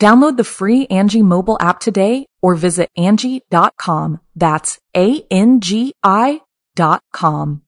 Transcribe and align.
Download 0.00 0.38
the 0.38 0.44
free 0.44 0.86
Angie 0.86 1.20
mobile 1.20 1.58
app 1.60 1.78
today 1.78 2.24
or 2.40 2.54
visit 2.54 2.88
Angie.com. 2.96 4.20
That's 4.34 4.78
A-N-G-I 4.96 6.40
dot 6.74 7.02
com. 7.12 7.62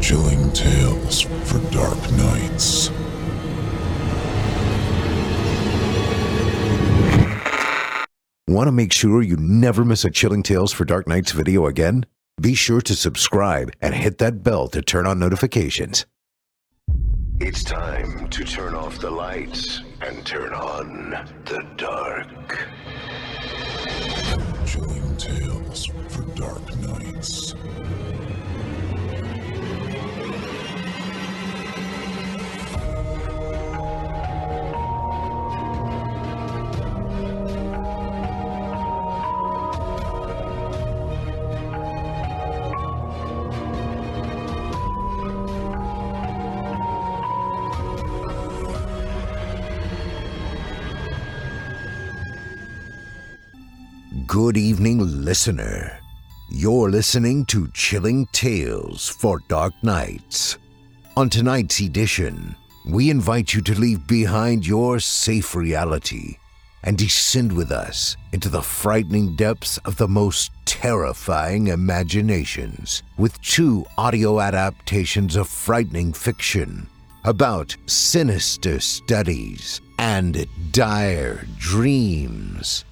Chilling 0.00 0.50
tales 0.54 1.20
for 1.20 1.58
dark 1.70 1.98
nights. 2.12 2.88
Want 8.48 8.68
to 8.68 8.72
make 8.72 8.94
sure 8.94 9.20
you 9.20 9.36
never 9.36 9.84
miss 9.84 10.06
a 10.06 10.10
Chilling 10.10 10.42
Tales 10.42 10.72
for 10.72 10.86
Dark 10.86 11.06
Nights 11.06 11.32
video 11.32 11.66
again? 11.66 12.06
Be 12.40 12.54
sure 12.54 12.80
to 12.80 12.96
subscribe 12.96 13.70
and 13.82 13.94
hit 13.94 14.16
that 14.16 14.42
bell 14.42 14.66
to 14.68 14.80
turn 14.80 15.06
on 15.06 15.18
notifications. 15.18 16.06
It's 17.42 17.64
time 17.64 18.28
to 18.28 18.44
turn 18.44 18.74
off 18.74 18.98
the 18.98 19.10
lights 19.10 19.80
and 20.02 20.26
turn 20.26 20.52
on 20.52 21.12
the 21.46 21.66
dark. 21.78 22.68
Chilling 24.66 25.16
tales 25.16 25.86
for 25.86 26.22
dark 26.34 26.60
Good 54.42 54.56
evening, 54.56 55.00
listener. 55.22 56.00
You're 56.48 56.88
listening 56.88 57.44
to 57.52 57.68
Chilling 57.74 58.24
Tales 58.32 59.06
for 59.06 59.40
Dark 59.48 59.74
Nights. 59.82 60.56
On 61.14 61.28
tonight's 61.28 61.80
edition, 61.80 62.56
we 62.88 63.10
invite 63.10 63.52
you 63.52 63.60
to 63.60 63.78
leave 63.78 64.06
behind 64.06 64.66
your 64.66 64.98
safe 64.98 65.54
reality 65.54 66.38
and 66.84 66.96
descend 66.96 67.52
with 67.52 67.70
us 67.70 68.16
into 68.32 68.48
the 68.48 68.62
frightening 68.62 69.36
depths 69.36 69.76
of 69.84 69.96
the 69.98 70.08
most 70.08 70.52
terrifying 70.64 71.66
imaginations 71.66 73.02
with 73.18 73.38
two 73.42 73.84
audio 73.98 74.40
adaptations 74.40 75.36
of 75.36 75.48
frightening 75.48 76.14
fiction 76.14 76.88
about 77.24 77.76
sinister 77.84 78.80
studies 78.80 79.82
and 79.98 80.46
dire 80.72 81.44
dreams. 81.58 82.86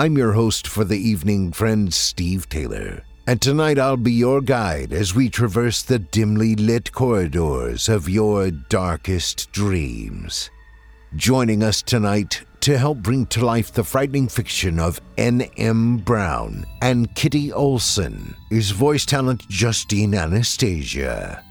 I'm 0.00 0.16
your 0.16 0.34
host 0.34 0.68
for 0.68 0.84
the 0.84 0.96
evening, 0.96 1.50
friend 1.50 1.92
Steve 1.92 2.48
Taylor, 2.48 3.02
and 3.26 3.42
tonight 3.42 3.80
I'll 3.80 3.96
be 3.96 4.12
your 4.12 4.40
guide 4.40 4.92
as 4.92 5.12
we 5.12 5.28
traverse 5.28 5.82
the 5.82 5.98
dimly 5.98 6.54
lit 6.54 6.92
corridors 6.92 7.88
of 7.88 8.08
your 8.08 8.52
darkest 8.52 9.50
dreams. 9.50 10.50
Joining 11.16 11.64
us 11.64 11.82
tonight 11.82 12.44
to 12.60 12.78
help 12.78 12.98
bring 12.98 13.26
to 13.26 13.44
life 13.44 13.72
the 13.72 13.82
frightening 13.82 14.28
fiction 14.28 14.78
of 14.78 15.00
N.M. 15.16 15.96
Brown 15.96 16.64
and 16.80 17.12
Kitty 17.16 17.52
Olson 17.52 18.36
is 18.52 18.70
voice 18.70 19.04
talent 19.04 19.48
Justine 19.48 20.14
Anastasia. 20.14 21.42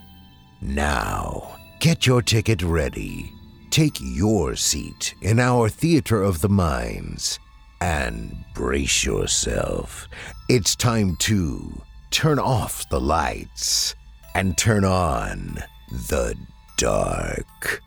Now, 0.62 1.54
get 1.80 2.06
your 2.06 2.22
ticket 2.22 2.62
ready. 2.62 3.30
Take 3.68 3.98
your 4.00 4.56
seat 4.56 5.14
in 5.20 5.38
our 5.38 5.68
theater 5.68 6.22
of 6.22 6.40
the 6.40 6.48
minds 6.48 7.38
and 7.80 8.44
brace 8.54 9.04
yourself. 9.04 10.08
It's 10.48 10.74
time 10.74 11.16
to 11.20 11.82
turn 12.10 12.38
off 12.38 12.88
the 12.88 13.00
lights 13.00 13.94
and 14.34 14.56
turn 14.56 14.84
on 14.84 15.62
the 16.08 16.34
dark. 16.76 17.82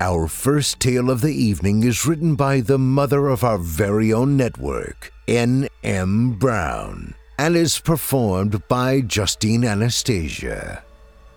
Our 0.00 0.28
first 0.28 0.78
tale 0.78 1.10
of 1.10 1.22
the 1.22 1.34
evening 1.34 1.82
is 1.82 2.06
written 2.06 2.36
by 2.36 2.60
the 2.60 2.78
mother 2.78 3.26
of 3.28 3.42
our 3.42 3.58
very 3.58 4.12
own 4.12 4.36
network, 4.36 5.12
N.M. 5.26 6.32
Brown, 6.34 7.14
and 7.36 7.56
is 7.56 7.80
performed 7.80 8.62
by 8.68 9.00
Justine 9.00 9.64
Anastasia. 9.64 10.84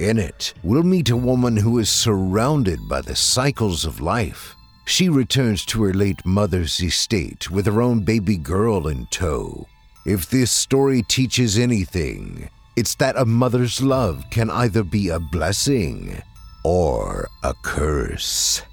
In 0.01 0.17
it, 0.17 0.55
we'll 0.63 0.81
meet 0.81 1.11
a 1.11 1.15
woman 1.15 1.55
who 1.55 1.77
is 1.77 1.87
surrounded 1.87 2.89
by 2.89 3.01
the 3.01 3.15
cycles 3.15 3.85
of 3.85 4.01
life. 4.01 4.55
She 4.85 5.09
returns 5.09 5.63
to 5.67 5.83
her 5.83 5.93
late 5.93 6.25
mother's 6.25 6.81
estate 6.81 7.51
with 7.51 7.67
her 7.67 7.83
own 7.83 7.99
baby 7.99 8.35
girl 8.35 8.87
in 8.87 9.05
tow. 9.11 9.67
If 10.07 10.27
this 10.27 10.49
story 10.49 11.03
teaches 11.03 11.59
anything, 11.59 12.49
it's 12.75 12.95
that 12.95 13.15
a 13.15 13.25
mother's 13.25 13.79
love 13.79 14.25
can 14.31 14.49
either 14.49 14.83
be 14.83 15.09
a 15.09 15.19
blessing 15.19 16.19
or 16.63 17.27
a 17.43 17.53
curse. 17.61 18.63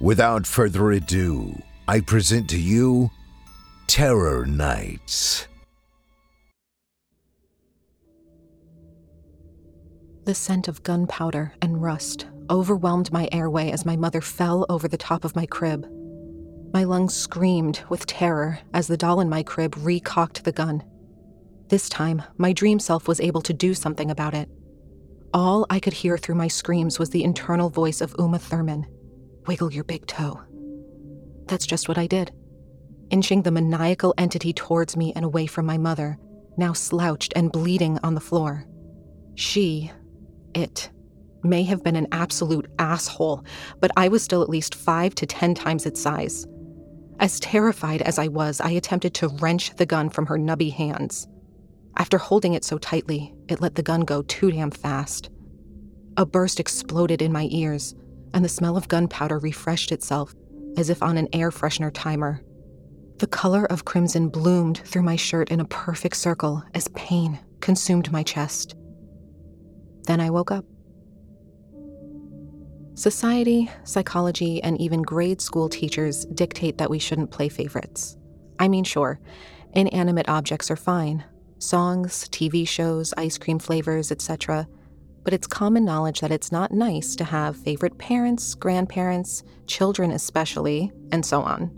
Without 0.00 0.46
further 0.46 0.92
ado, 0.92 1.54
I 1.86 2.00
present 2.00 2.48
to 2.48 2.58
you 2.58 3.10
Terror 3.88 4.46
Nights. 4.46 5.48
The 10.24 10.34
scent 10.36 10.68
of 10.68 10.84
gunpowder 10.84 11.52
and 11.60 11.82
rust 11.82 12.26
overwhelmed 12.48 13.12
my 13.12 13.28
airway 13.32 13.72
as 13.72 13.84
my 13.84 13.96
mother 13.96 14.20
fell 14.20 14.64
over 14.68 14.86
the 14.86 14.96
top 14.96 15.24
of 15.24 15.34
my 15.34 15.46
crib. 15.46 15.84
My 16.72 16.84
lungs 16.84 17.14
screamed 17.14 17.82
with 17.88 18.06
terror 18.06 18.60
as 18.72 18.86
the 18.86 18.96
doll 18.96 19.20
in 19.20 19.28
my 19.28 19.42
crib 19.42 19.74
recocked 19.78 20.44
the 20.44 20.52
gun. 20.52 20.84
This 21.68 21.88
time, 21.88 22.22
my 22.38 22.52
dream 22.52 22.78
self 22.78 23.08
was 23.08 23.20
able 23.20 23.42
to 23.42 23.52
do 23.52 23.74
something 23.74 24.12
about 24.12 24.32
it. 24.32 24.48
All 25.34 25.66
I 25.68 25.80
could 25.80 25.92
hear 25.92 26.16
through 26.16 26.36
my 26.36 26.48
screams 26.48 27.00
was 27.00 27.10
the 27.10 27.24
internal 27.24 27.68
voice 27.68 28.00
of 28.00 28.14
Uma 28.18 28.38
Thurman 28.38 28.86
Wiggle 29.48 29.72
your 29.72 29.84
big 29.84 30.06
toe. 30.06 30.40
That's 31.46 31.66
just 31.66 31.88
what 31.88 31.98
I 31.98 32.06
did, 32.06 32.30
inching 33.10 33.42
the 33.42 33.50
maniacal 33.50 34.14
entity 34.16 34.52
towards 34.52 34.96
me 34.96 35.12
and 35.16 35.24
away 35.24 35.46
from 35.46 35.66
my 35.66 35.78
mother, 35.78 36.16
now 36.56 36.74
slouched 36.74 37.32
and 37.34 37.50
bleeding 37.50 37.98
on 38.04 38.14
the 38.14 38.20
floor. 38.20 38.66
She, 39.34 39.90
it, 40.54 40.90
may 41.44 41.62
have 41.64 41.82
been 41.82 41.96
an 41.96 42.06
absolute 42.12 42.70
asshole, 42.78 43.44
but 43.80 43.90
I 43.96 44.08
was 44.08 44.22
still 44.22 44.42
at 44.42 44.48
least 44.48 44.74
five 44.74 45.14
to 45.16 45.26
ten 45.26 45.54
times 45.54 45.86
its 45.86 46.00
size. 46.00 46.46
As 47.18 47.40
terrified 47.40 48.02
as 48.02 48.18
I 48.18 48.28
was, 48.28 48.60
I 48.60 48.70
attempted 48.70 49.14
to 49.14 49.28
wrench 49.28 49.74
the 49.76 49.86
gun 49.86 50.10
from 50.10 50.26
her 50.26 50.38
nubby 50.38 50.72
hands. 50.72 51.26
After 51.96 52.18
holding 52.18 52.54
it 52.54 52.64
so 52.64 52.78
tightly, 52.78 53.34
it 53.48 53.60
let 53.60 53.74
the 53.74 53.82
gun 53.82 54.00
go 54.00 54.22
too 54.22 54.50
damn 54.50 54.70
fast. 54.70 55.30
A 56.16 56.26
burst 56.26 56.58
exploded 56.58 57.22
in 57.22 57.32
my 57.32 57.48
ears, 57.50 57.94
and 58.34 58.44
the 58.44 58.48
smell 58.48 58.76
of 58.76 58.88
gunpowder 58.88 59.38
refreshed 59.38 59.92
itself, 59.92 60.34
as 60.76 60.90
if 60.90 61.02
on 61.02 61.16
an 61.16 61.28
air 61.32 61.50
freshener 61.50 61.90
timer. 61.92 62.42
The 63.18 63.26
color 63.26 63.66
of 63.66 63.84
crimson 63.84 64.28
bloomed 64.28 64.78
through 64.78 65.02
my 65.02 65.16
shirt 65.16 65.50
in 65.50 65.60
a 65.60 65.66
perfect 65.66 66.16
circle 66.16 66.62
as 66.74 66.88
pain 66.88 67.38
consumed 67.60 68.10
my 68.10 68.22
chest. 68.22 68.74
Then 70.04 70.20
I 70.20 70.30
woke 70.30 70.50
up. 70.50 70.64
Society, 72.94 73.70
psychology, 73.84 74.62
and 74.62 74.80
even 74.80 75.02
grade 75.02 75.40
school 75.40 75.68
teachers 75.68 76.26
dictate 76.26 76.78
that 76.78 76.90
we 76.90 76.98
shouldn't 76.98 77.30
play 77.30 77.48
favorites. 77.48 78.16
I 78.58 78.68
mean, 78.68 78.84
sure, 78.84 79.18
inanimate 79.72 80.28
objects 80.28 80.70
are 80.70 80.76
fine 80.76 81.24
songs, 81.62 82.28
TV 82.30 82.66
shows, 82.66 83.14
ice 83.16 83.38
cream 83.38 83.58
flavors, 83.58 84.10
etc. 84.10 84.66
But 85.22 85.32
it's 85.32 85.46
common 85.46 85.84
knowledge 85.84 86.20
that 86.20 86.32
it's 86.32 86.50
not 86.50 86.72
nice 86.72 87.14
to 87.16 87.24
have 87.24 87.56
favorite 87.56 87.96
parents, 87.98 88.54
grandparents, 88.54 89.44
children 89.66 90.10
especially, 90.10 90.92
and 91.12 91.24
so 91.24 91.40
on. 91.40 91.70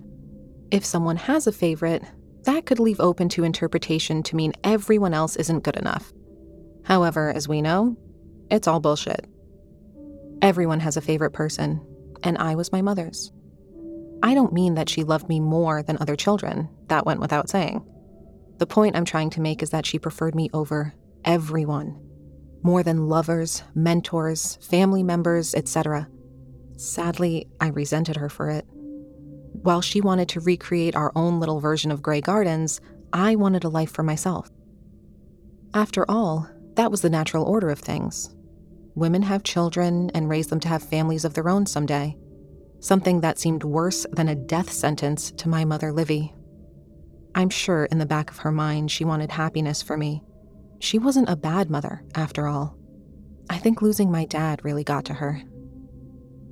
If 0.71 0.85
someone 0.85 1.17
has 1.17 1.47
a 1.47 1.53
favorite, 1.53 2.03
that 2.45 2.67
could 2.67 2.81
leave 2.81 3.01
open 3.01 3.29
to 3.31 3.45
interpretation 3.45 4.23
to 4.25 4.37
mean 4.37 4.55
everyone 4.65 5.15
else 5.15 5.37
isn't 5.37 5.65
good 5.65 5.77
enough. 5.77 6.13
However, 6.85 7.31
as 7.31 7.49
we 7.49 7.63
know, 7.63 7.97
it's 8.51 8.69
all 8.69 8.81
bullshit. 8.81 9.27
Everyone 10.43 10.81
has 10.81 10.97
a 10.97 11.03
favorite 11.03 11.33
person, 11.33 11.81
and 12.23 12.37
I 12.39 12.55
was 12.55 12.73
my 12.73 12.83
mother's. 12.83 13.33
I 14.23 14.35
don't 14.35 14.53
mean 14.53 14.75
that 14.75 14.89
she 14.89 15.05
loved 15.05 15.29
me 15.29 15.41
more 15.41 15.83
than 15.83 15.99
other 16.01 16.17
children, 16.17 16.69
that 16.89 17.07
went 17.07 17.21
without 17.21 17.49
saying. 17.49 17.85
The 18.59 18.67
point 18.67 18.97
I'm 18.97 19.05
trying 19.05 19.31
to 19.31 19.41
make 19.41 19.63
is 19.63 19.71
that 19.71 19.87
she 19.87 19.99
preferred 19.99 20.35
me 20.35 20.49
over 20.55 20.95
everyone, 21.25 22.01
more 22.63 22.83
than 22.83 23.09
lovers, 23.09 23.63
mentors, 23.75 24.57
family 24.63 25.03
members, 25.03 25.55
etc. 25.55 26.09
Sadly, 26.77 27.49
I 27.61 27.69
resented 27.69 28.17
her 28.17 28.29
for 28.29 28.51
it. 28.51 28.67
While 29.63 29.81
she 29.81 30.01
wanted 30.01 30.29
to 30.31 30.41
recreate 30.41 30.97
our 30.97 31.13
own 31.15 31.41
little 31.41 31.61
version 31.61 31.91
of 31.91 32.03
Grey 32.03 32.21
Gardens, 32.21 32.81
I 33.13 33.37
wanted 33.37 33.65
a 33.65 33.69
life 33.69 33.91
for 33.91 34.03
myself. 34.03 34.51
After 35.73 36.05
all, 36.09 36.49
that 36.77 36.91
was 36.91 37.01
the 37.01 37.11
natural 37.11 37.45
order 37.45 37.71
of 37.71 37.79
things 37.79 38.35
women 38.95 39.23
have 39.23 39.43
children 39.43 40.11
and 40.15 40.29
raise 40.29 40.47
them 40.47 40.61
to 40.61 40.69
have 40.69 40.83
families 40.83 41.25
of 41.25 41.35
their 41.35 41.49
own 41.49 41.67
someday. 41.67 42.17
Something 42.81 43.21
that 43.21 43.39
seemed 43.39 43.65
worse 43.65 44.07
than 44.13 44.29
a 44.29 44.35
death 44.35 44.71
sentence 44.71 45.33
to 45.33 45.49
my 45.49 45.65
mother, 45.65 45.93
Livy. 45.93 46.33
I'm 47.35 47.51
sure 47.51 47.87
in 47.87 47.99
the 47.99 48.07
back 48.07 48.31
of 48.31 48.39
her 48.39 48.53
mind 48.53 48.91
she 48.91 49.05
wanted 49.05 49.33
happiness 49.33 49.83
for 49.83 49.97
me. 49.97 50.23
She 50.79 50.99
wasn't 50.99 51.29
a 51.29 51.37
bad 51.37 51.71
mother, 51.71 52.05
after 52.15 52.47
all. 52.47 52.77
I 53.51 53.59
think 53.59 53.83
losing 53.83 54.11
my 54.11 54.27
dad 54.27 54.65
really 54.65 54.85
got 54.85 55.05
to 55.07 55.15
her. 55.15 55.43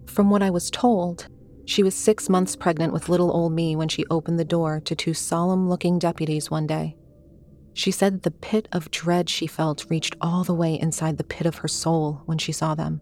From 0.06 0.30
what 0.30 0.42
I 0.42 0.50
was 0.50 0.70
told, 0.70 1.28
she 1.64 1.82
was 1.82 1.94
six 1.94 2.28
months 2.28 2.56
pregnant 2.56 2.92
with 2.92 3.08
little 3.08 3.30
old 3.30 3.52
me 3.52 3.76
when 3.76 3.88
she 3.88 4.04
opened 4.10 4.38
the 4.38 4.44
door 4.44 4.80
to 4.80 4.96
two 4.96 5.14
solemn 5.14 5.68
looking 5.68 5.98
deputies 5.98 6.50
one 6.50 6.66
day. 6.66 6.96
She 7.74 7.90
said 7.90 8.22
the 8.22 8.30
pit 8.30 8.68
of 8.72 8.90
dread 8.90 9.30
she 9.30 9.46
felt 9.46 9.86
reached 9.88 10.16
all 10.20 10.44
the 10.44 10.54
way 10.54 10.78
inside 10.78 11.16
the 11.16 11.24
pit 11.24 11.46
of 11.46 11.56
her 11.56 11.68
soul 11.68 12.22
when 12.26 12.38
she 12.38 12.52
saw 12.52 12.74
them. 12.74 13.00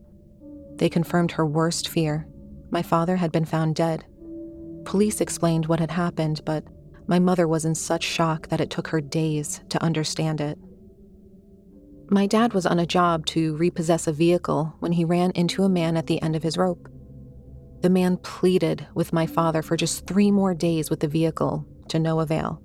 They 0.76 0.88
confirmed 0.88 1.32
her 1.32 1.46
worst 1.46 1.88
fear. 1.88 2.26
My 2.70 2.82
father 2.82 3.16
had 3.16 3.32
been 3.32 3.44
found 3.44 3.74
dead. 3.74 4.04
Police 4.84 5.20
explained 5.20 5.66
what 5.66 5.80
had 5.80 5.90
happened, 5.90 6.40
but 6.44 6.64
my 7.06 7.18
mother 7.18 7.48
was 7.48 7.64
in 7.64 7.74
such 7.74 8.04
shock 8.04 8.48
that 8.48 8.60
it 8.60 8.70
took 8.70 8.88
her 8.88 9.00
days 9.00 9.60
to 9.68 9.82
understand 9.82 10.40
it. 10.40 10.58
My 12.08 12.26
dad 12.26 12.54
was 12.54 12.66
on 12.66 12.78
a 12.78 12.86
job 12.86 13.26
to 13.26 13.56
repossess 13.56 14.06
a 14.06 14.12
vehicle 14.12 14.74
when 14.78 14.92
he 14.92 15.04
ran 15.04 15.32
into 15.32 15.64
a 15.64 15.68
man 15.68 15.96
at 15.96 16.06
the 16.06 16.22
end 16.22 16.36
of 16.36 16.42
his 16.42 16.56
rope. 16.56 16.88
The 17.82 17.90
man 17.90 18.16
pleaded 18.18 18.86
with 18.94 19.12
my 19.12 19.26
father 19.26 19.62
for 19.62 19.76
just 19.76 20.06
three 20.06 20.30
more 20.30 20.54
days 20.54 20.90
with 20.90 21.00
the 21.00 21.08
vehicle, 21.08 21.66
to 21.88 21.98
no 21.98 22.20
avail. 22.20 22.62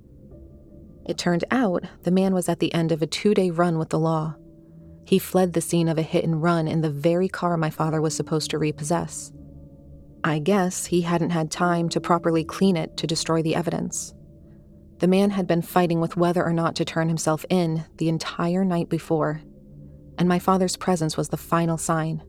It 1.06 1.16
turned 1.16 1.44
out 1.50 1.84
the 2.02 2.10
man 2.10 2.34
was 2.34 2.48
at 2.48 2.58
the 2.58 2.74
end 2.74 2.90
of 2.90 3.00
a 3.00 3.06
two 3.06 3.32
day 3.32 3.50
run 3.50 3.78
with 3.78 3.90
the 3.90 3.98
law. 3.98 4.34
He 5.04 5.20
fled 5.20 5.52
the 5.52 5.60
scene 5.60 5.88
of 5.88 5.98
a 5.98 6.02
hit 6.02 6.24
and 6.24 6.42
run 6.42 6.66
in 6.66 6.80
the 6.80 6.90
very 6.90 7.28
car 7.28 7.56
my 7.56 7.70
father 7.70 8.02
was 8.02 8.14
supposed 8.14 8.50
to 8.50 8.58
repossess. 8.58 9.32
I 10.24 10.40
guess 10.40 10.86
he 10.86 11.02
hadn't 11.02 11.30
had 11.30 11.52
time 11.52 11.88
to 11.90 12.00
properly 12.00 12.42
clean 12.42 12.76
it 12.76 12.96
to 12.96 13.06
destroy 13.06 13.42
the 13.42 13.54
evidence. 13.54 14.12
The 14.98 15.06
man 15.06 15.30
had 15.30 15.46
been 15.46 15.62
fighting 15.62 16.00
with 16.00 16.16
whether 16.16 16.44
or 16.44 16.52
not 16.52 16.74
to 16.76 16.84
turn 16.84 17.08
himself 17.08 17.44
in 17.48 17.84
the 17.98 18.08
entire 18.08 18.64
night 18.64 18.88
before, 18.88 19.42
and 20.18 20.28
my 20.28 20.40
father's 20.40 20.76
presence 20.76 21.16
was 21.16 21.28
the 21.28 21.36
final 21.36 21.78
sign. 21.78 22.24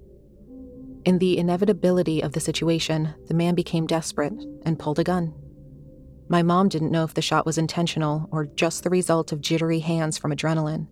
In 1.03 1.17
the 1.17 1.37
inevitability 1.39 2.21
of 2.21 2.33
the 2.33 2.39
situation, 2.39 3.15
the 3.27 3.33
man 3.33 3.55
became 3.55 3.87
desperate 3.87 4.33
and 4.63 4.77
pulled 4.77 4.99
a 4.99 5.03
gun. 5.03 5.33
My 6.29 6.43
mom 6.43 6.67
didn't 6.67 6.91
know 6.91 7.03
if 7.03 7.13
the 7.13 7.21
shot 7.21 7.45
was 7.45 7.57
intentional 7.57 8.27
or 8.31 8.45
just 8.45 8.83
the 8.83 8.89
result 8.89 9.31
of 9.31 9.41
jittery 9.41 9.79
hands 9.79 10.17
from 10.17 10.31
adrenaline. 10.31 10.87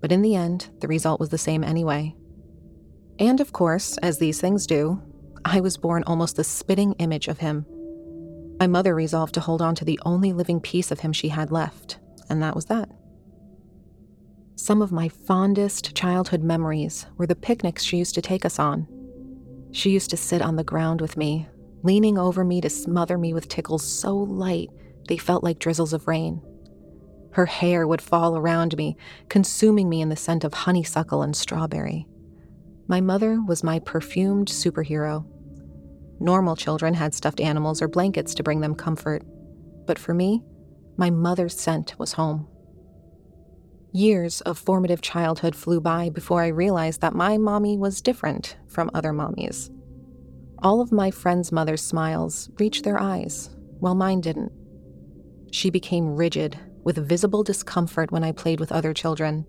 But 0.00 0.12
in 0.12 0.22
the 0.22 0.34
end, 0.34 0.68
the 0.80 0.88
result 0.88 1.20
was 1.20 1.30
the 1.30 1.38
same 1.38 1.64
anyway. 1.64 2.14
And 3.18 3.40
of 3.40 3.52
course, 3.52 3.96
as 3.98 4.18
these 4.18 4.40
things 4.40 4.66
do, 4.66 5.02
I 5.44 5.60
was 5.60 5.76
born 5.76 6.04
almost 6.06 6.36
the 6.36 6.44
spitting 6.44 6.92
image 6.94 7.28
of 7.28 7.38
him. 7.38 7.64
My 8.60 8.66
mother 8.66 8.94
resolved 8.94 9.34
to 9.34 9.40
hold 9.40 9.62
on 9.62 9.74
to 9.76 9.84
the 9.84 10.00
only 10.04 10.32
living 10.32 10.60
piece 10.60 10.90
of 10.90 11.00
him 11.00 11.12
she 11.12 11.28
had 11.28 11.50
left, 11.50 11.98
and 12.28 12.42
that 12.42 12.54
was 12.54 12.66
that. 12.66 12.90
Some 14.56 14.82
of 14.82 14.92
my 14.92 15.08
fondest 15.08 15.94
childhood 15.94 16.42
memories 16.42 17.06
were 17.16 17.26
the 17.26 17.36
picnics 17.36 17.84
she 17.84 17.96
used 17.96 18.14
to 18.16 18.22
take 18.22 18.44
us 18.44 18.58
on. 18.58 18.86
She 19.70 19.90
used 19.90 20.10
to 20.10 20.16
sit 20.16 20.42
on 20.42 20.56
the 20.56 20.64
ground 20.64 21.00
with 21.00 21.16
me, 21.16 21.46
leaning 21.82 22.18
over 22.18 22.44
me 22.44 22.60
to 22.60 22.70
smother 22.70 23.18
me 23.18 23.32
with 23.32 23.48
tickles 23.48 23.84
so 23.84 24.16
light 24.16 24.70
they 25.08 25.16
felt 25.16 25.42
like 25.42 25.58
drizzles 25.58 25.92
of 25.92 26.06
rain. 26.06 26.40
Her 27.32 27.46
hair 27.46 27.86
would 27.86 28.02
fall 28.02 28.36
around 28.36 28.76
me, 28.76 28.96
consuming 29.28 29.88
me 29.88 30.00
in 30.00 30.08
the 30.08 30.16
scent 30.16 30.44
of 30.44 30.54
honeysuckle 30.54 31.22
and 31.22 31.36
strawberry. 31.36 32.06
My 32.88 33.00
mother 33.00 33.40
was 33.46 33.64
my 33.64 33.78
perfumed 33.78 34.48
superhero. 34.48 35.26
Normal 36.20 36.56
children 36.56 36.94
had 36.94 37.14
stuffed 37.14 37.40
animals 37.40 37.80
or 37.80 37.88
blankets 37.88 38.34
to 38.34 38.42
bring 38.42 38.60
them 38.60 38.74
comfort. 38.74 39.22
But 39.86 39.98
for 39.98 40.14
me, 40.14 40.42
my 40.96 41.10
mother's 41.10 41.58
scent 41.58 41.94
was 41.98 42.14
home. 42.14 42.48
Years 43.92 44.40
of 44.42 44.58
formative 44.58 45.00
childhood 45.00 45.54
flew 45.54 45.80
by 45.80 46.10
before 46.10 46.42
I 46.42 46.48
realized 46.48 47.00
that 47.00 47.14
my 47.14 47.38
mommy 47.38 47.76
was 47.78 48.02
different 48.02 48.56
from 48.66 48.90
other 48.92 49.12
mommies. 49.12 49.70
All 50.62 50.80
of 50.80 50.90
my 50.90 51.10
friends' 51.10 51.52
mothers' 51.52 51.82
smiles 51.82 52.50
reached 52.58 52.84
their 52.84 53.00
eyes, 53.00 53.50
while 53.78 53.94
mine 53.94 54.20
didn't. 54.20 54.52
She 55.52 55.70
became 55.70 56.16
rigid, 56.16 56.58
with 56.82 57.06
visible 57.06 57.42
discomfort 57.42 58.10
when 58.10 58.24
I 58.24 58.32
played 58.32 58.58
with 58.58 58.72
other 58.72 58.92
children. 58.92 59.46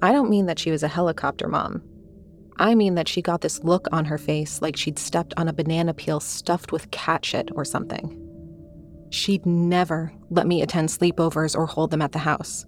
I 0.00 0.12
don't 0.12 0.30
mean 0.30 0.46
that 0.46 0.58
she 0.58 0.70
was 0.70 0.82
a 0.82 0.88
helicopter 0.88 1.48
mom. 1.48 1.82
I 2.56 2.74
mean 2.74 2.94
that 2.94 3.08
she 3.08 3.20
got 3.20 3.40
this 3.40 3.64
look 3.64 3.86
on 3.90 4.04
her 4.06 4.18
face 4.18 4.62
like 4.62 4.76
she'd 4.76 4.98
stepped 4.98 5.34
on 5.36 5.48
a 5.48 5.52
banana 5.52 5.92
peel 5.92 6.20
stuffed 6.20 6.72
with 6.72 6.90
cat 6.90 7.24
shit 7.24 7.50
or 7.54 7.64
something. 7.64 8.20
She'd 9.10 9.44
never 9.44 10.12
let 10.30 10.46
me 10.46 10.62
attend 10.62 10.88
sleepovers 10.88 11.56
or 11.56 11.66
hold 11.66 11.90
them 11.90 12.02
at 12.02 12.12
the 12.12 12.18
house. 12.20 12.64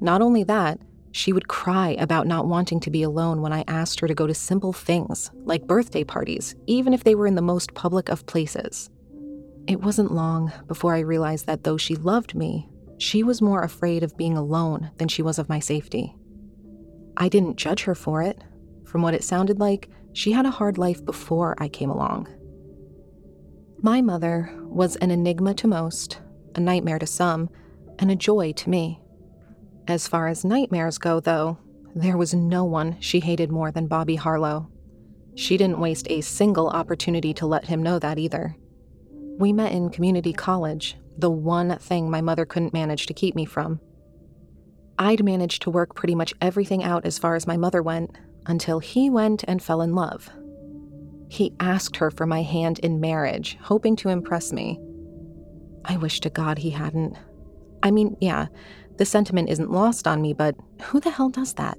Not 0.00 0.22
only 0.22 0.44
that, 0.44 0.78
she 1.12 1.32
would 1.32 1.46
cry 1.46 1.90
about 1.98 2.26
not 2.26 2.46
wanting 2.46 2.80
to 2.80 2.90
be 2.90 3.02
alone 3.02 3.42
when 3.42 3.52
I 3.52 3.64
asked 3.68 4.00
her 4.00 4.08
to 4.08 4.14
go 4.14 4.26
to 4.26 4.34
simple 4.34 4.72
things, 4.72 5.30
like 5.44 5.66
birthday 5.66 6.04
parties, 6.04 6.54
even 6.66 6.94
if 6.94 7.04
they 7.04 7.14
were 7.14 7.26
in 7.26 7.34
the 7.34 7.42
most 7.42 7.74
public 7.74 8.08
of 8.08 8.26
places. 8.26 8.90
It 9.68 9.82
wasn't 9.82 10.12
long 10.12 10.52
before 10.66 10.94
I 10.94 11.00
realized 11.00 11.46
that 11.46 11.64
though 11.64 11.76
she 11.76 11.94
loved 11.94 12.34
me, 12.34 12.68
she 12.98 13.22
was 13.22 13.42
more 13.42 13.62
afraid 13.62 14.02
of 14.02 14.16
being 14.16 14.36
alone 14.36 14.90
than 14.96 15.08
she 15.08 15.22
was 15.22 15.38
of 15.38 15.48
my 15.48 15.60
safety. 15.60 16.16
I 17.16 17.28
didn't 17.28 17.56
judge 17.56 17.82
her 17.84 17.94
for 17.94 18.22
it. 18.22 18.42
From 18.84 19.02
what 19.02 19.14
it 19.14 19.24
sounded 19.24 19.60
like, 19.60 19.88
she 20.14 20.32
had 20.32 20.46
a 20.46 20.50
hard 20.50 20.78
life 20.78 21.04
before 21.04 21.54
I 21.58 21.68
came 21.68 21.90
along. 21.90 22.28
My 23.80 24.00
mother 24.00 24.50
was 24.62 24.96
an 24.96 25.10
enigma 25.10 25.54
to 25.54 25.68
most, 25.68 26.20
a 26.54 26.60
nightmare 26.60 26.98
to 26.98 27.06
some, 27.06 27.50
and 27.98 28.10
a 28.10 28.16
joy 28.16 28.52
to 28.52 28.70
me. 28.70 29.01
As 29.88 30.06
far 30.06 30.28
as 30.28 30.44
nightmares 30.44 30.98
go, 30.98 31.20
though, 31.20 31.58
there 31.94 32.16
was 32.16 32.34
no 32.34 32.64
one 32.64 32.96
she 33.00 33.20
hated 33.20 33.50
more 33.50 33.70
than 33.70 33.86
Bobby 33.86 34.16
Harlow. 34.16 34.70
She 35.34 35.56
didn't 35.56 35.80
waste 35.80 36.06
a 36.10 36.20
single 36.20 36.68
opportunity 36.68 37.34
to 37.34 37.46
let 37.46 37.66
him 37.66 37.82
know 37.82 37.98
that 37.98 38.18
either. 38.18 38.56
We 39.38 39.52
met 39.52 39.72
in 39.72 39.90
community 39.90 40.32
college, 40.32 40.96
the 41.18 41.30
one 41.30 41.78
thing 41.78 42.10
my 42.10 42.20
mother 42.20 42.44
couldn't 42.44 42.72
manage 42.72 43.06
to 43.06 43.14
keep 43.14 43.34
me 43.34 43.44
from. 43.44 43.80
I'd 44.98 45.24
managed 45.24 45.62
to 45.62 45.70
work 45.70 45.94
pretty 45.94 46.14
much 46.14 46.34
everything 46.40 46.84
out 46.84 47.04
as 47.04 47.18
far 47.18 47.34
as 47.34 47.46
my 47.46 47.56
mother 47.56 47.82
went 47.82 48.16
until 48.46 48.78
he 48.78 49.10
went 49.10 49.44
and 49.48 49.62
fell 49.62 49.82
in 49.82 49.94
love. 49.94 50.30
He 51.28 51.54
asked 51.60 51.96
her 51.96 52.10
for 52.10 52.26
my 52.26 52.42
hand 52.42 52.78
in 52.80 53.00
marriage, 53.00 53.58
hoping 53.62 53.96
to 53.96 54.10
impress 54.10 54.52
me. 54.52 54.78
I 55.84 55.96
wish 55.96 56.20
to 56.20 56.30
God 56.30 56.58
he 56.58 56.70
hadn't. 56.70 57.16
I 57.82 57.90
mean, 57.90 58.16
yeah, 58.20 58.46
the 59.02 59.06
sentiment 59.06 59.48
isn't 59.48 59.72
lost 59.72 60.06
on 60.06 60.22
me, 60.22 60.32
but 60.32 60.54
who 60.80 61.00
the 61.00 61.10
hell 61.10 61.28
does 61.28 61.54
that? 61.54 61.76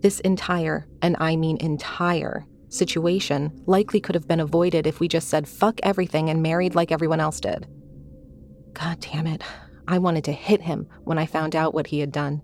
This 0.00 0.18
entire, 0.18 0.88
and 1.00 1.14
I 1.20 1.36
mean 1.36 1.56
entire, 1.58 2.44
situation 2.68 3.62
likely 3.66 4.00
could 4.00 4.16
have 4.16 4.26
been 4.26 4.40
avoided 4.40 4.84
if 4.84 4.98
we 4.98 5.06
just 5.06 5.28
said 5.28 5.46
fuck 5.46 5.78
everything 5.84 6.30
and 6.30 6.42
married 6.42 6.74
like 6.74 6.90
everyone 6.90 7.20
else 7.20 7.38
did. 7.38 7.68
God 8.72 8.98
damn 8.98 9.28
it. 9.28 9.44
I 9.86 9.98
wanted 9.98 10.24
to 10.24 10.32
hit 10.32 10.62
him 10.62 10.88
when 11.04 11.16
I 11.16 11.26
found 11.26 11.54
out 11.54 11.74
what 11.74 11.86
he 11.86 12.00
had 12.00 12.10
done. 12.10 12.42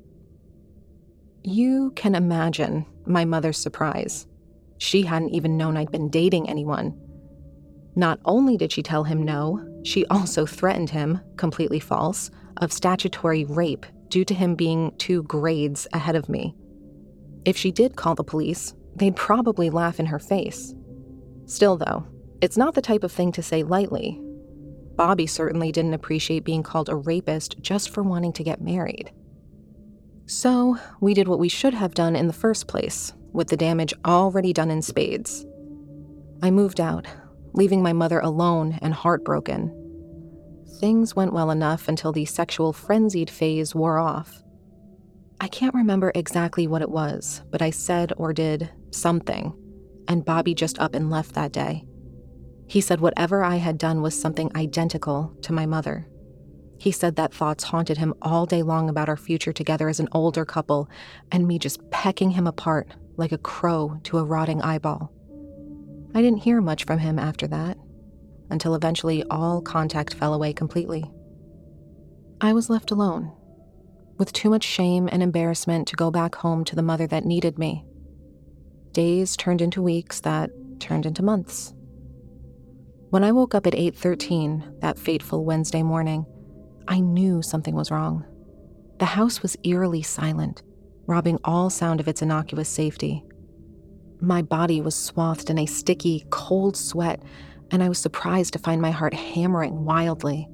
You 1.42 1.90
can 1.96 2.14
imagine 2.14 2.86
my 3.04 3.24
mother's 3.24 3.58
surprise. 3.58 4.28
She 4.76 5.02
hadn't 5.02 5.34
even 5.34 5.56
known 5.56 5.76
I'd 5.76 5.90
been 5.90 6.08
dating 6.08 6.48
anyone. 6.48 6.96
Not 7.96 8.20
only 8.24 8.56
did 8.56 8.70
she 8.70 8.80
tell 8.84 9.02
him 9.02 9.24
no, 9.24 9.60
she 9.82 10.06
also 10.06 10.46
threatened 10.46 10.90
him, 10.90 11.20
completely 11.36 11.80
false, 11.80 12.30
of 12.58 12.72
statutory 12.72 13.44
rape 13.44 13.86
due 14.08 14.24
to 14.24 14.34
him 14.34 14.54
being 14.54 14.92
two 14.98 15.22
grades 15.24 15.86
ahead 15.92 16.16
of 16.16 16.28
me. 16.28 16.54
If 17.44 17.56
she 17.56 17.70
did 17.70 17.96
call 17.96 18.14
the 18.14 18.24
police, 18.24 18.74
they'd 18.96 19.16
probably 19.16 19.70
laugh 19.70 20.00
in 20.00 20.06
her 20.06 20.18
face. 20.18 20.74
Still, 21.46 21.76
though, 21.76 22.06
it's 22.40 22.56
not 22.56 22.74
the 22.74 22.82
type 22.82 23.04
of 23.04 23.12
thing 23.12 23.32
to 23.32 23.42
say 23.42 23.62
lightly. 23.62 24.20
Bobby 24.96 25.26
certainly 25.26 25.72
didn't 25.72 25.94
appreciate 25.94 26.44
being 26.44 26.62
called 26.62 26.88
a 26.88 26.96
rapist 26.96 27.56
just 27.60 27.90
for 27.90 28.02
wanting 28.02 28.32
to 28.34 28.42
get 28.42 28.60
married. 28.60 29.12
So, 30.26 30.76
we 31.00 31.14
did 31.14 31.28
what 31.28 31.38
we 31.38 31.48
should 31.48 31.72
have 31.72 31.94
done 31.94 32.14
in 32.14 32.26
the 32.26 32.32
first 32.32 32.66
place, 32.66 33.12
with 33.32 33.48
the 33.48 33.56
damage 33.56 33.94
already 34.04 34.52
done 34.52 34.70
in 34.70 34.82
spades. 34.82 35.46
I 36.42 36.50
moved 36.50 36.80
out, 36.80 37.06
leaving 37.54 37.82
my 37.82 37.92
mother 37.92 38.20
alone 38.20 38.78
and 38.82 38.92
heartbroken. 38.92 39.72
Things 40.80 41.16
went 41.16 41.32
well 41.32 41.50
enough 41.50 41.88
until 41.88 42.12
the 42.12 42.24
sexual 42.24 42.72
frenzied 42.72 43.30
phase 43.30 43.74
wore 43.74 43.98
off. 43.98 44.42
I 45.40 45.48
can't 45.48 45.74
remember 45.74 46.12
exactly 46.14 46.66
what 46.66 46.82
it 46.82 46.90
was, 46.90 47.42
but 47.50 47.62
I 47.62 47.70
said 47.70 48.12
or 48.16 48.32
did 48.32 48.70
something, 48.90 49.54
and 50.08 50.24
Bobby 50.24 50.54
just 50.54 50.78
up 50.78 50.94
and 50.94 51.10
left 51.10 51.34
that 51.34 51.52
day. 51.52 51.84
He 52.66 52.80
said 52.80 53.00
whatever 53.00 53.42
I 53.42 53.56
had 53.56 53.78
done 53.78 54.02
was 54.02 54.20
something 54.20 54.54
identical 54.54 55.34
to 55.42 55.52
my 55.52 55.64
mother. 55.64 56.06
He 56.78 56.92
said 56.92 57.16
that 57.16 57.32
thoughts 57.32 57.64
haunted 57.64 57.98
him 57.98 58.14
all 58.22 58.46
day 58.46 58.62
long 58.62 58.88
about 58.88 59.08
our 59.08 59.16
future 59.16 59.52
together 59.52 59.88
as 59.88 60.00
an 60.00 60.08
older 60.12 60.44
couple, 60.44 60.88
and 61.32 61.46
me 61.46 61.58
just 61.58 61.90
pecking 61.90 62.30
him 62.30 62.46
apart 62.46 62.88
like 63.16 63.32
a 63.32 63.38
crow 63.38 63.98
to 64.04 64.18
a 64.18 64.24
rotting 64.24 64.62
eyeball. 64.62 65.12
I 66.14 66.22
didn't 66.22 66.42
hear 66.42 66.60
much 66.60 66.84
from 66.84 66.98
him 66.98 67.18
after 67.18 67.46
that, 67.48 67.78
until 68.50 68.74
eventually 68.74 69.22
all 69.24 69.60
contact 69.60 70.14
fell 70.14 70.34
away 70.34 70.52
completely. 70.52 71.10
I 72.40 72.52
was 72.52 72.70
left 72.70 72.90
alone, 72.90 73.32
with 74.16 74.32
too 74.32 74.50
much 74.50 74.64
shame 74.64 75.08
and 75.10 75.22
embarrassment 75.22 75.88
to 75.88 75.96
go 75.96 76.10
back 76.10 76.36
home 76.36 76.64
to 76.64 76.76
the 76.76 76.82
mother 76.82 77.06
that 77.08 77.24
needed 77.24 77.58
me. 77.58 77.84
Days 78.92 79.36
turned 79.36 79.60
into 79.60 79.82
weeks 79.82 80.20
that 80.20 80.50
turned 80.80 81.06
into 81.06 81.22
months. 81.22 81.74
When 83.10 83.24
I 83.24 83.32
woke 83.32 83.54
up 83.54 83.66
at 83.66 83.74
8:13 83.74 84.80
that 84.80 84.98
fateful 84.98 85.44
Wednesday 85.44 85.82
morning, 85.82 86.26
I 86.86 87.00
knew 87.00 87.42
something 87.42 87.74
was 87.74 87.90
wrong. 87.90 88.24
The 88.98 89.06
house 89.06 89.42
was 89.42 89.56
eerily 89.62 90.02
silent, 90.02 90.62
robbing 91.06 91.38
all 91.44 91.70
sound 91.70 92.00
of 92.00 92.08
its 92.08 92.22
innocuous 92.22 92.68
safety. 92.68 93.24
My 94.20 94.42
body 94.42 94.80
was 94.80 94.94
swathed 94.94 95.48
in 95.48 95.58
a 95.58 95.66
sticky, 95.66 96.26
cold 96.30 96.76
sweat, 96.76 97.22
and 97.70 97.82
I 97.82 97.88
was 97.88 97.98
surprised 97.98 98.52
to 98.54 98.58
find 98.58 98.80
my 98.80 98.90
heart 98.90 99.14
hammering 99.14 99.84
wildly. 99.84 100.48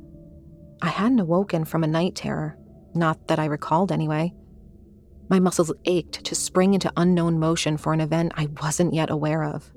I 0.83 0.89
hadn't 0.89 1.21
awoken 1.21 1.65
from 1.65 1.85
a 1.85 1.89
night 1.89 2.15
terror, 2.15 2.59
not 2.95 3.29
that 3.29 3.39
I 3.39 3.47
recalled 3.47 3.93
anyway. 3.93 4.35
My 5.29 5.41
muscles 5.41 5.73
ached 5.85 6.25
to 6.25 6.35
spring 6.35 6.75
into 6.75 6.93
unknown 6.97 7.39
motion 7.39 7.77
for 7.77 7.93
an 7.93 8.01
event 8.01 8.33
I 8.37 8.49
wasn't 8.61 8.95
yet 8.95 9.11
aware 9.11 9.45
of. 9.45 9.71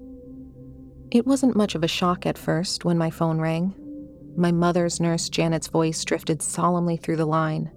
It 1.10 1.26
wasn't 1.26 1.56
much 1.56 1.74
of 1.76 1.84
a 1.84 1.88
shock 1.88 2.26
at 2.26 2.38
first 2.38 2.84
when 2.84 2.98
my 2.98 3.10
phone 3.10 3.40
rang. 3.40 3.74
My 4.36 4.52
mother's 4.52 5.00
nurse 5.00 5.30
Janet's 5.30 5.68
voice 5.68 6.04
drifted 6.04 6.42
solemnly 6.42 6.98
through 6.98 7.16
the 7.16 7.26
line. 7.26 7.72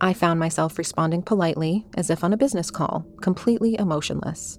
I 0.00 0.12
found 0.12 0.38
myself 0.38 0.78
responding 0.78 1.22
politely, 1.22 1.86
as 1.96 2.10
if 2.10 2.22
on 2.22 2.32
a 2.32 2.36
business 2.36 2.70
call, 2.70 3.06
completely 3.20 3.78
emotionless. 3.78 4.58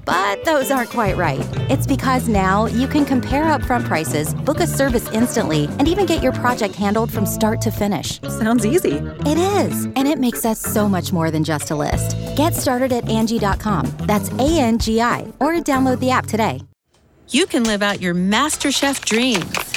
But 0.05 0.43
those 0.45 0.71
aren't 0.71 0.89
quite 0.89 1.17
right. 1.17 1.45
It's 1.69 1.87
because 1.87 2.27
now 2.27 2.65
you 2.65 2.87
can 2.87 3.05
compare 3.05 3.45
upfront 3.45 3.85
prices, 3.85 4.33
book 4.33 4.59
a 4.59 4.67
service 4.67 5.09
instantly, 5.11 5.65
and 5.79 5.87
even 5.87 6.05
get 6.05 6.21
your 6.23 6.31
project 6.31 6.75
handled 6.75 7.11
from 7.11 7.25
start 7.25 7.61
to 7.61 7.71
finish. 7.71 8.21
Sounds 8.21 8.65
easy. 8.65 8.97
It 9.25 9.37
is, 9.37 9.85
and 9.85 10.07
it 10.07 10.19
makes 10.19 10.45
us 10.45 10.59
so 10.59 10.87
much 10.89 11.11
more 11.11 11.31
than 11.31 11.43
just 11.43 11.71
a 11.71 11.75
list. 11.75 12.15
Get 12.35 12.53
started 12.53 12.91
at 12.91 13.07
Angie.com. 13.09 13.91
That's 14.01 14.29
A 14.33 14.59
N 14.59 14.79
G 14.79 15.01
I, 15.01 15.21
or 15.39 15.53
download 15.55 15.99
the 15.99 16.11
app 16.11 16.25
today. 16.27 16.61
You 17.29 17.45
can 17.45 17.63
live 17.63 17.81
out 17.81 18.01
your 18.01 18.13
MasterChef 18.13 19.05
dreams 19.05 19.71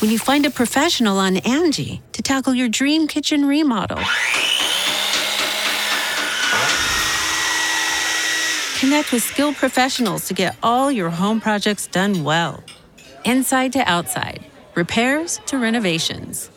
when 0.00 0.10
you 0.10 0.18
find 0.18 0.46
a 0.46 0.50
professional 0.50 1.18
on 1.18 1.38
Angie 1.38 2.02
to 2.12 2.22
tackle 2.22 2.54
your 2.54 2.68
dream 2.68 3.06
kitchen 3.06 3.46
remodel. 3.46 3.98
Connect 8.84 9.12
with 9.12 9.22
skilled 9.22 9.56
professionals 9.56 10.28
to 10.28 10.34
get 10.34 10.58
all 10.62 10.92
your 10.92 11.08
home 11.08 11.40
projects 11.40 11.86
done 11.86 12.22
well. 12.22 12.62
Inside 13.24 13.72
to 13.72 13.78
outside, 13.90 14.44
repairs 14.74 15.40
to 15.46 15.56
renovations. 15.56 16.50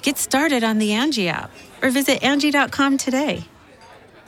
Get 0.00 0.16
started 0.16 0.62
on 0.62 0.78
the 0.78 0.92
Angie 0.92 1.28
app 1.28 1.50
or 1.82 1.90
visit 1.90 2.22
Angie.com 2.22 2.96
today. 2.96 3.42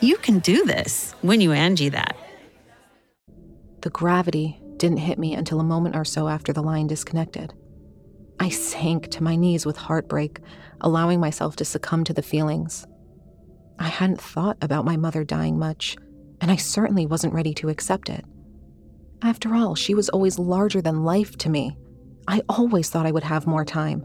You 0.00 0.16
can 0.16 0.40
do 0.40 0.64
this 0.64 1.14
when 1.22 1.40
you 1.40 1.52
Angie 1.52 1.90
that. 1.90 2.16
The 3.82 3.90
gravity 3.90 4.60
didn't 4.76 4.98
hit 4.98 5.16
me 5.16 5.34
until 5.34 5.60
a 5.60 5.64
moment 5.64 5.94
or 5.94 6.04
so 6.04 6.26
after 6.26 6.52
the 6.52 6.64
line 6.64 6.88
disconnected. 6.88 7.54
I 8.40 8.48
sank 8.48 9.12
to 9.12 9.22
my 9.22 9.36
knees 9.36 9.64
with 9.64 9.76
heartbreak, 9.76 10.40
allowing 10.80 11.20
myself 11.20 11.54
to 11.56 11.64
succumb 11.64 12.02
to 12.06 12.12
the 12.12 12.22
feelings. 12.22 12.88
I 13.78 13.86
hadn't 13.86 14.20
thought 14.20 14.56
about 14.60 14.84
my 14.84 14.96
mother 14.96 15.22
dying 15.22 15.60
much, 15.60 15.96
and 16.40 16.50
I 16.50 16.56
certainly 16.56 17.06
wasn't 17.06 17.34
ready 17.34 17.54
to 17.54 17.68
accept 17.68 18.08
it. 18.08 18.24
After 19.22 19.54
all, 19.54 19.74
she 19.74 19.94
was 19.94 20.08
always 20.10 20.38
larger 20.38 20.82
than 20.82 21.04
life 21.04 21.36
to 21.38 21.48
me. 21.48 21.76
I 22.28 22.42
always 22.48 22.90
thought 22.90 23.06
I 23.06 23.12
would 23.12 23.24
have 23.24 23.46
more 23.46 23.64
time. 23.64 24.04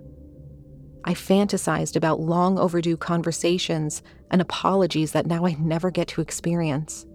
I 1.04 1.14
fantasized 1.14 1.96
about 1.96 2.20
long 2.20 2.60
overdue 2.60 2.96
conversations 2.96 4.04
and 4.30 4.42
apologies 4.42 5.12
that 5.12 5.26
now 5.26 5.46
I 5.46 5.56
never 5.60 5.92
get 5.92 6.08
to 6.10 6.22
experience. 6.22 7.06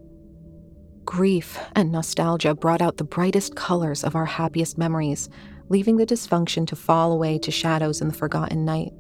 Grief 1.05 1.59
and 1.77 1.93
nostalgia 1.93 2.55
brought 2.55 2.83
out 2.83 2.97
the 2.97 3.05
brightest 3.05 3.55
colors 3.55 4.03
of 4.03 4.17
our 4.17 4.25
happiest 4.25 4.77
memories, 4.77 5.29
leaving 5.69 5.97
the 5.97 6.07
dysfunction 6.07 6.67
to 6.67 6.77
fall 6.77 7.13
away 7.13 7.39
to 7.39 7.51
shadows 7.53 8.01
in 8.01 8.09
the 8.09 8.15
forgotten 8.15 8.65
night. 8.65 8.93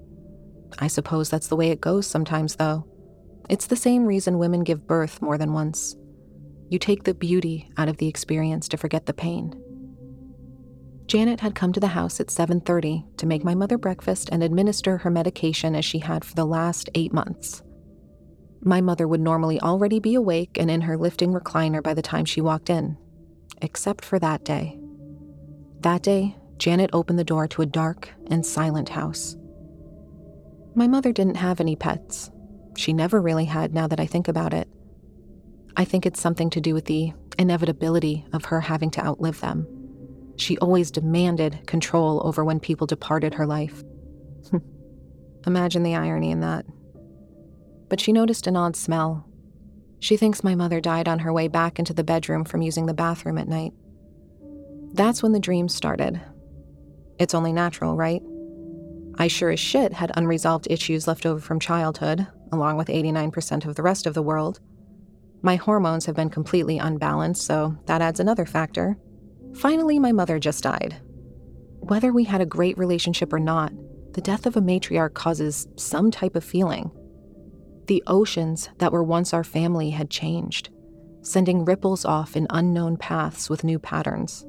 I 0.79 0.87
suppose 0.87 1.29
that's 1.29 1.49
the 1.49 1.57
way 1.57 1.71
it 1.71 1.81
goes 1.81 2.07
sometimes, 2.07 2.57
though. 2.57 2.87
It's 3.49 3.67
the 3.67 3.77
same 3.77 4.07
reason 4.07 4.39
women 4.39 4.63
give 4.63 4.87
birth 4.87 5.21
more 5.21 5.37
than 5.37 5.53
once. 5.53 5.97
You 6.69 6.79
take 6.79 7.05
the 7.05 7.15
beauty 7.15 7.71
out 7.77 7.89
of 7.89 7.99
the 7.99 8.09
experience 8.09 8.69
to 8.69 8.77
forget 8.77 9.07
the 9.07 9.15
pain. 9.15 9.55
Janet 11.07 11.41
had 11.41 11.55
come 11.55 11.73
to 11.73 11.79
the 11.79 11.87
house 11.89 12.19
at 12.19 12.31
7:30 12.31 13.05
to 13.19 13.27
make 13.27 13.45
my 13.45 13.55
mother 13.55 13.79
breakfast 13.79 14.29
and 14.33 14.43
administer 14.43 14.99
her 14.99 15.11
medication 15.11 15.77
as 15.77 15.85
she 15.85 16.01
had 16.01 16.25
for 16.25 16.35
the 16.35 16.45
last 16.45 16.91
8 16.95 17.13
months. 17.13 17.63
My 18.61 18.81
mother 18.81 19.07
would 19.07 19.21
normally 19.21 19.61
already 19.61 20.01
be 20.01 20.17
awake 20.17 20.59
and 20.59 20.69
in 20.69 20.81
her 20.81 20.97
lifting 20.97 21.33
recliner 21.33 21.81
by 21.81 21.95
the 21.95 22.03
time 22.03 22.25
she 22.25 22.41
walked 22.41 22.69
in, 22.69 22.97
except 23.63 24.05
for 24.05 24.19
that 24.19 24.45
day. 24.45 24.81
That 25.83 26.03
day, 26.03 26.37
Janet 26.59 26.91
opened 26.93 27.21
the 27.21 27.25
door 27.25 27.47
to 27.49 27.63
a 27.63 27.67
dark 27.67 28.09
and 28.27 28.45
silent 28.45 28.89
house. 28.89 29.37
My 30.75 30.89
mother 30.89 31.13
didn't 31.13 31.37
have 31.37 31.61
any 31.61 31.77
pets. 31.77 32.33
She 32.77 32.93
never 32.93 33.23
really 33.23 33.45
had 33.45 33.73
now 33.73 33.87
that 33.87 34.01
I 34.01 34.07
think 34.07 34.27
about 34.27 34.53
it. 34.53 34.69
I 35.77 35.85
think 35.85 36.07
it's 36.07 36.21
something 36.21 36.51
to 36.51 36.61
do 36.61 36.75
with 36.75 36.87
the 36.87 37.13
inevitability 37.39 38.25
of 38.33 38.47
her 38.47 38.61
having 38.61 38.91
to 38.93 39.05
outlive 39.05 39.41
them. 39.41 39.67
She 40.37 40.59
always 40.59 40.91
demanded 40.91 41.67
control 41.67 42.27
over 42.27 42.45
when 42.45 42.61
people 42.61 42.87
departed 42.87 43.35
her 43.35 43.47
life. 43.47 43.83
Imagine 45.47 45.83
the 45.83 45.95
irony 45.95 46.31
in 46.31 46.41
that. 46.41 46.67
But 47.89 48.01
she 48.01 48.13
noticed 48.13 48.47
an 48.47 48.57
odd 48.57 48.75
smell. 48.75 49.29
She 50.01 50.17
thinks 50.17 50.45
my 50.45 50.55
mother 50.55 50.81
died 50.81 51.09
on 51.09 51.21
her 51.21 51.33
way 51.33 51.49
back 51.49 51.79
into 51.79 51.95
the 51.95 52.05
bedroom 52.05 52.45
from 52.45 52.63
using 52.63 52.87
the 52.87 52.95
bathroom 52.95 53.39
at 53.39 53.49
night. 53.49 53.73
That's 54.93 55.23
when 55.23 55.33
the 55.33 55.41
dreams 55.41 55.75
started. 55.75 56.21
It's 57.19 57.35
only 57.35 57.53
natural, 57.53 57.97
right? 57.97 58.23
I 59.19 59.29
sure 59.29 59.51
as 59.51 59.61
shit 59.61 59.95
had 59.95 60.13
unresolved 60.15 60.69
issues 60.71 61.07
left 61.07 61.25
over 61.25 61.41
from 61.41 61.61
childhood, 61.61 62.27
along 62.53 62.77
with 62.77 62.89
89% 62.89 63.65
of 63.65 63.75
the 63.75 63.83
rest 63.83 64.07
of 64.07 64.15
the 64.15 64.23
world. 64.23 64.61
My 65.43 65.57
hormones 65.57 66.07
have 66.07 66.17
been 66.17 66.31
completely 66.31 66.79
unbalanced, 66.79 67.43
so 67.43 67.77
that 67.87 68.03
adds 68.03 68.21
another 68.21 68.47
factor. 68.47 68.99
Finally, 69.55 69.99
my 69.99 70.13
mother 70.13 70.39
just 70.39 70.65
died. 70.65 71.01
Whether 71.81 72.13
we 72.13 72.25
had 72.25 72.41
a 72.41 72.47
great 72.47 72.77
relationship 72.79 73.33
or 73.33 73.39
not, 73.39 73.73
the 74.15 74.21
death 74.21 74.47
of 74.47 74.57
a 74.57 74.61
matriarch 74.61 75.15
causes 75.15 75.69
some 75.77 76.11
type 76.11 76.37
of 76.37 76.45
feeling. 76.45 76.91
The 77.87 78.03
oceans 78.07 78.71
that 78.79 78.93
were 78.93 79.05
once 79.05 79.33
our 79.33 79.45
family 79.45 79.91
had 79.91 80.11
changed, 80.11 80.71
sending 81.23 81.65
ripples 81.65 82.05
off 82.05 82.37
in 82.37 82.47
unknown 82.51 82.97
paths 82.97 83.49
with 83.49 83.63
new 83.63 83.79
patterns. 83.79 84.45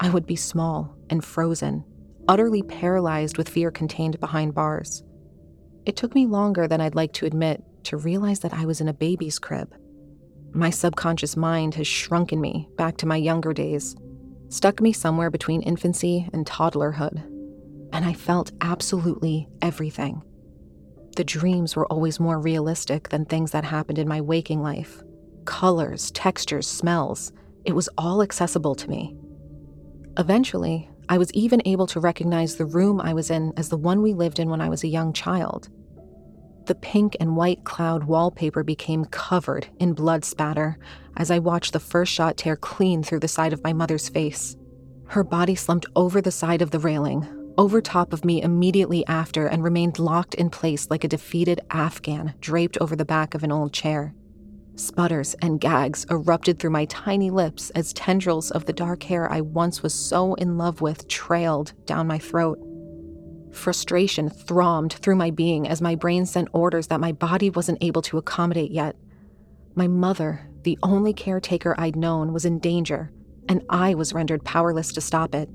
I 0.00 0.10
would 0.10 0.26
be 0.26 0.36
small 0.36 0.96
and 1.08 1.24
frozen, 1.24 1.84
utterly 2.28 2.62
paralyzed 2.62 3.38
with 3.38 3.48
fear 3.48 3.70
contained 3.70 4.20
behind 4.20 4.54
bars. 4.54 5.02
It 5.86 5.96
took 5.96 6.14
me 6.14 6.26
longer 6.26 6.68
than 6.68 6.80
I'd 6.80 6.94
like 6.94 7.12
to 7.14 7.26
admit 7.26 7.64
to 7.88 7.96
realize 7.96 8.40
that 8.40 8.52
I 8.52 8.66
was 8.66 8.82
in 8.82 8.88
a 8.88 8.92
baby's 8.92 9.38
crib. 9.38 9.74
My 10.52 10.68
subconscious 10.68 11.36
mind 11.36 11.74
has 11.76 11.86
shrunken 11.86 12.38
me 12.38 12.68
back 12.76 12.98
to 12.98 13.06
my 13.06 13.16
younger 13.16 13.54
days, 13.54 13.96
stuck 14.50 14.82
me 14.82 14.92
somewhere 14.92 15.30
between 15.30 15.62
infancy 15.62 16.28
and 16.34 16.46
toddlerhood, 16.46 17.22
and 17.92 18.04
I 18.04 18.12
felt 18.12 18.52
absolutely 18.60 19.48
everything. 19.62 20.22
The 21.16 21.24
dreams 21.24 21.76
were 21.76 21.86
always 21.86 22.20
more 22.20 22.38
realistic 22.38 23.08
than 23.08 23.24
things 23.24 23.52
that 23.52 23.64
happened 23.64 23.98
in 23.98 24.06
my 24.06 24.20
waking 24.20 24.62
life. 24.62 25.02
Colors, 25.46 26.10
textures, 26.10 26.66
smells, 26.66 27.32
it 27.64 27.74
was 27.74 27.88
all 27.96 28.20
accessible 28.20 28.74
to 28.74 28.90
me. 28.90 29.16
Eventually, 30.18 30.90
I 31.08 31.16
was 31.16 31.32
even 31.32 31.62
able 31.64 31.86
to 31.86 32.00
recognize 32.00 32.56
the 32.56 32.66
room 32.66 33.00
I 33.00 33.14
was 33.14 33.30
in 33.30 33.54
as 33.56 33.70
the 33.70 33.78
one 33.78 34.02
we 34.02 34.12
lived 34.12 34.38
in 34.38 34.50
when 34.50 34.60
I 34.60 34.68
was 34.68 34.84
a 34.84 34.88
young 34.88 35.14
child. 35.14 35.70
The 36.68 36.74
pink 36.74 37.16
and 37.18 37.34
white 37.34 37.64
cloud 37.64 38.04
wallpaper 38.04 38.62
became 38.62 39.06
covered 39.06 39.68
in 39.78 39.94
blood 39.94 40.22
spatter 40.22 40.76
as 41.16 41.30
I 41.30 41.38
watched 41.38 41.72
the 41.72 41.80
first 41.80 42.12
shot 42.12 42.36
tear 42.36 42.56
clean 42.56 43.02
through 43.02 43.20
the 43.20 43.26
side 43.26 43.54
of 43.54 43.64
my 43.64 43.72
mother's 43.72 44.10
face. 44.10 44.54
Her 45.06 45.24
body 45.24 45.54
slumped 45.54 45.86
over 45.96 46.20
the 46.20 46.30
side 46.30 46.60
of 46.60 46.70
the 46.70 46.78
railing, 46.78 47.26
over 47.56 47.80
top 47.80 48.12
of 48.12 48.22
me 48.22 48.42
immediately 48.42 49.02
after, 49.06 49.46
and 49.46 49.64
remained 49.64 49.98
locked 49.98 50.34
in 50.34 50.50
place 50.50 50.90
like 50.90 51.04
a 51.04 51.08
defeated 51.08 51.62
Afghan 51.70 52.34
draped 52.38 52.76
over 52.82 52.94
the 52.94 53.06
back 53.06 53.34
of 53.34 53.42
an 53.42 53.50
old 53.50 53.72
chair. 53.72 54.14
Sputters 54.76 55.34
and 55.40 55.62
gags 55.62 56.04
erupted 56.10 56.58
through 56.58 56.68
my 56.68 56.84
tiny 56.84 57.30
lips 57.30 57.70
as 57.70 57.94
tendrils 57.94 58.50
of 58.50 58.66
the 58.66 58.74
dark 58.74 59.04
hair 59.04 59.32
I 59.32 59.40
once 59.40 59.82
was 59.82 59.94
so 59.94 60.34
in 60.34 60.58
love 60.58 60.82
with 60.82 61.08
trailed 61.08 61.72
down 61.86 62.06
my 62.06 62.18
throat. 62.18 62.58
Frustration 63.52 64.28
thrummed 64.28 64.92
through 64.92 65.16
my 65.16 65.30
being 65.30 65.66
as 65.66 65.80
my 65.80 65.94
brain 65.94 66.26
sent 66.26 66.48
orders 66.52 66.88
that 66.88 67.00
my 67.00 67.12
body 67.12 67.50
wasn't 67.50 67.82
able 67.82 68.02
to 68.02 68.18
accommodate 68.18 68.70
yet. 68.70 68.96
My 69.74 69.88
mother, 69.88 70.48
the 70.62 70.78
only 70.82 71.12
caretaker 71.12 71.74
I'd 71.78 71.96
known, 71.96 72.32
was 72.32 72.44
in 72.44 72.58
danger, 72.58 73.10
and 73.48 73.64
I 73.70 73.94
was 73.94 74.12
rendered 74.12 74.44
powerless 74.44 74.92
to 74.92 75.00
stop 75.00 75.34
it. 75.34 75.48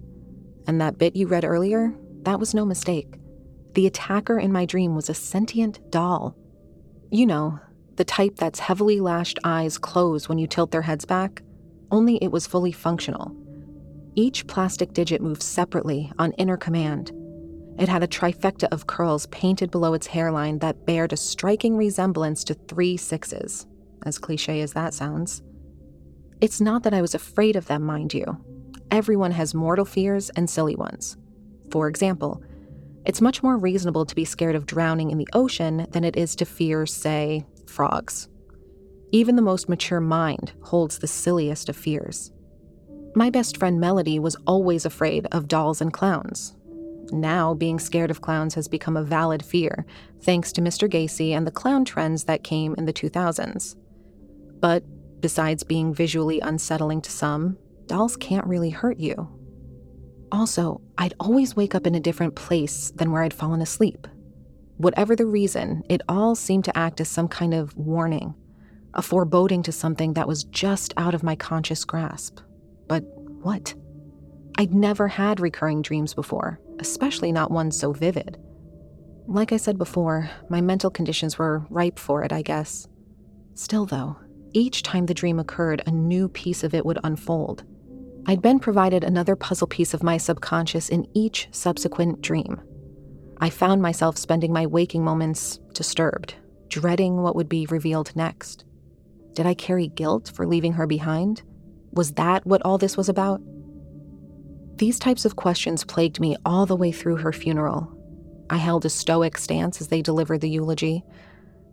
And 0.66 0.80
that 0.82 0.98
bit 0.98 1.16
you 1.16 1.28
read 1.28 1.46
earlier, 1.46 1.94
that 2.24 2.40
was 2.40 2.54
no 2.54 2.66
mistake. 2.66 3.16
The 3.74 3.88
attacker 3.88 4.40
in 4.40 4.52
my 4.52 4.66
dream 4.66 4.96
was 4.96 5.10
a 5.10 5.14
sentient 5.14 5.92
doll. 5.92 6.36
You 7.12 7.26
know, 7.26 7.60
the 7.96 8.06
type 8.06 8.38
that's 8.38 8.60
heavily 8.60 9.00
lashed 9.00 9.40
eyes 9.44 9.78
close 9.78 10.28
when 10.28 10.38
you 10.38 10.48
tilt 10.48 10.72
their 10.72 10.82
heads 10.82 11.06
back, 11.06 11.44
only 11.92 12.18
it 12.18 12.32
was 12.32 12.48
fully 12.48 12.72
functional. 12.72 13.36
Each 14.16 14.48
plastic 14.48 14.94
digit 14.94 15.22
moved 15.22 15.44
separately 15.44 16.12
on 16.18 16.32
inner 16.34 16.58
command. 16.58 17.12
It 17.78 17.90
had 17.90 18.04
a 18.04 18.08
trifecta 18.08 18.68
of 18.72 18.88
curls 18.88 19.26
painted 19.28 19.72
below 19.72 19.94
its 19.94 20.08
hairline 20.08 20.60
that 20.60 20.86
bared 20.86 21.14
a 21.14 21.18
striking 21.18 21.76
resemblance 21.76 22.44
to 22.46 22.54
three 22.54 22.98
sixes, 22.98 23.66
as 24.06 24.20
cliche 24.20 24.62
as 24.62 24.74
that 24.74 24.94
sounds. 24.94 25.42
It's 26.40 26.62
not 26.62 26.84
that 26.84 26.94
I 26.94 27.02
was 27.02 27.16
afraid 27.16 27.56
of 27.56 27.68
them, 27.68 27.84
mind 27.84 28.14
you. 28.14 28.38
Everyone 28.92 29.32
has 29.32 29.56
mortal 29.56 29.86
fears 29.86 30.30
and 30.32 30.50
silly 30.50 30.76
ones. 30.76 31.18
For 31.72 31.88
example, 31.88 32.44
it's 33.06 33.22
much 33.22 33.42
more 33.42 33.58
reasonable 33.58 34.06
to 34.06 34.16
be 34.16 34.26
scared 34.26 34.56
of 34.56 34.66
drowning 34.66 35.10
in 35.10 35.18
the 35.18 35.28
ocean 35.34 35.88
than 35.92 36.04
it 36.04 36.16
is 36.16 36.36
to 36.38 36.46
fear, 36.46 36.86
say, 36.86 37.46
frogs. 37.66 38.30
Even 39.12 39.36
the 39.36 39.42
most 39.42 39.68
mature 39.68 40.00
mind 40.00 40.54
holds 40.62 41.00
the 41.00 41.08
silliest 41.08 41.70
of 41.70 41.76
fears. 41.76 42.32
My 43.16 43.30
best 43.30 43.58
friend 43.58 43.80
Melody 43.80 44.20
was 44.20 44.36
always 44.48 44.86
afraid 44.86 45.28
of 45.32 45.48
dolls 45.48 45.82
and 45.82 45.92
clowns. 45.92 46.56
Now, 47.12 47.54
being 47.54 47.80
scared 47.80 48.12
of 48.12 48.22
clowns 48.22 48.56
has 48.56 48.68
become 48.68 48.98
a 48.98 49.04
valid 49.04 49.44
fear, 49.44 49.86
thanks 50.22 50.52
to 50.54 50.62
Mr. 50.62 50.90
Gacy 50.90 51.32
and 51.32 51.46
the 51.46 51.52
clown 51.52 51.86
trends 51.86 52.24
that 52.26 52.44
came 52.44 52.74
in 52.78 52.86
the 52.86 52.94
2000s. 52.94 53.76
But 54.60 54.84
besides 55.20 55.64
being 55.64 55.94
visually 55.94 56.40
unsettling 56.40 57.02
to 57.02 57.12
some, 57.12 57.58
dolls 57.88 58.16
can't 58.16 58.48
really 58.48 58.70
hurt 58.70 59.00
you. 59.00 59.30
Also, 60.32 60.82
I'd 60.98 61.14
always 61.20 61.56
wake 61.56 61.76
up 61.76 61.86
in 61.86 61.96
a 61.96 62.00
different 62.00 62.36
place 62.36 62.92
than 62.96 63.12
where 63.12 63.24
I'd 63.24 63.34
fallen 63.34 63.62
asleep. 63.62 64.08
Whatever 64.78 65.16
the 65.16 65.26
reason, 65.28 65.84
it 65.90 66.02
all 66.10 66.36
seemed 66.36 66.66
to 66.66 66.78
act 66.78 67.00
as 67.00 67.08
some 67.08 67.28
kind 67.28 67.54
of 67.54 67.78
warning, 67.78 68.34
a 68.96 69.02
foreboding 69.02 69.62
to 69.64 69.72
something 69.72 70.14
that 70.14 70.28
was 70.28 70.44
just 70.46 70.94
out 70.98 71.14
of 71.14 71.24
my 71.24 71.36
conscious 71.36 71.86
grasp. 71.86 72.40
But 72.88 73.04
what? 73.44 73.76
I'd 74.58 74.74
never 74.74 75.08
had 75.08 75.40
recurring 75.40 75.82
dreams 75.82 76.14
before, 76.14 76.60
especially 76.80 77.32
not 77.32 77.52
one 77.52 77.72
so 77.72 77.94
vivid. 77.94 78.38
Like 79.28 79.52
I 79.52 79.58
said 79.58 79.78
before, 79.78 80.30
my 80.50 80.62
mental 80.62 80.90
conditions 80.90 81.38
were 81.38 81.66
ripe 81.70 81.98
for 81.98 82.24
it, 82.24 82.34
I 82.34 82.42
guess. 82.42 82.88
Still, 83.54 83.86
though, 83.86 84.18
each 84.54 84.84
time 84.84 85.06
the 85.06 85.14
dream 85.14 85.40
occurred, 85.40 85.82
a 85.86 85.92
new 85.92 86.28
piece 86.28 86.64
of 86.64 86.74
it 86.74 86.86
would 86.86 87.00
unfold. 87.04 87.64
I'd 88.26 88.42
been 88.42 88.60
provided 88.60 89.04
another 89.04 89.36
puzzle 89.36 89.68
piece 89.68 89.94
of 89.94 90.04
my 90.04 90.18
subconscious 90.18 90.90
in 90.90 91.08
each 91.14 91.48
subsequent 91.52 92.22
dream. 92.22 92.62
I 93.40 93.50
found 93.50 93.82
myself 93.82 94.18
spending 94.18 94.54
my 94.54 94.66
waking 94.66 95.04
moments 95.04 95.60
disturbed, 95.74 96.36
dreading 96.70 97.22
what 97.22 97.36
would 97.36 97.50
be 97.50 97.66
revealed 97.66 98.16
next. 98.16 98.66
Did 99.34 99.46
I 99.46 99.54
carry 99.54 99.88
guilt 99.88 100.32
for 100.34 100.46
leaving 100.46 100.74
her 100.74 100.88
behind? 100.88 101.42
Was 101.92 102.14
that 102.14 102.46
what 102.46 102.62
all 102.64 102.78
this 102.78 102.96
was 102.96 103.10
about? 103.10 103.42
These 104.78 105.00
types 105.00 105.26
of 105.26 105.36
questions 105.36 105.84
plagued 105.84 106.20
me 106.20 106.36
all 106.46 106.66
the 106.66 106.76
way 106.76 106.92
through 106.92 107.18
her 107.18 107.32
funeral. 107.32 107.92
I 108.50 108.58
held 108.58 108.86
a 108.86 108.90
stoic 108.90 109.38
stance 109.38 109.80
as 109.82 109.88
they 109.88 110.02
delivered 110.02 110.42
the 110.42 110.50
eulogy. 110.50 111.04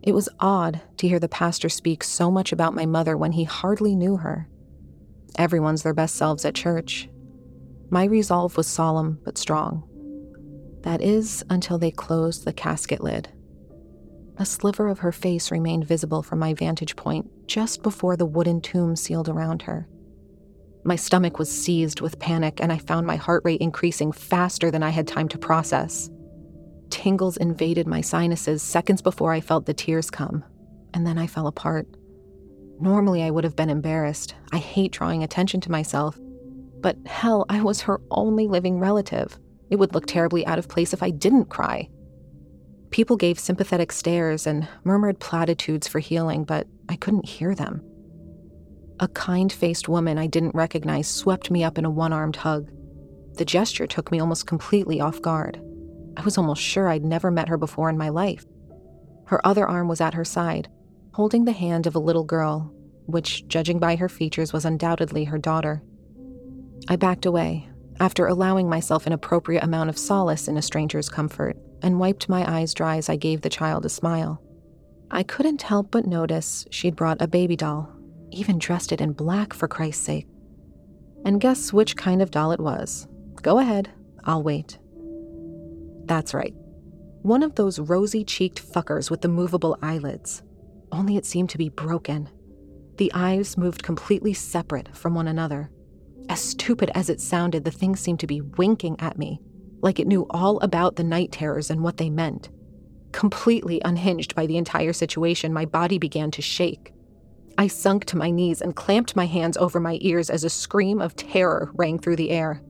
It 0.03 0.13
was 0.13 0.29
odd 0.39 0.81
to 0.97 1.07
hear 1.07 1.19
the 1.19 1.27
pastor 1.27 1.69
speak 1.69 2.03
so 2.03 2.31
much 2.31 2.51
about 2.51 2.75
my 2.75 2.85
mother 2.85 3.17
when 3.17 3.33
he 3.33 3.43
hardly 3.43 3.95
knew 3.95 4.17
her. 4.17 4.47
Everyone's 5.37 5.83
their 5.83 5.93
best 5.93 6.15
selves 6.15 6.45
at 6.45 6.55
church. 6.55 7.09
My 7.89 8.05
resolve 8.05 8.55
was 8.55 8.67
solemn 8.67 9.19
but 9.23 9.37
strong. 9.37 9.83
That 10.83 11.01
is, 11.01 11.43
until 11.49 11.77
they 11.77 11.91
closed 11.91 12.45
the 12.45 12.53
casket 12.53 13.01
lid. 13.01 13.29
A 14.37 14.45
sliver 14.45 14.87
of 14.87 14.99
her 14.99 15.11
face 15.11 15.51
remained 15.51 15.87
visible 15.87 16.23
from 16.23 16.39
my 16.39 16.53
vantage 16.53 16.95
point 16.95 17.29
just 17.47 17.83
before 17.83 18.15
the 18.15 18.25
wooden 18.25 18.61
tomb 18.61 18.95
sealed 18.95 19.29
around 19.29 19.63
her. 19.63 19.87
My 20.83 20.95
stomach 20.95 21.37
was 21.37 21.51
seized 21.51 22.01
with 22.01 22.19
panic, 22.19 22.59
and 22.59 22.71
I 22.71 22.77
found 22.77 23.05
my 23.05 23.15
heart 23.15 23.43
rate 23.45 23.61
increasing 23.61 24.11
faster 24.11 24.71
than 24.71 24.81
I 24.81 24.89
had 24.89 25.07
time 25.07 25.27
to 25.29 25.37
process. 25.37 26.09
Tingles 26.89 27.37
invaded 27.37 27.87
my 27.87 28.01
sinuses 28.01 28.63
seconds 28.63 29.01
before 29.01 29.31
I 29.31 29.41
felt 29.41 29.65
the 29.65 29.73
tears 29.73 30.09
come, 30.09 30.43
and 30.93 31.05
then 31.05 31.17
I 31.17 31.27
fell 31.27 31.47
apart. 31.47 31.87
Normally, 32.79 33.21
I 33.21 33.29
would 33.29 33.43
have 33.43 33.55
been 33.55 33.69
embarrassed. 33.69 34.33
I 34.51 34.57
hate 34.57 34.91
drawing 34.91 35.23
attention 35.23 35.61
to 35.61 35.71
myself. 35.71 36.19
But 36.81 36.97
hell, 37.05 37.45
I 37.47 37.61
was 37.61 37.81
her 37.81 38.01
only 38.09 38.47
living 38.47 38.79
relative. 38.79 39.39
It 39.69 39.75
would 39.75 39.93
look 39.93 40.07
terribly 40.07 40.45
out 40.47 40.57
of 40.57 40.67
place 40.67 40.93
if 40.93 41.03
I 41.03 41.11
didn't 41.11 41.45
cry. 41.45 41.89
People 42.89 43.17
gave 43.17 43.39
sympathetic 43.39 43.91
stares 43.91 44.47
and 44.47 44.67
murmured 44.83 45.19
platitudes 45.19 45.87
for 45.87 45.99
healing, 45.99 46.43
but 46.43 46.67
I 46.89 46.95
couldn't 46.95 47.29
hear 47.29 47.53
them. 47.53 47.83
A 49.01 49.07
kind 49.07 49.51
faced 49.51 49.89
woman 49.89 50.19
I 50.19 50.27
didn't 50.27 50.53
recognize 50.53 51.07
swept 51.07 51.49
me 51.49 51.63
up 51.63 51.79
in 51.79 51.85
a 51.85 51.89
one 51.89 52.13
armed 52.13 52.35
hug. 52.35 52.71
The 53.33 53.45
gesture 53.45 53.87
took 53.87 54.11
me 54.11 54.19
almost 54.19 54.45
completely 54.45 55.01
off 55.01 55.19
guard. 55.23 55.59
I 56.17 56.21
was 56.21 56.37
almost 56.37 56.61
sure 56.61 56.87
I'd 56.87 57.03
never 57.03 57.31
met 57.31 57.49
her 57.49 57.57
before 57.57 57.89
in 57.89 57.97
my 57.97 58.09
life. 58.09 58.45
Her 59.25 59.45
other 59.45 59.67
arm 59.67 59.87
was 59.87 60.01
at 60.01 60.13
her 60.13 60.23
side, 60.23 60.69
holding 61.13 61.45
the 61.45 61.51
hand 61.51 61.87
of 61.87 61.95
a 61.95 61.99
little 61.99 62.23
girl, 62.23 62.71
which, 63.07 63.47
judging 63.47 63.79
by 63.79 63.95
her 63.95 64.07
features, 64.07 64.53
was 64.53 64.65
undoubtedly 64.65 65.23
her 65.23 65.39
daughter. 65.39 65.81
I 66.87 66.95
backed 66.95 67.25
away, 67.25 67.69
after 67.99 68.27
allowing 68.27 68.69
myself 68.69 69.07
an 69.07 69.13
appropriate 69.13 69.63
amount 69.63 69.89
of 69.89 69.97
solace 69.97 70.47
in 70.47 70.57
a 70.57 70.61
stranger's 70.61 71.09
comfort, 71.09 71.57
and 71.81 71.99
wiped 71.99 72.29
my 72.29 72.47
eyes 72.47 72.75
dry 72.75 72.97
as 72.97 73.09
I 73.09 73.15
gave 73.15 73.41
the 73.41 73.49
child 73.49 73.83
a 73.83 73.89
smile. 73.89 74.43
I 75.09 75.23
couldn't 75.23 75.63
help 75.63 75.89
but 75.89 76.05
notice 76.05 76.67
she'd 76.69 76.95
brought 76.95 77.19
a 77.19 77.27
baby 77.27 77.55
doll, 77.55 77.89
even 78.31 78.59
dressed 78.59 78.91
it 78.91 79.01
in 79.01 79.13
black 79.13 79.53
for 79.53 79.67
Christ's 79.67 80.03
sake. 80.05 80.27
And 81.25 81.41
guess 81.41 81.71
which 81.71 81.95
kind 81.95 82.21
of 82.21 82.31
doll 82.31 82.51
it 82.51 82.59
was? 82.59 83.07
Go 83.41 83.59
ahead, 83.59 83.89
I'll 84.23 84.43
wait. 84.43 84.77
That's 86.05 86.33
right. 86.33 86.53
One 87.21 87.43
of 87.43 87.55
those 87.55 87.79
rosy 87.79 88.23
cheeked 88.23 88.61
fuckers 88.61 89.11
with 89.11 89.21
the 89.21 89.27
movable 89.27 89.77
eyelids. 89.81 90.41
Only 90.91 91.17
it 91.17 91.25
seemed 91.25 91.49
to 91.51 91.57
be 91.57 91.69
broken. 91.69 92.29
The 92.97 93.11
eyes 93.13 93.57
moved 93.57 93.83
completely 93.83 94.33
separate 94.33 94.95
from 94.95 95.13
one 95.13 95.27
another. 95.27 95.69
As 96.29 96.39
stupid 96.39 96.91
as 96.95 97.09
it 97.09 97.21
sounded, 97.21 97.63
the 97.63 97.71
thing 97.71 97.95
seemed 97.95 98.19
to 98.21 98.27
be 98.27 98.41
winking 98.41 98.95
at 98.99 99.17
me, 99.17 99.39
like 99.81 99.99
it 99.99 100.07
knew 100.07 100.25
all 100.29 100.59
about 100.59 100.95
the 100.95 101.03
night 101.03 101.31
terrors 101.31 101.69
and 101.69 101.83
what 101.83 101.97
they 101.97 102.09
meant. 102.09 102.49
Completely 103.11 103.81
unhinged 103.83 104.35
by 104.35 104.45
the 104.45 104.57
entire 104.57 104.93
situation, 104.93 105.53
my 105.53 105.65
body 105.65 105.97
began 105.97 106.31
to 106.31 106.41
shake. 106.41 106.93
I 107.57 107.67
sunk 107.67 108.05
to 108.05 108.17
my 108.17 108.31
knees 108.31 108.61
and 108.61 108.75
clamped 108.75 109.15
my 109.15 109.25
hands 109.25 109.57
over 109.57 109.79
my 109.79 109.97
ears 110.01 110.29
as 110.29 110.43
a 110.43 110.49
scream 110.49 111.01
of 111.01 111.15
terror 111.15 111.71
rang 111.75 111.99
through 111.99 112.15
the 112.15 112.31
air. 112.31 112.61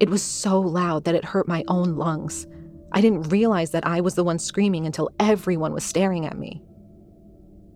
It 0.00 0.10
was 0.10 0.22
so 0.22 0.60
loud 0.60 1.04
that 1.04 1.14
it 1.14 1.24
hurt 1.24 1.48
my 1.48 1.64
own 1.68 1.96
lungs. 1.96 2.46
I 2.92 3.00
didn't 3.00 3.30
realize 3.30 3.70
that 3.72 3.86
I 3.86 4.00
was 4.00 4.14
the 4.14 4.24
one 4.24 4.38
screaming 4.38 4.86
until 4.86 5.10
everyone 5.18 5.72
was 5.72 5.84
staring 5.84 6.26
at 6.26 6.38
me. 6.38 6.62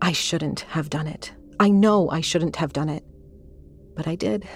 I 0.01 0.11
shouldn't 0.13 0.61
have 0.61 0.89
done 0.89 1.07
it. 1.07 1.33
I 1.59 1.69
know 1.69 2.09
I 2.09 2.21
shouldn't 2.21 2.55
have 2.55 2.73
done 2.73 2.89
it. 2.89 3.03
But 3.95 4.07
I 4.07 4.15
did. 4.15 4.47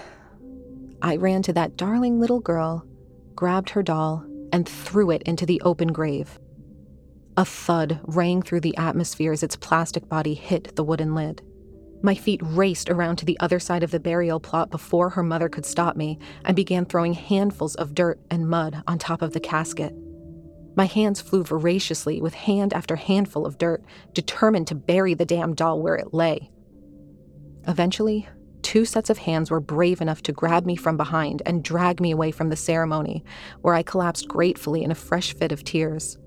I 1.02 1.16
ran 1.16 1.42
to 1.42 1.52
that 1.52 1.76
darling 1.76 2.18
little 2.18 2.40
girl, 2.40 2.84
grabbed 3.34 3.70
her 3.70 3.82
doll, 3.82 4.24
and 4.52 4.68
threw 4.68 5.10
it 5.10 5.22
into 5.22 5.46
the 5.46 5.60
open 5.60 5.92
grave. 5.92 6.38
A 7.36 7.44
thud 7.44 8.00
rang 8.04 8.42
through 8.42 8.60
the 8.60 8.76
atmosphere 8.76 9.30
as 9.32 9.42
its 9.42 9.56
plastic 9.56 10.08
body 10.08 10.34
hit 10.34 10.74
the 10.74 10.84
wooden 10.84 11.14
lid. 11.14 11.42
My 12.02 12.14
feet 12.14 12.40
raced 12.42 12.90
around 12.90 13.16
to 13.16 13.24
the 13.24 13.38
other 13.40 13.58
side 13.58 13.82
of 13.82 13.90
the 13.90 14.00
burial 14.00 14.38
plot 14.38 14.70
before 14.70 15.10
her 15.10 15.22
mother 15.22 15.48
could 15.48 15.66
stop 15.66 15.96
me 15.96 16.18
and 16.44 16.54
began 16.54 16.84
throwing 16.84 17.14
handfuls 17.14 17.74
of 17.74 17.94
dirt 17.94 18.20
and 18.30 18.48
mud 18.48 18.82
on 18.86 18.98
top 18.98 19.22
of 19.22 19.32
the 19.32 19.40
casket. 19.40 19.94
My 20.76 20.84
hands 20.84 21.22
flew 21.22 21.42
voraciously 21.42 22.20
with 22.20 22.34
hand 22.34 22.74
after 22.74 22.96
handful 22.96 23.46
of 23.46 23.56
dirt, 23.56 23.82
determined 24.12 24.66
to 24.68 24.74
bury 24.74 25.14
the 25.14 25.24
damn 25.24 25.54
doll 25.54 25.80
where 25.80 25.96
it 25.96 26.12
lay. 26.12 26.50
Eventually, 27.66 28.28
two 28.60 28.84
sets 28.84 29.08
of 29.08 29.18
hands 29.18 29.50
were 29.50 29.60
brave 29.60 30.02
enough 30.02 30.22
to 30.22 30.32
grab 30.32 30.66
me 30.66 30.76
from 30.76 30.98
behind 30.98 31.40
and 31.46 31.64
drag 31.64 32.00
me 32.00 32.10
away 32.10 32.30
from 32.30 32.50
the 32.50 32.56
ceremony, 32.56 33.24
where 33.62 33.74
I 33.74 33.82
collapsed 33.82 34.28
gratefully 34.28 34.84
in 34.84 34.90
a 34.90 34.94
fresh 34.94 35.34
fit 35.34 35.50
of 35.50 35.64
tears. 35.64 36.18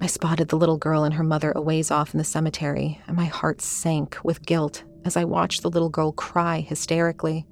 I 0.00 0.06
spotted 0.06 0.48
the 0.48 0.56
little 0.56 0.78
girl 0.78 1.04
and 1.04 1.14
her 1.14 1.24
mother 1.24 1.52
a 1.54 1.60
ways 1.60 1.90
off 1.90 2.14
in 2.14 2.18
the 2.18 2.24
cemetery, 2.24 3.00
and 3.06 3.16
my 3.16 3.24
heart 3.24 3.60
sank 3.60 4.16
with 4.22 4.46
guilt 4.46 4.84
as 5.04 5.16
I 5.16 5.24
watched 5.24 5.62
the 5.62 5.70
little 5.70 5.88
girl 5.88 6.12
cry 6.12 6.60
hysterically. 6.60 7.46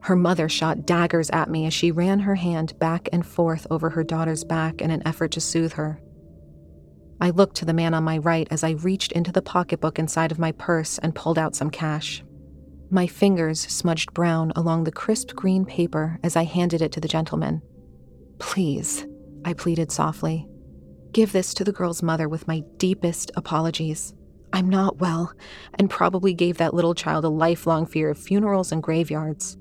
Her 0.00 0.16
mother 0.16 0.48
shot 0.48 0.86
daggers 0.86 1.30
at 1.30 1.50
me 1.50 1.66
as 1.66 1.74
she 1.74 1.92
ran 1.92 2.20
her 2.20 2.34
hand 2.34 2.78
back 2.78 3.08
and 3.12 3.24
forth 3.24 3.66
over 3.70 3.90
her 3.90 4.02
daughter's 4.02 4.44
back 4.44 4.80
in 4.80 4.90
an 4.90 5.06
effort 5.06 5.30
to 5.32 5.40
soothe 5.40 5.74
her. 5.74 6.00
I 7.20 7.30
looked 7.30 7.56
to 7.56 7.66
the 7.66 7.74
man 7.74 7.92
on 7.92 8.02
my 8.02 8.18
right 8.18 8.48
as 8.50 8.64
I 8.64 8.70
reached 8.70 9.12
into 9.12 9.30
the 9.30 9.42
pocketbook 9.42 9.98
inside 9.98 10.32
of 10.32 10.38
my 10.38 10.52
purse 10.52 10.98
and 10.98 11.14
pulled 11.14 11.38
out 11.38 11.54
some 11.54 11.70
cash. 11.70 12.24
My 12.90 13.06
fingers 13.06 13.60
smudged 13.60 14.12
brown 14.14 14.52
along 14.56 14.84
the 14.84 14.92
crisp 14.92 15.34
green 15.34 15.64
paper 15.64 16.18
as 16.24 16.34
I 16.34 16.44
handed 16.44 16.82
it 16.82 16.92
to 16.92 17.00
the 17.00 17.06
gentleman. 17.06 17.62
Please, 18.38 19.06
I 19.44 19.52
pleaded 19.52 19.92
softly. 19.92 20.49
Give 21.12 21.32
this 21.32 21.54
to 21.54 21.64
the 21.64 21.72
girl's 21.72 22.02
mother 22.02 22.28
with 22.28 22.46
my 22.46 22.60
deepest 22.76 23.32
apologies. 23.34 24.14
I'm 24.52 24.68
not 24.68 24.98
well, 24.98 25.32
and 25.74 25.90
probably 25.90 26.34
gave 26.34 26.58
that 26.58 26.74
little 26.74 26.94
child 26.94 27.24
a 27.24 27.28
lifelong 27.28 27.86
fear 27.86 28.10
of 28.10 28.18
funerals 28.18 28.70
and 28.70 28.82
graveyards. 28.82 29.56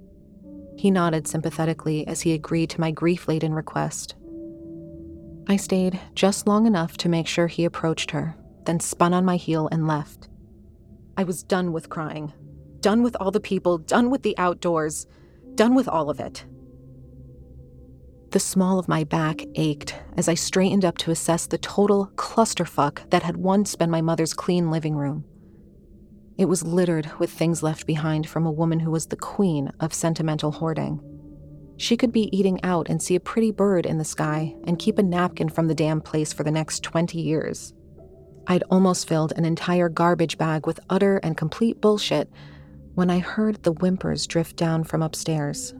He 0.77 0.91
nodded 0.91 1.27
sympathetically 1.27 2.07
as 2.07 2.21
he 2.21 2.33
agreed 2.33 2.69
to 2.71 2.81
my 2.81 2.91
grief 2.91 3.27
laden 3.27 3.53
request. 3.53 4.15
I 5.47 5.55
stayed 5.57 5.99
just 6.13 6.47
long 6.47 6.67
enough 6.67 6.97
to 6.97 7.09
make 7.09 7.27
sure 7.27 7.47
he 7.47 7.65
approached 7.65 8.11
her, 8.11 8.35
then 8.65 8.79
spun 8.79 9.13
on 9.13 9.25
my 9.25 9.35
heel 9.35 9.67
and 9.71 9.87
left. 9.87 10.29
I 11.17 11.23
was 11.23 11.43
done 11.43 11.73
with 11.73 11.89
crying, 11.89 12.31
done 12.79 13.01
with 13.01 13.17
all 13.19 13.31
the 13.31 13.39
people, 13.39 13.79
done 13.79 14.11
with 14.11 14.21
the 14.21 14.37
outdoors, 14.37 15.07
done 15.55 15.73
with 15.73 15.87
all 15.87 16.11
of 16.11 16.19
it. 16.19 16.45
The 18.31 18.39
small 18.39 18.77
of 18.77 18.87
my 18.87 19.03
back 19.05 19.41
ached 19.55 19.95
as 20.15 20.29
I 20.29 20.35
straightened 20.35 20.85
up 20.85 20.99
to 20.99 21.09
assess 21.09 21.47
the 21.47 21.57
total 21.57 22.11
clusterfuck 22.15 23.09
that 23.09 23.23
had 23.23 23.37
once 23.37 23.75
been 23.75 23.89
my 23.89 24.01
mother's 24.01 24.35
clean 24.35 24.69
living 24.69 24.95
room. 24.95 25.23
It 26.37 26.45
was 26.45 26.63
littered 26.63 27.11
with 27.17 27.31
things 27.31 27.63
left 27.63 27.87
behind 27.87 28.29
from 28.29 28.45
a 28.45 28.51
woman 28.51 28.81
who 28.81 28.91
was 28.91 29.07
the 29.07 29.15
queen 29.15 29.71
of 29.79 29.95
sentimental 29.95 30.51
hoarding. 30.51 31.01
She 31.77 31.97
could 31.97 32.11
be 32.11 32.29
eating 32.37 32.63
out 32.63 32.87
and 32.87 33.01
see 33.01 33.15
a 33.15 33.19
pretty 33.19 33.49
bird 33.51 33.87
in 33.87 33.97
the 33.97 34.05
sky 34.05 34.55
and 34.63 34.77
keep 34.77 34.99
a 34.99 35.03
napkin 35.03 35.49
from 35.49 35.67
the 35.67 35.73
damn 35.73 35.99
place 35.99 36.31
for 36.31 36.43
the 36.43 36.51
next 36.51 36.83
20 36.83 37.19
years. 37.19 37.73
I'd 38.45 38.63
almost 38.69 39.07
filled 39.07 39.33
an 39.37 39.45
entire 39.45 39.89
garbage 39.89 40.37
bag 40.37 40.67
with 40.67 40.79
utter 40.87 41.17
and 41.17 41.35
complete 41.35 41.81
bullshit 41.81 42.29
when 42.93 43.09
I 43.09 43.19
heard 43.19 43.63
the 43.63 43.73
whimpers 43.73 44.27
drift 44.27 44.55
down 44.55 44.83
from 44.83 45.01
upstairs. 45.01 45.73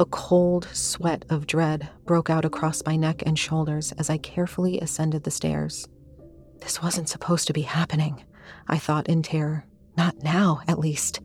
A 0.00 0.06
cold 0.06 0.66
sweat 0.72 1.26
of 1.28 1.46
dread 1.46 1.90
broke 2.06 2.30
out 2.30 2.46
across 2.46 2.82
my 2.86 2.96
neck 2.96 3.22
and 3.26 3.38
shoulders 3.38 3.92
as 3.98 4.08
I 4.08 4.16
carefully 4.16 4.80
ascended 4.80 5.24
the 5.24 5.30
stairs. 5.30 5.86
This 6.60 6.82
wasn't 6.82 7.10
supposed 7.10 7.46
to 7.48 7.52
be 7.52 7.60
happening, 7.60 8.24
I 8.66 8.78
thought 8.78 9.10
in 9.10 9.22
terror. 9.22 9.66
Not 9.98 10.22
now, 10.22 10.62
at 10.66 10.78
least. 10.78 11.20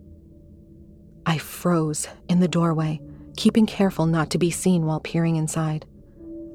I 1.26 1.38
froze 1.38 2.10
in 2.28 2.42
the 2.42 2.50
doorway, 2.50 3.00
keeping 3.38 3.66
careful 3.66 4.08
not 4.08 4.30
to 4.32 4.38
be 4.38 4.52
seen 4.52 4.86
while 4.86 5.00
peering 5.00 5.38
inside. 5.38 5.86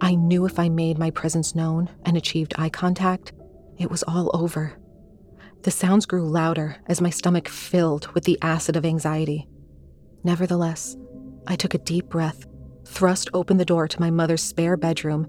I 0.02 0.14
knew 0.14 0.44
if 0.44 0.58
I 0.58 0.68
made 0.68 0.98
my 0.98 1.10
presence 1.10 1.54
known 1.54 1.88
and 2.04 2.18
achieved 2.18 2.52
eye 2.58 2.68
contact, 2.68 3.32
it 3.78 3.90
was 3.90 4.02
all 4.02 4.30
over. 4.34 4.78
The 5.62 5.70
sounds 5.70 6.04
grew 6.04 6.28
louder 6.28 6.76
as 6.84 7.00
my 7.00 7.08
stomach 7.08 7.48
filled 7.48 8.08
with 8.08 8.24
the 8.24 8.38
acid 8.42 8.76
of 8.76 8.84
anxiety. 8.84 9.48
Nevertheless, 10.22 10.98
I 11.50 11.56
took 11.56 11.74
a 11.74 11.78
deep 11.78 12.08
breath, 12.08 12.46
thrust 12.86 13.28
open 13.34 13.56
the 13.56 13.64
door 13.64 13.88
to 13.88 14.00
my 14.00 14.08
mother's 14.08 14.40
spare 14.40 14.76
bedroom, 14.76 15.26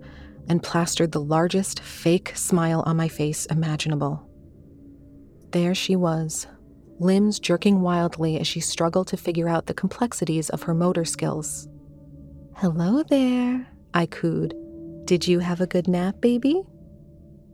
and 0.48 0.62
plastered 0.62 1.12
the 1.12 1.20
largest 1.20 1.80
fake 1.80 2.34
smile 2.36 2.84
on 2.86 2.96
my 2.96 3.08
face 3.08 3.48
imaginable. 3.48 4.30
There 5.50 5.74
she 5.74 5.96
was, 5.96 6.46
limbs 7.00 7.40
jerking 7.40 7.82
wildly 7.82 8.40
as 8.40 8.46
she 8.46 8.60
struggled 8.60 9.08
to 9.08 9.18
figure 9.18 9.50
out 9.50 9.66
the 9.66 9.74
complexities 9.74 10.52
of 10.52 10.62
her 10.62 10.76
motor 10.76 11.06
skills. 11.06 11.68
Hello 12.56 13.02
there, 13.02 13.68
I 13.96 14.06
cooed. 14.06 14.54
Did 15.06 15.28
you 15.28 15.40
have 15.40 15.60
a 15.60 15.66
good 15.66 15.88
nap, 15.88 16.22
baby? 16.22 16.62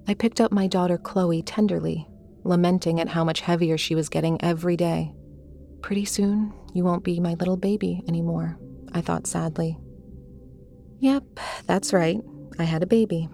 I 0.10 0.13
picked 0.13 0.41
up 0.41 0.51
my 0.51 0.67
daughter 0.67 0.97
Chloe 0.97 1.41
tenderly, 1.41 2.06
lamenting 2.43 2.99
at 2.99 3.08
how 3.08 3.23
much 3.23 3.39
heavier 3.39 3.77
she 3.77 3.95
was 3.95 4.10
getting 4.10 4.43
every 4.43 4.75
day. 4.75 5.13
Pretty 5.82 6.03
soon, 6.03 6.53
you 6.73 6.84
won't 6.84 7.03
be 7.03 7.19
my 7.19 7.34
little 7.36 7.58
baby 7.58 8.03
anymore, 8.08 8.58
I 8.93 9.01
thought 9.01 9.27
sadly. 9.27 9.77
Yep, 10.99 11.23
that's 11.65 11.93
right. 11.93 12.19
I 12.60 12.63
had 12.63 12.84
a 12.84 12.88
baby. 12.88 13.30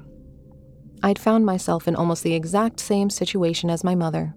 I'd 1.01 1.19
found 1.19 1.45
myself 1.45 1.87
in 1.87 1.95
almost 1.95 2.23
the 2.23 2.33
exact 2.33 2.79
same 2.79 3.09
situation 3.09 3.69
as 3.69 3.83
my 3.83 3.95
mother, 3.95 4.35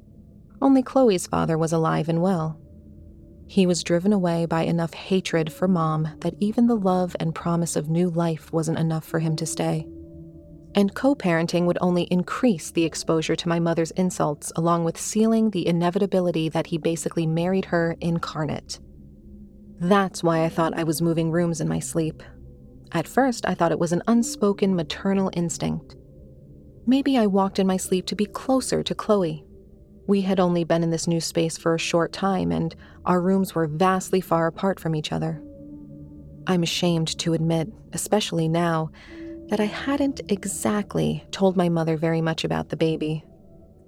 only 0.60 0.82
Chloe's 0.82 1.26
father 1.26 1.58
was 1.58 1.72
alive 1.72 2.08
and 2.08 2.22
well. 2.22 2.60
He 3.48 3.66
was 3.66 3.84
driven 3.84 4.12
away 4.12 4.46
by 4.46 4.62
enough 4.62 4.94
hatred 4.94 5.52
for 5.52 5.68
mom 5.68 6.08
that 6.20 6.34
even 6.40 6.66
the 6.66 6.76
love 6.76 7.14
and 7.20 7.34
promise 7.34 7.76
of 7.76 7.88
new 7.88 8.10
life 8.10 8.52
wasn't 8.52 8.78
enough 8.78 9.04
for 9.04 9.20
him 9.20 9.36
to 9.36 9.46
stay 9.46 9.86
and 10.76 10.94
co 10.94 11.14
parenting 11.14 11.64
would 11.64 11.78
only 11.80 12.04
increase 12.04 12.70
the 12.70 12.84
exposure 12.84 13.34
to 13.34 13.48
my 13.48 13.58
mother's 13.58 13.90
insults, 13.92 14.52
along 14.54 14.84
with 14.84 15.00
sealing 15.00 15.50
the 15.50 15.66
inevitability 15.66 16.50
that 16.50 16.66
he 16.66 16.78
basically 16.78 17.26
married 17.26 17.64
her 17.64 17.96
incarnate. 18.00 18.78
That's 19.78 20.22
why 20.22 20.44
I 20.44 20.48
thought 20.48 20.78
I 20.78 20.84
was 20.84 21.02
moving 21.02 21.30
rooms 21.30 21.60
in 21.60 21.68
my 21.68 21.80
sleep. 21.80 22.22
At 22.92 23.08
first, 23.08 23.44
I 23.46 23.54
thought 23.54 23.72
it 23.72 23.78
was 23.78 23.92
an 23.92 24.02
unspoken 24.06 24.74
maternal 24.74 25.30
instinct. 25.34 25.96
Maybe 26.86 27.18
I 27.18 27.26
walked 27.26 27.58
in 27.58 27.66
my 27.66 27.76
sleep 27.76 28.06
to 28.06 28.16
be 28.16 28.26
closer 28.26 28.82
to 28.82 28.94
Chloe. 28.94 29.44
We 30.06 30.22
had 30.22 30.38
only 30.38 30.64
been 30.64 30.82
in 30.82 30.90
this 30.90 31.08
new 31.08 31.20
space 31.20 31.58
for 31.58 31.74
a 31.74 31.78
short 31.78 32.12
time, 32.12 32.52
and 32.52 32.74
our 33.04 33.20
rooms 33.20 33.54
were 33.54 33.66
vastly 33.66 34.20
far 34.20 34.46
apart 34.46 34.78
from 34.78 34.94
each 34.94 35.12
other. 35.12 35.42
I'm 36.46 36.62
ashamed 36.62 37.18
to 37.18 37.34
admit, 37.34 37.72
especially 37.92 38.48
now, 38.48 38.90
that 39.48 39.60
I 39.60 39.64
hadn't 39.64 40.20
exactly 40.28 41.24
told 41.32 41.56
my 41.56 41.68
mother 41.68 41.96
very 41.96 42.20
much 42.20 42.44
about 42.44 42.68
the 42.68 42.76
baby. 42.76 43.24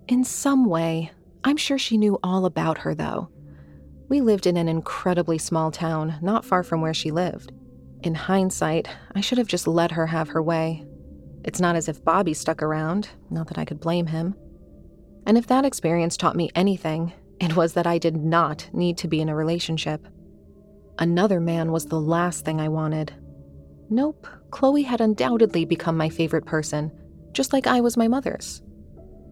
In 0.09 0.24
some 0.24 0.66
way, 0.66 1.12
I'm 1.44 1.57
sure 1.57 1.79
she 1.79 1.96
knew 1.96 2.18
all 2.22 2.46
about 2.46 2.79
her, 2.79 2.94
though. 2.94 3.29
We 4.09 4.23
lived 4.23 4.47
in 4.47 4.57
an 4.57 4.68
incredibly 4.68 5.37
small 5.37 5.71
town, 5.71 6.14
not 6.23 6.44
far 6.44 6.62
from 6.62 6.81
where 6.81 6.94
she 6.94 7.11
lived. 7.11 7.53
In 8.03 8.14
hindsight, 8.14 8.88
I 9.14 9.21
should 9.21 9.38
have 9.38 9.49
just 9.49 9.66
let 9.66 9.90
her 9.92 10.07
have 10.07 10.31
her 10.31 10.42
way. 10.42 10.87
It's 11.44 11.61
not 11.61 11.77
as 11.77 11.88
if 11.88 12.05
Bobby 12.05 12.33
stuck 12.33 12.62
around, 12.62 13.11
not 13.29 13.49
that 13.49 13.59
I 13.59 13.64
could 13.64 13.81
blame 13.81 14.07
him. 14.07 14.35
And 15.27 15.37
if 15.37 15.47
that 15.49 15.66
experience 15.66 16.16
taught 16.16 16.37
me 16.37 16.51
anything, 16.55 17.12
it 17.38 17.55
was 17.55 17.75
that 17.75 17.87
I 17.87 17.99
did 17.99 18.16
not 18.16 18.68
need 18.73 18.97
to 18.99 19.09
be 19.09 19.21
in 19.21 19.29
a 19.29 19.35
relationship. 19.35 20.07
Another 20.99 21.38
man 21.38 21.71
was 21.71 21.87
the 21.87 22.01
last 22.01 22.44
thing 22.44 22.61
I 22.61 22.68
wanted. 22.68 23.12
Nope, 23.90 24.27
Chloe 24.51 24.83
had 24.83 25.01
undoubtedly 25.01 25.64
become 25.64 25.97
my 25.97 26.09
favorite 26.09 26.47
person, 26.47 26.90
just 27.33 27.53
like 27.53 27.66
I 27.66 27.81
was 27.81 27.97
my 27.97 28.09
mother's. 28.09 28.62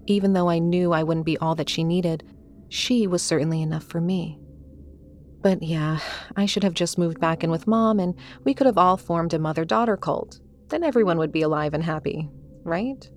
Even 0.07 0.35
though 0.35 0.49
I 0.49 0.59
knew 0.59 0.93
I 0.93 1.03
wouldn't 1.03 1.27
be 1.27 1.39
all 1.39 1.55
that 1.55 1.69
she 1.69 1.83
needed, 1.83 2.23
she 2.69 3.07
was 3.07 3.23
certainly 3.23 3.63
enough 3.63 3.85
for 3.85 4.01
me. 4.01 4.39
But 5.43 5.63
yeah, 5.63 5.99
I 6.37 6.47
should 6.47 6.65
have 6.65 6.75
just 6.75 6.99
moved 6.99 7.21
back 7.21 7.45
in 7.45 7.51
with 7.51 7.67
mom 7.67 8.01
and 8.01 8.15
we 8.45 8.55
could 8.55 8.67
have 8.67 8.79
all 8.79 8.97
formed 8.97 9.35
a 9.35 9.39
mother 9.39 9.65
daughter 9.65 9.97
cult. 9.97 10.41
Then 10.69 10.83
everyone 10.83 11.19
would 11.19 11.33
be 11.33 11.43
alive 11.43 11.75
and 11.75 11.85
happy, 11.85 12.29
right? 12.65 13.09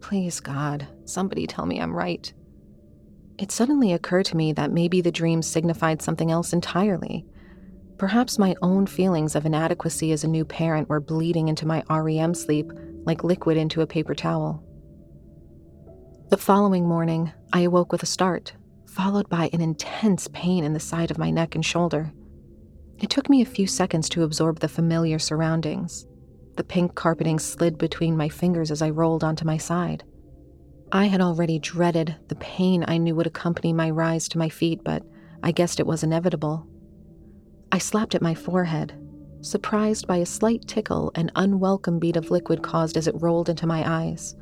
Please, 0.00 0.40
God, 0.40 0.86
somebody 1.04 1.46
tell 1.46 1.66
me 1.66 1.80
I'm 1.80 1.94
right. 1.94 2.32
It 3.38 3.52
suddenly 3.52 3.92
occurred 3.92 4.24
to 4.26 4.36
me 4.36 4.52
that 4.54 4.72
maybe 4.72 5.00
the 5.00 5.12
dream 5.12 5.42
signified 5.42 6.02
something 6.02 6.30
else 6.30 6.52
entirely. 6.52 7.26
Perhaps 7.98 8.38
my 8.38 8.54
own 8.62 8.86
feelings 8.86 9.34
of 9.34 9.44
inadequacy 9.44 10.12
as 10.12 10.24
a 10.24 10.28
new 10.28 10.44
parent 10.44 10.88
were 10.88 11.00
bleeding 11.00 11.48
into 11.48 11.66
my 11.66 11.82
REM 11.90 12.34
sleep 12.34 12.72
like 13.04 13.24
liquid 13.24 13.56
into 13.56 13.80
a 13.80 13.86
paper 13.86 14.14
towel. 14.14 14.62
The 16.30 16.36
following 16.36 16.86
morning, 16.86 17.32
I 17.52 17.60
awoke 17.60 17.90
with 17.90 18.02
a 18.02 18.06
start, 18.06 18.52
followed 18.88 19.28
by 19.28 19.50
an 19.52 19.60
intense 19.60 20.28
pain 20.32 20.64
in 20.64 20.72
the 20.72 20.80
side 20.80 21.10
of 21.10 21.18
my 21.18 21.30
neck 21.30 21.54
and 21.54 21.64
shoulder. 21.64 22.12
It 22.98 23.10
took 23.10 23.28
me 23.28 23.42
a 23.42 23.46
few 23.46 23.66
seconds 23.66 24.08
to 24.10 24.24
absorb 24.24 24.58
the 24.58 24.68
familiar 24.68 25.18
surroundings. 25.18 26.06
The 26.56 26.64
pink 26.64 26.94
carpeting 26.94 27.38
slid 27.38 27.78
between 27.78 28.16
my 28.16 28.28
fingers 28.28 28.70
as 28.70 28.82
I 28.82 28.90
rolled 28.90 29.22
onto 29.22 29.44
my 29.44 29.56
side. 29.56 30.02
I 30.90 31.04
had 31.04 31.20
already 31.20 31.58
dreaded 31.58 32.16
the 32.28 32.34
pain 32.36 32.84
I 32.88 32.96
knew 32.96 33.14
would 33.14 33.26
accompany 33.26 33.72
my 33.72 33.90
rise 33.90 34.28
to 34.30 34.38
my 34.38 34.48
feet, 34.48 34.82
but 34.82 35.04
I 35.42 35.52
guessed 35.52 35.78
it 35.78 35.86
was 35.86 36.02
inevitable. 36.02 36.66
I 37.70 37.78
slapped 37.78 38.14
at 38.14 38.22
my 38.22 38.34
forehead, 38.34 38.94
surprised 39.42 40.06
by 40.06 40.16
a 40.16 40.26
slight 40.26 40.66
tickle 40.66 41.12
and 41.14 41.30
unwelcome 41.36 41.98
bead 41.98 42.16
of 42.16 42.30
liquid 42.30 42.62
caused 42.62 42.96
as 42.96 43.06
it 43.06 43.20
rolled 43.20 43.48
into 43.48 43.66
my 43.66 43.88
eyes. 43.88 44.34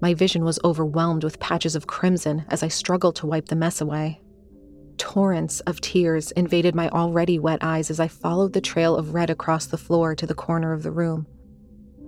My 0.00 0.14
vision 0.14 0.44
was 0.44 0.58
overwhelmed 0.62 1.24
with 1.24 1.40
patches 1.40 1.74
of 1.74 1.86
crimson 1.86 2.44
as 2.48 2.62
I 2.62 2.68
struggled 2.68 3.16
to 3.16 3.26
wipe 3.26 3.48
the 3.48 3.56
mess 3.56 3.80
away. 3.80 4.20
Torrents 4.98 5.60
of 5.60 5.80
tears 5.80 6.32
invaded 6.32 6.74
my 6.74 6.88
already 6.90 7.38
wet 7.38 7.58
eyes 7.62 7.90
as 7.90 8.00
I 8.00 8.08
followed 8.08 8.52
the 8.52 8.60
trail 8.60 8.96
of 8.96 9.14
red 9.14 9.30
across 9.30 9.66
the 9.66 9.78
floor 9.78 10.14
to 10.14 10.26
the 10.26 10.34
corner 10.34 10.72
of 10.72 10.82
the 10.82 10.90
room. 10.90 11.26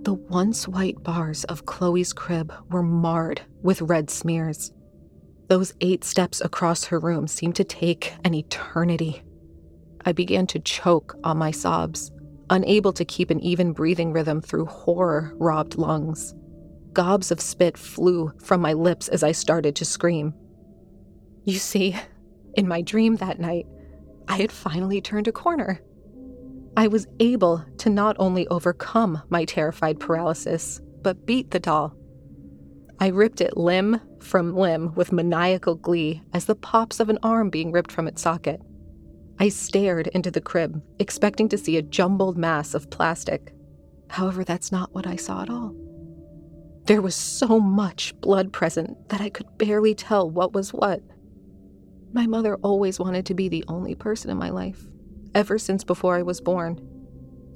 The 0.01 0.13
once 0.13 0.67
white 0.67 1.03
bars 1.03 1.43
of 1.45 1.65
Chloe's 1.65 2.13
crib 2.13 2.53
were 2.69 2.83
marred 2.83 3.41
with 3.61 3.81
red 3.81 4.09
smears. 4.09 4.71
Those 5.47 5.73
eight 5.81 6.03
steps 6.03 6.41
across 6.41 6.85
her 6.85 6.99
room 6.99 7.27
seemed 7.27 7.55
to 7.55 7.63
take 7.63 8.13
an 8.23 8.33
eternity. 8.33 9.23
I 10.05 10.11
began 10.11 10.47
to 10.47 10.59
choke 10.59 11.15
on 11.23 11.37
my 11.37 11.51
sobs, 11.51 12.11
unable 12.49 12.93
to 12.93 13.03
keep 13.03 13.29
an 13.29 13.39
even 13.41 13.73
breathing 13.73 14.13
rhythm 14.13 14.41
through 14.41 14.65
horror 14.65 15.33
robbed 15.37 15.77
lungs. 15.77 16.33
Gobs 16.93 17.31
of 17.31 17.39
spit 17.39 17.77
flew 17.77 18.31
from 18.39 18.61
my 18.61 18.73
lips 18.73 19.07
as 19.07 19.23
I 19.23 19.31
started 19.31 19.75
to 19.75 19.85
scream. 19.85 20.33
You 21.43 21.59
see, 21.59 21.95
in 22.55 22.67
my 22.67 22.81
dream 22.81 23.17
that 23.17 23.39
night, 23.39 23.65
I 24.27 24.37
had 24.37 24.51
finally 24.51 25.01
turned 25.01 25.27
a 25.27 25.31
corner. 25.31 25.81
I 26.77 26.87
was 26.87 27.07
able 27.19 27.65
to 27.79 27.89
not 27.89 28.15
only 28.19 28.47
overcome 28.47 29.21
my 29.29 29.45
terrified 29.45 29.99
paralysis, 29.99 30.81
but 31.01 31.25
beat 31.25 31.51
the 31.51 31.59
doll. 31.59 31.95
I 32.99 33.07
ripped 33.07 33.41
it 33.41 33.57
limb 33.57 34.01
from 34.19 34.55
limb 34.55 34.93
with 34.95 35.11
maniacal 35.11 35.75
glee 35.75 36.21
as 36.33 36.45
the 36.45 36.55
pops 36.55 36.99
of 36.99 37.09
an 37.09 37.17
arm 37.23 37.49
being 37.49 37.71
ripped 37.71 37.91
from 37.91 38.07
its 38.07 38.21
socket. 38.21 38.61
I 39.39 39.49
stared 39.49 40.07
into 40.07 40.31
the 40.31 40.41
crib, 40.41 40.81
expecting 40.99 41.47
to 41.49 41.57
see 41.57 41.77
a 41.77 41.81
jumbled 41.81 42.37
mass 42.37 42.73
of 42.73 42.89
plastic. 42.89 43.53
However, 44.09 44.43
that's 44.43 44.71
not 44.71 44.93
what 44.93 45.07
I 45.07 45.15
saw 45.15 45.43
at 45.43 45.49
all. 45.49 45.73
There 46.89 47.03
was 47.03 47.13
so 47.13 47.59
much 47.59 48.19
blood 48.19 48.51
present 48.51 49.09
that 49.09 49.21
I 49.21 49.29
could 49.29 49.59
barely 49.59 49.93
tell 49.93 50.27
what 50.27 50.53
was 50.53 50.73
what. 50.73 51.03
My 52.13 52.25
mother 52.25 52.55
always 52.63 52.99
wanted 52.99 53.27
to 53.27 53.35
be 53.35 53.47
the 53.47 53.63
only 53.67 53.93
person 53.93 54.31
in 54.31 54.37
my 54.37 54.49
life, 54.49 54.87
ever 55.35 55.59
since 55.59 55.83
before 55.83 56.15
I 56.15 56.23
was 56.23 56.41
born. 56.41 56.81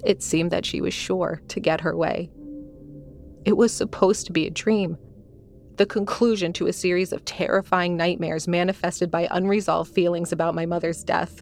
It 0.05 0.21
seemed 0.21 0.51
that 0.51 0.67
she 0.67 0.81
was 0.81 0.93
sure 0.93 1.41
to 1.47 1.59
get 1.59 1.81
her 1.81 1.97
way. 1.97 2.29
It 3.43 3.57
was 3.57 3.73
supposed 3.73 4.27
to 4.27 4.33
be 4.33 4.45
a 4.45 4.51
dream, 4.51 4.99
the 5.77 5.87
conclusion 5.87 6.53
to 6.53 6.67
a 6.67 6.71
series 6.71 7.11
of 7.11 7.25
terrifying 7.25 7.97
nightmares 7.97 8.47
manifested 8.47 9.09
by 9.09 9.27
unresolved 9.31 9.95
feelings 9.95 10.31
about 10.31 10.53
my 10.53 10.67
mother's 10.67 11.03
death. 11.03 11.41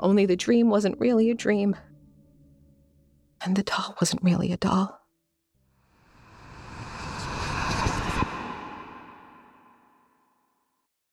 Only 0.00 0.26
the 0.26 0.34
dream 0.34 0.70
wasn't 0.70 0.98
really 0.98 1.30
a 1.30 1.36
dream. 1.36 1.76
And 3.42 3.54
the 3.54 3.62
doll 3.62 3.94
wasn't 4.00 4.24
really 4.24 4.50
a 4.50 4.56
doll. 4.56 4.97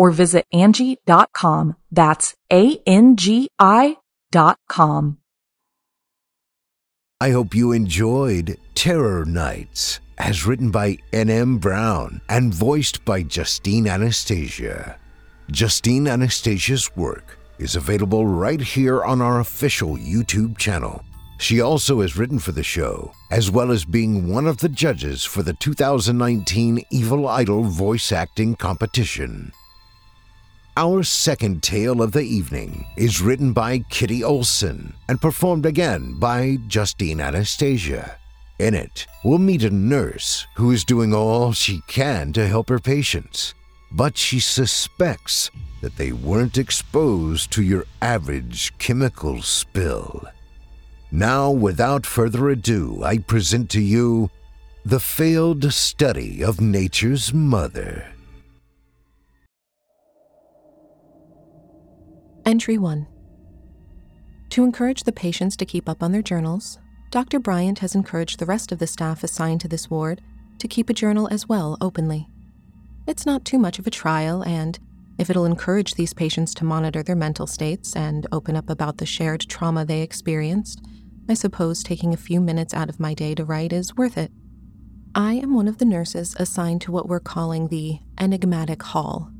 or 0.00 0.10
visit 0.10 0.46
Angie.com. 0.50 1.76
That's 1.92 2.34
A-N-G-I 2.50 3.96
dot 4.30 4.58
com. 4.66 5.18
I 7.20 7.32
hope 7.32 7.54
you 7.54 7.72
enjoyed 7.72 8.56
Terror 8.74 9.26
Nights 9.26 10.00
as 10.16 10.46
written 10.46 10.70
by 10.70 10.96
N.M. 11.12 11.58
Brown 11.58 12.22
and 12.30 12.54
voiced 12.54 13.04
by 13.04 13.22
Justine 13.22 13.86
Anastasia. 13.86 14.98
Justine 15.50 16.08
Anastasia's 16.08 16.96
work 16.96 17.38
is 17.58 17.76
available 17.76 18.26
right 18.26 18.60
here 18.60 19.04
on 19.04 19.20
our 19.20 19.40
official 19.40 19.98
YouTube 19.98 20.56
channel. 20.56 21.04
She 21.36 21.60
also 21.60 22.00
has 22.00 22.16
written 22.16 22.38
for 22.38 22.52
the 22.52 22.62
show, 22.62 23.12
as 23.30 23.50
well 23.50 23.70
as 23.70 23.84
being 23.84 24.32
one 24.32 24.46
of 24.46 24.56
the 24.58 24.68
judges 24.70 25.26
for 25.26 25.42
the 25.42 25.52
2019 25.54 26.84
Evil 26.90 27.28
Idol 27.28 27.64
voice 27.64 28.12
acting 28.12 28.54
competition. 28.54 29.52
Our 30.76 31.02
second 31.02 31.64
tale 31.64 32.00
of 32.00 32.12
the 32.12 32.22
evening 32.22 32.86
is 32.96 33.20
written 33.20 33.52
by 33.52 33.80
Kitty 33.90 34.22
Olson 34.22 34.94
and 35.08 35.20
performed 35.20 35.66
again 35.66 36.14
by 36.20 36.58
Justine 36.68 37.20
Anastasia. 37.20 38.16
In 38.60 38.74
it, 38.74 39.06
we'll 39.24 39.38
meet 39.38 39.64
a 39.64 39.70
nurse 39.70 40.46
who 40.54 40.70
is 40.70 40.84
doing 40.84 41.12
all 41.12 41.52
she 41.52 41.80
can 41.88 42.32
to 42.34 42.46
help 42.46 42.68
her 42.68 42.78
patients, 42.78 43.52
but 43.90 44.16
she 44.16 44.38
suspects 44.38 45.50
that 45.80 45.96
they 45.96 46.12
weren't 46.12 46.56
exposed 46.56 47.50
to 47.52 47.62
your 47.62 47.84
average 48.00 48.72
chemical 48.78 49.42
spill. 49.42 50.24
Now, 51.10 51.50
without 51.50 52.06
further 52.06 52.48
ado, 52.48 53.02
I 53.02 53.18
present 53.18 53.70
to 53.70 53.80
you 53.80 54.30
the 54.84 55.00
failed 55.00 55.72
study 55.72 56.44
of 56.44 56.60
nature's 56.60 57.34
mother. 57.34 58.06
Entry 62.46 62.78
1 62.78 63.06
To 64.48 64.64
encourage 64.64 65.02
the 65.02 65.12
patients 65.12 65.56
to 65.58 65.66
keep 65.66 65.88
up 65.88 66.02
on 66.02 66.10
their 66.10 66.22
journals, 66.22 66.78
Dr. 67.10 67.38
Bryant 67.38 67.80
has 67.80 67.94
encouraged 67.94 68.38
the 68.38 68.46
rest 68.46 68.72
of 68.72 68.78
the 68.78 68.86
staff 68.86 69.22
assigned 69.22 69.60
to 69.60 69.68
this 69.68 69.90
ward 69.90 70.22
to 70.58 70.68
keep 70.68 70.88
a 70.88 70.94
journal 70.94 71.28
as 71.30 71.48
well 71.48 71.76
openly. 71.80 72.28
It's 73.06 73.26
not 73.26 73.44
too 73.44 73.58
much 73.58 73.78
of 73.78 73.86
a 73.86 73.90
trial, 73.90 74.42
and 74.42 74.78
if 75.18 75.28
it'll 75.28 75.44
encourage 75.44 75.94
these 75.94 76.14
patients 76.14 76.54
to 76.54 76.64
monitor 76.64 77.02
their 77.02 77.14
mental 77.14 77.46
states 77.46 77.94
and 77.94 78.26
open 78.32 78.56
up 78.56 78.70
about 78.70 78.96
the 78.96 79.06
shared 79.06 79.42
trauma 79.42 79.84
they 79.84 80.00
experienced, 80.00 80.82
I 81.28 81.34
suppose 81.34 81.82
taking 81.82 82.14
a 82.14 82.18
few 82.18 82.40
minutes 82.40 82.72
out 82.72 82.88
of 82.88 82.98
my 82.98 83.12
day 83.12 83.34
to 83.34 83.44
write 83.44 83.72
is 83.72 83.96
worth 83.96 84.16
it. 84.16 84.32
I 85.14 85.34
am 85.34 85.54
one 85.54 85.68
of 85.68 85.76
the 85.76 85.84
nurses 85.84 86.34
assigned 86.38 86.80
to 86.82 86.92
what 86.92 87.06
we're 87.06 87.20
calling 87.20 87.68
the 87.68 87.98
Enigmatic 88.18 88.82
Hall. 88.82 89.30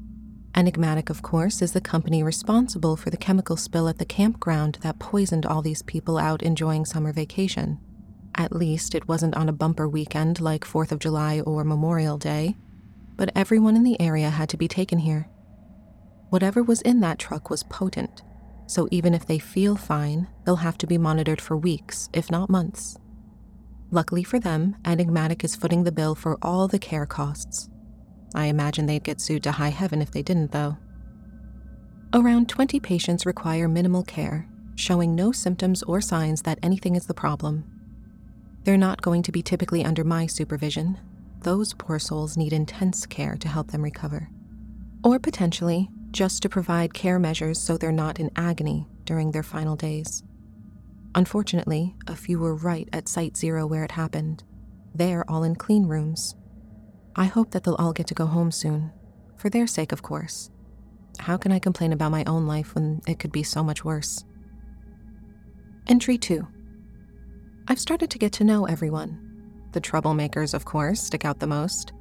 Enigmatic, 0.61 1.09
of 1.09 1.23
course, 1.23 1.63
is 1.63 1.73
the 1.73 1.81
company 1.81 2.23
responsible 2.23 2.95
for 2.95 3.09
the 3.09 3.17
chemical 3.17 3.57
spill 3.57 3.89
at 3.89 3.97
the 3.97 4.05
campground 4.05 4.77
that 4.83 4.99
poisoned 4.99 5.47
all 5.47 5.63
these 5.63 5.81
people 5.81 6.19
out 6.19 6.43
enjoying 6.43 6.85
summer 6.85 7.15
vacation. 7.15 7.79
At 8.35 8.55
least 8.55 8.95
it 8.95 9.09
wasn't 9.09 9.35
on 9.37 9.49
a 9.49 9.55
bumper 9.55 9.89
weekend 9.89 10.39
like 10.39 10.67
4th 10.67 10.93
of 10.93 10.99
July 10.99 11.41
or 11.41 11.65
Memorial 11.65 12.19
Day, 12.19 12.57
but 13.17 13.33
everyone 13.35 13.75
in 13.75 13.85
the 13.85 13.99
area 13.99 14.29
had 14.29 14.51
to 14.51 14.59
be 14.59 14.69
taken 14.69 14.99
here. 14.99 15.31
Whatever 16.29 16.63
was 16.63 16.83
in 16.83 17.01
that 17.01 17.19
truck 17.19 17.49
was 17.49 17.63
potent, 17.63 18.23
so 18.67 18.87
even 18.91 19.15
if 19.15 19.25
they 19.25 19.39
feel 19.39 19.77
fine, 19.77 20.29
they'll 20.45 20.57
have 20.57 20.77
to 20.77 20.87
be 20.87 20.99
monitored 20.99 21.41
for 21.41 21.57
weeks, 21.57 22.11
if 22.13 22.31
not 22.31 22.51
months. 22.51 22.99
Luckily 23.91 24.25
for 24.25 24.39
them, 24.39 24.77
Enigmatic 24.85 25.43
is 25.43 25.57
footing 25.57 25.85
the 25.85 25.91
bill 25.91 26.15
for 26.15 26.37
all 26.43 26.69
the 26.69 26.79
care 26.79 27.07
costs. 27.07 27.71
I 28.35 28.47
imagine 28.47 28.87
they'd 28.87 29.05
get 29.05 29.21
sued 29.21 29.43
to 29.45 29.53
high 29.53 29.71
heaven 29.71 30.01
if 30.01 30.11
they 30.11 30.23
didn't, 30.23 30.53
though. 30.53 30.77
Around 32.13 32.49
20 32.49 32.81
patients 32.81 33.27
require 33.27 33.69
minimal 33.69 34.03
care, 34.03 34.49
showing 34.75 35.15
no 35.15 35.33
symptoms 35.33 35.83
or 35.85 36.01
signs 36.01 36.43
that 36.43 36.59
anything 36.63 36.97
is 36.97 37.07
the 37.07 37.15
problem. 37.15 37.65
They're 38.65 38.77
not 38.77 39.03
going 39.03 39.23
to 39.23 39.33
be 39.33 39.43
typically 39.43 39.85
under 39.85 40.05
my 40.05 40.27
supervision. 40.27 40.99
Those 41.43 41.75
poor 41.75 41.99
souls 41.99 42.37
need 42.37 42.53
intense 42.53 43.07
care 43.07 43.37
to 43.37 43.49
help 43.49 43.71
them 43.71 43.83
recover. 43.83 44.29
Or 45.03 45.19
potentially, 45.19 45.89
just 46.11 46.43
to 46.43 46.49
provide 46.49 46.93
care 46.93 47.19
measures 47.19 47.61
so 47.61 47.77
they're 47.77 47.93
not 47.93 48.21
in 48.21 48.31
agony 48.37 48.87
during 49.05 49.31
their 49.31 49.43
final 49.43 49.77
days. 49.77 50.23
Unfortunately, 51.15 51.97
a 52.07 52.15
few 52.15 52.39
were 52.39 52.55
right 52.55 52.89
at 52.93 53.09
Site 53.09 53.37
Zero 53.37 53.67
where 53.67 53.85
it 53.85 53.93
happened. 53.93 54.45
They're 54.95 55.29
all 55.31 55.43
in 55.43 55.57
clean 55.57 55.87
rooms. 55.87 56.35
I 57.17 57.25
hope 57.25 57.51
that 57.51 57.65
they'll 57.65 57.75
all 57.75 57.93
get 57.93 58.07
to 58.09 58.15
go 58.15 58.27
home 58.27 58.51
soon, 58.51 58.93
for 59.37 59.51
their 59.51 59.67
sake, 59.67 59.93
of 59.93 60.03
course. 60.03 60.51
How 61.19 61.37
can 61.37 61.53
I 61.53 61.59
complain 61.59 61.93
about 61.93 62.13
my 62.13 62.25
own 62.25 62.47
life 62.47 62.75
when 62.75 63.01
it 63.07 63.19
could 63.19 63.33
be 63.33 63.43
so 63.43 63.63
much 63.63 63.85
worse? 63.85 64.25
Entry 65.87 66.17
2 66.17 66.47
I've 67.69 67.81
started 67.81 68.11
to 68.11 68.19
get 68.19 68.33
to 68.35 68.45
know 68.45 68.67
everyone. 68.67 69.27
The 69.73 69.81
troublemakers, 69.81 70.55
of 70.55 70.65
course, 70.65 71.01
stick 71.01 71.25
out 71.25 71.41
the 71.41 71.47
most. 71.47 71.93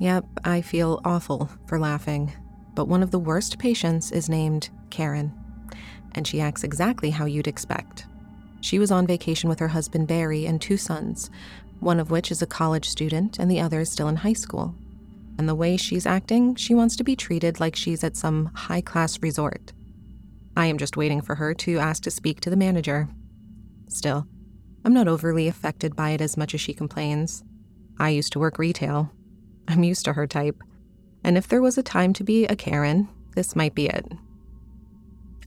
Yep, 0.00 0.24
I 0.44 0.60
feel 0.60 1.00
awful 1.04 1.48
for 1.66 1.78
laughing, 1.78 2.32
but 2.74 2.88
one 2.88 3.02
of 3.02 3.10
the 3.10 3.18
worst 3.18 3.58
patients 3.58 4.10
is 4.10 4.28
named 4.28 4.70
Karen, 4.90 5.32
and 6.12 6.26
she 6.26 6.40
acts 6.40 6.64
exactly 6.64 7.10
how 7.10 7.24
you'd 7.24 7.46
expect. 7.46 8.06
She 8.60 8.78
was 8.78 8.90
on 8.90 9.06
vacation 9.06 9.48
with 9.48 9.58
her 9.58 9.68
husband 9.68 10.08
Barry 10.08 10.46
and 10.46 10.60
two 10.60 10.76
sons, 10.76 11.30
one 11.82 11.98
of 11.98 12.10
which 12.10 12.30
is 12.30 12.40
a 12.40 12.46
college 12.46 12.88
student 12.88 13.38
and 13.38 13.50
the 13.50 13.60
other 13.60 13.80
is 13.80 13.90
still 13.90 14.08
in 14.08 14.16
high 14.16 14.32
school. 14.32 14.74
And 15.36 15.48
the 15.48 15.54
way 15.54 15.76
she's 15.76 16.06
acting, 16.06 16.54
she 16.54 16.74
wants 16.74 16.94
to 16.96 17.04
be 17.04 17.16
treated 17.16 17.58
like 17.58 17.74
she's 17.74 18.04
at 18.04 18.16
some 18.16 18.46
high 18.54 18.80
class 18.80 19.20
resort. 19.20 19.72
I 20.56 20.66
am 20.66 20.78
just 20.78 20.96
waiting 20.96 21.20
for 21.20 21.34
her 21.34 21.54
to 21.54 21.78
ask 21.78 22.02
to 22.04 22.10
speak 22.10 22.40
to 22.40 22.50
the 22.50 22.56
manager. 22.56 23.08
Still, 23.88 24.26
I'm 24.84 24.94
not 24.94 25.08
overly 25.08 25.48
affected 25.48 25.96
by 25.96 26.10
it 26.10 26.20
as 26.20 26.36
much 26.36 26.54
as 26.54 26.60
she 26.60 26.74
complains. 26.74 27.42
I 27.98 28.10
used 28.10 28.32
to 28.34 28.38
work 28.38 28.58
retail. 28.58 29.10
I'm 29.66 29.82
used 29.82 30.04
to 30.04 30.12
her 30.12 30.26
type. 30.26 30.62
And 31.24 31.36
if 31.36 31.48
there 31.48 31.62
was 31.62 31.78
a 31.78 31.82
time 31.82 32.12
to 32.14 32.24
be 32.24 32.46
a 32.46 32.56
Karen, 32.56 33.08
this 33.34 33.56
might 33.56 33.74
be 33.74 33.86
it. 33.86 34.06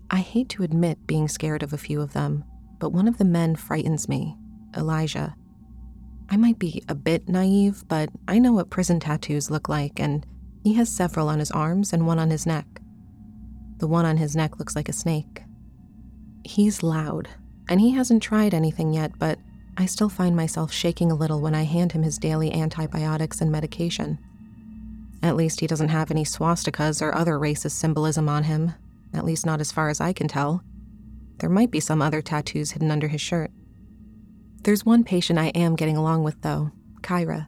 I 0.10 0.18
hate 0.18 0.50
to 0.50 0.64
admit 0.64 1.08
being 1.08 1.28
scared 1.28 1.64
of 1.64 1.74
a 1.74 1.78
few 1.78 2.02
of 2.02 2.14
them, 2.14 2.44
but 2.80 2.92
one 2.92 3.08
of 3.08 3.18
the 3.18 3.26
men 3.26 3.56
frightens 3.56 4.10
me 4.10 4.36
Elijah. 4.76 5.36
I 6.30 6.38
might 6.38 6.60
be 6.60 6.84
a 6.90 6.96
bit 6.96 7.30
naive, 7.30 7.84
but 7.88 8.10
I 8.28 8.40
know 8.40 8.54
what 8.54 8.70
prison 8.70 9.00
tattoos 9.00 9.52
look 9.52 9.70
like, 9.70 10.00
and 10.00 10.26
he 10.64 10.74
has 10.74 10.90
several 10.90 11.30
on 11.30 11.40
his 11.40 11.52
arms 11.52 11.94
and 11.94 12.08
one 12.08 12.20
on 12.20 12.30
his 12.30 12.46
neck. 12.46 12.66
The 13.78 13.88
one 13.88 14.06
on 14.06 14.18
his 14.18 14.36
neck 14.36 14.58
looks 14.58 14.76
like 14.76 14.90
a 14.90 14.94
snake. 14.94 15.44
He's 16.44 16.84
loud, 16.84 17.30
and 17.70 17.80
he 17.80 17.92
hasn't 17.92 18.24
tried 18.24 18.54
anything 18.54 18.94
yet, 18.94 19.18
but 19.20 19.40
I 19.78 19.86
still 19.86 20.10
find 20.10 20.36
myself 20.36 20.72
shaking 20.72 21.12
a 21.12 21.16
little 21.16 21.42
when 21.42 21.54
I 21.54 21.64
hand 21.64 21.92
him 21.92 22.04
his 22.04 22.18
daily 22.18 22.54
antibiotics 22.54 23.42
and 23.42 23.52
medication. 23.52 24.18
At 25.22 25.36
least 25.36 25.60
he 25.60 25.68
doesn't 25.68 25.90
have 25.90 26.12
any 26.12 26.24
swastikas 26.24 27.02
or 27.02 27.14
other 27.14 27.38
racist 27.38 27.72
symbolism 27.72 28.30
on 28.30 28.44
him, 28.44 28.74
at 29.14 29.26
least 29.26 29.46
not 29.46 29.60
as 29.60 29.72
far 29.72 29.90
as 29.90 30.00
I 30.00 30.14
can 30.14 30.28
tell. 30.28 30.64
There 31.40 31.50
might 31.50 31.72
be 31.72 31.80
some 31.80 32.02
other 32.02 32.22
tattoos 32.22 32.72
hidden 32.72 32.92
under 32.92 33.08
his 33.08 33.22
shirt. 33.22 33.52
There's 34.66 34.84
one 34.84 35.04
patient 35.04 35.38
I 35.38 35.50
am 35.50 35.76
getting 35.76 35.96
along 35.96 36.24
with, 36.24 36.42
though 36.42 36.72
Kyra. 37.02 37.46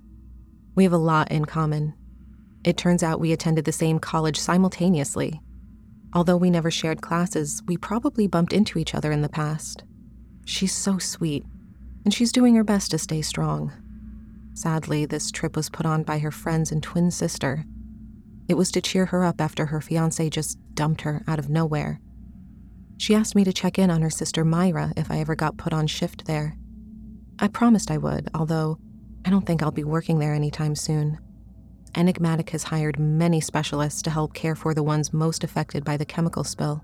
We 0.76 0.84
have 0.84 0.94
a 0.94 0.98
lot 0.98 1.32
in 1.32 1.46
common. 1.46 1.96
It 2.64 2.78
turns 2.78 3.02
out 3.02 3.20
we 3.20 3.32
attended 3.32 3.66
the 3.66 3.72
same 3.72 3.98
college 3.98 4.40
simultaneously. 4.40 5.42
Although 6.14 6.38
we 6.38 6.52
never 6.52 6.70
shared 6.70 7.02
classes, 7.02 7.64
we 7.66 7.76
probably 7.76 8.28
bumped 8.28 8.54
into 8.54 8.78
each 8.78 8.94
other 8.94 9.12
in 9.12 9.24
the 9.24 9.30
past. 9.30 9.84
She's 10.46 10.76
so 10.76 11.00
sweet, 11.00 11.44
and 12.06 12.14
she's 12.14 12.32
doing 12.32 12.54
her 12.54 12.64
best 12.64 12.92
to 12.92 13.00
stay 13.00 13.24
strong. 13.24 13.74
Sadly, 14.54 15.08
this 15.08 15.32
trip 15.32 15.56
was 15.56 15.72
put 15.72 15.88
on 15.88 16.04
by 16.04 16.20
her 16.20 16.30
friends 16.30 16.72
and 16.72 16.84
twin 16.84 17.10
sister. 17.10 17.66
It 18.48 18.58
was 18.58 18.72
to 18.74 18.82
cheer 18.82 19.08
her 19.08 19.24
up 19.24 19.42
after 19.42 19.66
her 19.66 19.82
fiance 19.82 20.30
just 20.30 20.60
dumped 20.76 21.02
her 21.02 21.24
out 21.28 21.40
of 21.40 21.50
nowhere. 21.50 22.00
She 23.00 23.16
asked 23.16 23.34
me 23.34 23.44
to 23.44 23.52
check 23.52 23.80
in 23.80 23.90
on 23.90 24.04
her 24.04 24.12
sister 24.12 24.46
Myra 24.46 24.94
if 24.96 25.10
I 25.10 25.18
ever 25.18 25.34
got 25.34 25.58
put 25.58 25.74
on 25.74 25.88
shift 25.88 26.26
there. 26.26 26.56
I 27.40 27.48
promised 27.48 27.92
I 27.92 27.98
would, 27.98 28.30
although 28.34 28.80
I 29.26 29.30
don't 29.30 29.46
think 29.46 29.62
I'll 29.62 29.72
be 29.72 29.84
working 29.84 30.20
there 30.20 30.34
anytime 30.34 30.76
soon. 30.76 31.20
Enigmatic 31.96 32.50
has 32.52 32.64
hired 32.64 33.00
many 33.00 33.42
specialists 33.42 34.02
to 34.04 34.10
help 34.10 34.34
care 34.34 34.56
for 34.56 34.74
the 34.74 34.84
ones 34.84 35.14
most 35.14 35.44
affected 35.44 35.84
by 35.84 35.98
the 35.98 36.06
chemical 36.06 36.44
spill. 36.44 36.84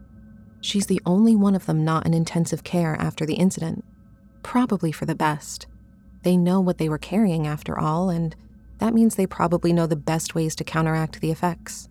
She's 0.62 0.86
the 0.86 1.02
only 1.06 1.36
one 1.36 1.56
of 1.56 1.66
them 1.66 1.84
not 1.84 2.06
in 2.06 2.14
intensive 2.14 2.64
care 2.64 2.96
after 3.00 3.26
the 3.26 3.36
incident. 3.36 3.84
Probably 4.44 4.92
for 4.92 5.06
the 5.06 5.16
best. 5.16 5.68
They 6.22 6.38
know 6.38 6.62
what 6.62 6.78
they 6.78 6.90
were 6.90 6.98
carrying 6.98 7.48
after 7.48 7.78
all, 7.78 8.10
and 8.10 8.36
that 8.78 8.94
means 8.94 9.16
they 9.16 9.28
probably 9.28 9.74
know 9.74 9.88
the 9.88 9.96
best 9.96 10.36
ways 10.36 10.56
to 10.56 10.64
counteract 10.64 11.20
the 11.20 11.32
effects. 11.32 11.90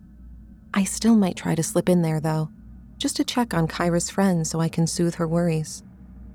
I 0.73 0.83
still 0.85 1.15
might 1.15 1.35
try 1.35 1.55
to 1.55 1.63
slip 1.63 1.87
in 1.87 2.01
there, 2.01 2.19
though, 2.19 2.49
just 2.97 3.15
to 3.17 3.23
check 3.23 3.53
on 3.53 3.67
Kyra's 3.67 4.09
friends 4.09 4.49
so 4.49 4.59
I 4.59 4.69
can 4.69 4.87
soothe 4.87 5.15
her 5.15 5.27
worries. 5.27 5.83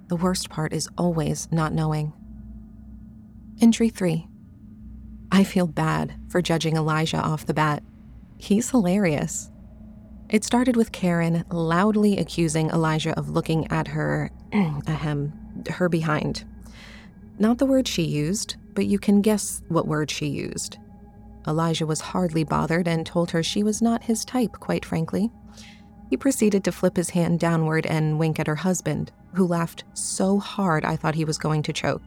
The 0.09 0.17
worst 0.17 0.49
part 0.49 0.73
is 0.73 0.89
always 0.97 1.49
not 1.51 1.73
knowing. 1.73 2.13
Entry 3.61 3.89
3 3.89 4.29
I 5.33 5.43
feel 5.43 5.67
bad 5.67 6.15
for 6.29 6.41
judging 6.41 6.77
Elijah 6.77 7.19
off 7.19 7.47
the 7.47 7.55
bat. 7.55 7.83
He's 8.37 8.71
hilarious. 8.71 9.51
It 10.29 10.45
started 10.45 10.77
with 10.77 10.93
Karen 10.93 11.45
loudly 11.51 12.19
accusing 12.19 12.71
Elijah 12.71 13.19
of 13.19 13.31
looking 13.31 13.67
at 13.73 13.89
her, 13.89 14.31
ahem, 14.53 15.33
her 15.71 15.89
behind. 15.89 16.45
Not 17.41 17.59
the 17.59 17.67
word 17.67 17.89
she 17.89 18.03
used, 18.05 18.55
but 18.75 18.87
you 18.87 18.99
can 19.01 19.23
guess 19.23 19.61
what 19.67 19.89
word 19.89 20.09
she 20.09 20.27
used. 20.27 20.79
Elijah 21.47 21.87
was 21.87 22.01
hardly 22.01 22.45
bothered 22.45 22.87
and 22.87 23.05
told 23.05 23.33
her 23.33 23.43
she 23.43 23.65
was 23.65 23.83
not 23.83 24.05
his 24.05 24.25
type, 24.25 24.53
quite 24.61 24.85
frankly. 24.85 25.33
He 26.11 26.17
proceeded 26.17 26.63
to 26.63 26.73
flip 26.73 26.97
his 26.97 27.11
hand 27.11 27.41
downward 27.41 27.87
and 27.87 28.21
wink 28.21 28.39
at 28.39 28.47
her 28.47 28.57
husband, 28.57 29.11
who 29.35 29.47
laughed 29.47 29.83
so 29.95 30.39
hard 30.39 30.85
I 30.85 30.95
thought 30.95 31.17
he 31.17 31.25
was 31.25 31.39
going 31.39 31.65
to 31.65 31.73
choke. 31.73 32.03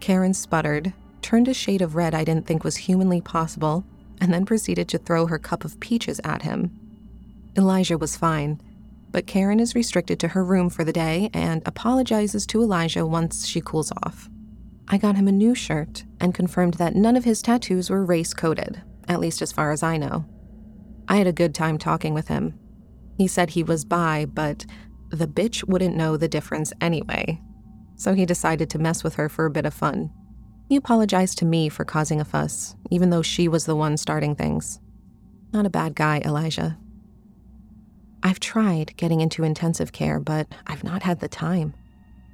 Karen 0.00 0.34
sputtered, 0.34 0.92
turned 1.22 1.48
a 1.48 1.54
shade 1.54 1.82
of 1.82 1.96
red 1.96 2.14
I 2.14 2.24
didn't 2.24 2.46
think 2.46 2.62
was 2.62 2.76
humanly 2.76 3.20
possible, 3.20 3.84
and 4.20 4.32
then 4.32 4.46
proceeded 4.46 4.88
to 4.88 4.98
throw 4.98 5.26
her 5.26 5.38
cup 5.38 5.64
of 5.64 5.80
peaches 5.80 6.20
at 6.24 6.42
him. 6.42 6.70
Elijah 7.56 7.98
was 7.98 8.16
fine, 8.16 8.60
but 9.10 9.26
Karen 9.26 9.60
is 9.60 9.74
restricted 9.74 10.20
to 10.20 10.28
her 10.28 10.44
room 10.44 10.68
for 10.68 10.84
the 10.84 10.92
day 10.92 11.30
and 11.32 11.62
apologizes 11.66 12.46
to 12.46 12.62
Elijah 12.62 13.06
once 13.06 13.46
she 13.46 13.60
cools 13.60 13.92
off. 14.02 14.28
I 14.88 14.98
got 14.98 15.16
him 15.16 15.26
a 15.26 15.32
new 15.32 15.54
shirt 15.54 16.04
and 16.20 16.34
confirmed 16.34 16.74
that 16.74 16.94
none 16.94 17.16
of 17.16 17.24
his 17.24 17.42
tattoos 17.42 17.90
were 17.90 18.04
race 18.04 18.34
coded, 18.34 18.82
at 19.08 19.20
least 19.20 19.42
as 19.42 19.52
far 19.52 19.72
as 19.72 19.82
I 19.82 19.96
know. 19.96 20.26
I 21.08 21.16
had 21.16 21.26
a 21.26 21.32
good 21.32 21.54
time 21.54 21.78
talking 21.78 22.14
with 22.14 22.28
him. 22.28 22.58
He 23.16 23.26
said 23.26 23.50
he 23.50 23.62
was 23.62 23.84
bi, 23.84 24.26
but 24.26 24.66
the 25.10 25.26
bitch 25.26 25.66
wouldn't 25.66 25.96
know 25.96 26.16
the 26.16 26.28
difference 26.28 26.72
anyway. 26.80 27.40
So 27.96 28.14
he 28.14 28.26
decided 28.26 28.70
to 28.70 28.78
mess 28.78 29.02
with 29.02 29.14
her 29.14 29.28
for 29.28 29.46
a 29.46 29.50
bit 29.50 29.66
of 29.66 29.74
fun. 29.74 30.10
He 30.68 30.76
apologized 30.76 31.38
to 31.38 31.44
me 31.44 31.68
for 31.68 31.84
causing 31.84 32.20
a 32.20 32.24
fuss, 32.24 32.76
even 32.90 33.10
though 33.10 33.22
she 33.22 33.48
was 33.48 33.66
the 33.66 33.76
one 33.76 33.96
starting 33.96 34.34
things. 34.34 34.80
Not 35.52 35.66
a 35.66 35.70
bad 35.70 35.94
guy, 35.94 36.20
Elijah. 36.24 36.76
I've 38.22 38.40
tried 38.40 38.96
getting 38.96 39.20
into 39.20 39.44
intensive 39.44 39.92
care, 39.92 40.18
but 40.18 40.48
I've 40.66 40.82
not 40.82 41.04
had 41.04 41.20
the 41.20 41.28
time. 41.28 41.74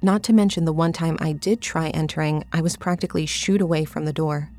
Not 0.01 0.23
to 0.23 0.33
mention 0.33 0.65
the 0.65 0.73
one 0.73 0.91
time 0.91 1.17
I 1.21 1.31
did 1.31 1.61
try 1.61 1.89
entering, 1.89 2.43
I 2.51 2.61
was 2.61 2.75
practically 2.75 3.25
shooed 3.25 3.61
away 3.61 3.85
from 3.85 4.05
the 4.05 4.11
door. 4.11 4.51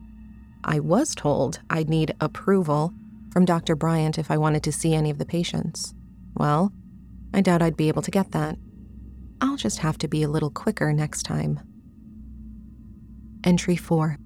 I 0.62 0.80
was 0.80 1.14
told 1.14 1.60
I'd 1.68 1.90
need 1.90 2.14
approval 2.20 2.94
from 3.30 3.44
Dr. 3.44 3.76
Bryant 3.76 4.16
if 4.16 4.30
I 4.30 4.38
wanted 4.38 4.62
to 4.62 4.72
see 4.72 4.94
any 4.94 5.10
of 5.10 5.18
the 5.18 5.26
patients. 5.26 5.92
Well, 6.34 6.72
I 7.34 7.40
doubt 7.40 7.60
I'd 7.62 7.76
be 7.76 7.88
able 7.88 8.02
to 8.02 8.10
get 8.10 8.30
that. 8.30 8.56
I'll 9.40 9.56
just 9.56 9.78
have 9.78 9.98
to 9.98 10.08
be 10.08 10.22
a 10.22 10.28
little 10.28 10.50
quicker 10.50 10.92
next 10.92 11.22
time. 11.24 11.60
Entry 13.44 13.76
4 13.76 14.18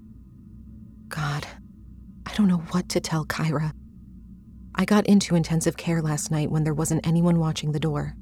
God, 1.09 1.47
I 2.27 2.35
don't 2.35 2.49
know 2.49 2.63
what 2.71 2.89
to 2.91 3.01
tell 3.01 3.25
Kyra. 3.25 3.73
I 4.75 4.85
got 4.85 5.07
into 5.07 5.35
intensive 5.35 5.77
care 5.77 6.01
last 6.03 6.31
night 6.31 6.51
when 6.51 6.65
there 6.65 6.75
wasn't 6.75 7.07
anyone 7.07 7.41
watching 7.41 7.73
the 7.73 7.81
door. 7.81 8.15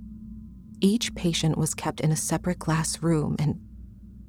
Each 0.81 1.15
patient 1.15 1.59
was 1.59 1.75
kept 1.75 2.01
in 2.01 2.13
a 2.13 2.17
separate 2.17 2.59
glass 2.59 3.03
room, 3.03 3.37
and 3.39 3.61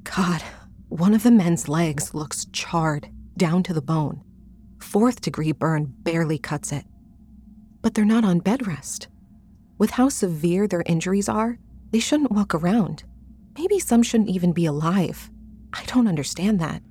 God, 0.03 0.41
one 0.89 1.13
of 1.13 1.23
the 1.23 1.31
men's 1.31 1.69
legs 1.69 2.13
looks 2.13 2.45
charred 2.51 3.09
down 3.37 3.63
to 3.63 3.73
the 3.73 3.81
bone. 3.81 4.23
Fourth 4.79 5.21
degree 5.21 5.51
burn 5.51 5.93
barely 5.99 6.37
cuts 6.37 6.71
it. 6.71 6.85
But 7.81 7.93
they're 7.93 8.05
not 8.05 8.25
on 8.25 8.39
bed 8.39 8.67
rest. 8.67 9.07
With 9.77 9.91
how 9.91 10.09
severe 10.09 10.67
their 10.67 10.83
injuries 10.85 11.29
are, 11.29 11.59
they 11.91 11.99
shouldn't 11.99 12.31
walk 12.31 12.53
around. 12.53 13.03
Maybe 13.57 13.79
some 13.79 14.03
shouldn't 14.03 14.29
even 14.29 14.53
be 14.53 14.65
alive. 14.65 15.29
I 15.73 15.83
don't 15.85 16.07
understand 16.07 16.59
that. 16.59 16.81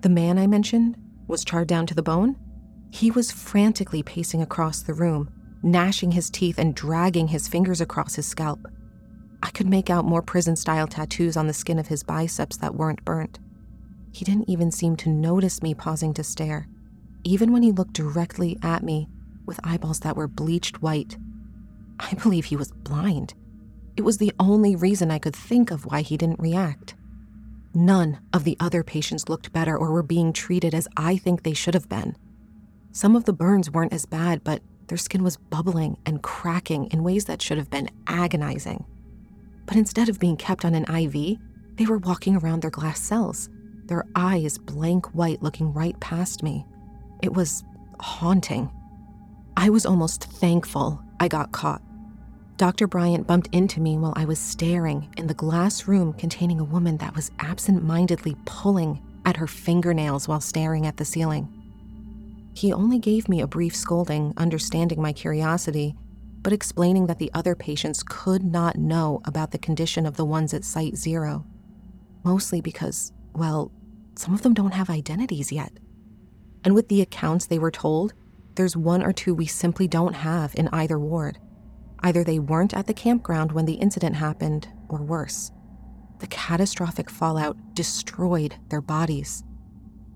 The 0.00 0.08
man 0.08 0.38
I 0.38 0.46
mentioned 0.46 0.96
was 1.26 1.44
charred 1.44 1.68
down 1.68 1.86
to 1.86 1.94
the 1.94 2.02
bone. 2.02 2.36
He 2.90 3.10
was 3.10 3.30
frantically 3.30 4.02
pacing 4.02 4.42
across 4.42 4.82
the 4.82 4.94
room, 4.94 5.30
gnashing 5.62 6.12
his 6.12 6.30
teeth 6.30 6.58
and 6.58 6.74
dragging 6.74 7.28
his 7.28 7.48
fingers 7.48 7.80
across 7.80 8.14
his 8.14 8.26
scalp. 8.26 8.66
I 9.42 9.50
could 9.50 9.68
make 9.68 9.90
out 9.90 10.04
more 10.04 10.22
prison 10.22 10.56
style 10.56 10.86
tattoos 10.86 11.36
on 11.36 11.46
the 11.46 11.52
skin 11.52 11.78
of 11.78 11.88
his 11.88 12.02
biceps 12.02 12.56
that 12.58 12.74
weren't 12.74 13.04
burnt. 13.04 13.38
He 14.12 14.24
didn't 14.24 14.50
even 14.50 14.70
seem 14.70 14.96
to 14.96 15.08
notice 15.08 15.62
me 15.62 15.72
pausing 15.72 16.12
to 16.14 16.24
stare, 16.24 16.66
even 17.24 17.52
when 17.52 17.62
he 17.62 17.72
looked 17.72 17.92
directly 17.92 18.58
at 18.62 18.82
me 18.82 19.08
with 19.46 19.60
eyeballs 19.64 20.00
that 20.00 20.16
were 20.16 20.28
bleached 20.28 20.82
white. 20.82 21.16
I 21.98 22.14
believe 22.14 22.46
he 22.46 22.56
was 22.56 22.72
blind. 22.72 23.34
It 24.00 24.04
was 24.04 24.16
the 24.16 24.32
only 24.40 24.76
reason 24.76 25.10
I 25.10 25.18
could 25.18 25.36
think 25.36 25.70
of 25.70 25.84
why 25.84 26.00
he 26.00 26.16
didn't 26.16 26.40
react. 26.40 26.94
None 27.74 28.18
of 28.32 28.44
the 28.44 28.56
other 28.58 28.82
patients 28.82 29.28
looked 29.28 29.52
better 29.52 29.76
or 29.76 29.92
were 29.92 30.02
being 30.02 30.32
treated 30.32 30.74
as 30.74 30.88
I 30.96 31.18
think 31.18 31.42
they 31.42 31.52
should 31.52 31.74
have 31.74 31.86
been. 31.86 32.16
Some 32.92 33.14
of 33.14 33.26
the 33.26 33.34
burns 33.34 33.70
weren't 33.70 33.92
as 33.92 34.06
bad, 34.06 34.42
but 34.42 34.62
their 34.86 34.96
skin 34.96 35.22
was 35.22 35.36
bubbling 35.36 35.98
and 36.06 36.22
cracking 36.22 36.86
in 36.86 37.04
ways 37.04 37.26
that 37.26 37.42
should 37.42 37.58
have 37.58 37.68
been 37.68 37.90
agonizing. 38.06 38.86
But 39.66 39.76
instead 39.76 40.08
of 40.08 40.18
being 40.18 40.38
kept 40.38 40.64
on 40.64 40.74
an 40.74 40.84
IV, 40.84 41.36
they 41.76 41.84
were 41.84 41.98
walking 41.98 42.36
around 42.36 42.62
their 42.62 42.70
glass 42.70 43.02
cells, 43.02 43.50
their 43.84 44.06
eyes 44.16 44.56
blank 44.56 45.14
white 45.14 45.42
looking 45.42 45.74
right 45.74 46.00
past 46.00 46.42
me. 46.42 46.64
It 47.22 47.34
was 47.34 47.64
haunting. 48.00 48.70
I 49.58 49.68
was 49.68 49.84
almost 49.84 50.24
thankful 50.24 51.04
I 51.20 51.28
got 51.28 51.52
caught. 51.52 51.82
Dr. 52.60 52.86
Bryant 52.86 53.26
bumped 53.26 53.48
into 53.52 53.80
me 53.80 53.96
while 53.96 54.12
I 54.16 54.26
was 54.26 54.38
staring 54.38 55.08
in 55.16 55.26
the 55.26 55.32
glass 55.32 55.88
room 55.88 56.12
containing 56.12 56.60
a 56.60 56.64
woman 56.64 56.98
that 56.98 57.16
was 57.16 57.30
absent 57.38 57.82
mindedly 57.82 58.36
pulling 58.44 59.00
at 59.24 59.38
her 59.38 59.46
fingernails 59.46 60.28
while 60.28 60.42
staring 60.42 60.84
at 60.84 60.98
the 60.98 61.06
ceiling. 61.06 61.48
He 62.52 62.70
only 62.70 62.98
gave 62.98 63.30
me 63.30 63.40
a 63.40 63.46
brief 63.46 63.74
scolding, 63.74 64.34
understanding 64.36 65.00
my 65.00 65.14
curiosity, 65.14 65.94
but 66.42 66.52
explaining 66.52 67.06
that 67.06 67.18
the 67.18 67.30
other 67.32 67.54
patients 67.54 68.02
could 68.02 68.44
not 68.44 68.76
know 68.76 69.22
about 69.24 69.52
the 69.52 69.58
condition 69.58 70.04
of 70.04 70.18
the 70.18 70.26
ones 70.26 70.52
at 70.52 70.62
Site 70.62 70.96
Zero. 70.96 71.46
Mostly 72.24 72.60
because, 72.60 73.10
well, 73.32 73.72
some 74.16 74.34
of 74.34 74.42
them 74.42 74.52
don't 74.52 74.74
have 74.74 74.90
identities 74.90 75.50
yet. 75.50 75.72
And 76.62 76.74
with 76.74 76.90
the 76.90 77.00
accounts 77.00 77.46
they 77.46 77.58
were 77.58 77.70
told, 77.70 78.12
there's 78.56 78.76
one 78.76 79.02
or 79.02 79.14
two 79.14 79.34
we 79.34 79.46
simply 79.46 79.88
don't 79.88 80.12
have 80.12 80.54
in 80.56 80.68
either 80.74 80.98
ward. 80.98 81.38
Either 82.02 82.24
they 82.24 82.38
weren't 82.38 82.74
at 82.74 82.86
the 82.86 82.94
campground 82.94 83.52
when 83.52 83.66
the 83.66 83.74
incident 83.74 84.16
happened, 84.16 84.68
or 84.88 85.02
worse, 85.02 85.52
the 86.20 86.26
catastrophic 86.26 87.10
fallout 87.10 87.56
destroyed 87.74 88.54
their 88.68 88.80
bodies. 88.80 89.42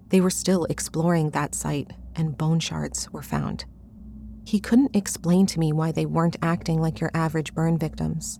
They 0.09 0.21
were 0.21 0.31
still 0.31 0.65
exploring 0.67 1.31
that 1.31 1.55
site, 1.55 1.91
and 2.15 2.39
bone 2.39 2.61
shards 2.61 3.11
were 3.11 3.23
found. 3.23 3.65
He 4.45 4.61
couldn't 4.61 4.95
explain 4.95 5.47
to 5.47 5.59
me 5.59 5.73
why 5.73 5.93
they 5.93 6.07
weren't 6.07 6.37
acting 6.43 6.81
like 6.81 7.01
your 7.01 7.11
average 7.15 7.55
burn 7.55 7.79
victims. 7.79 8.39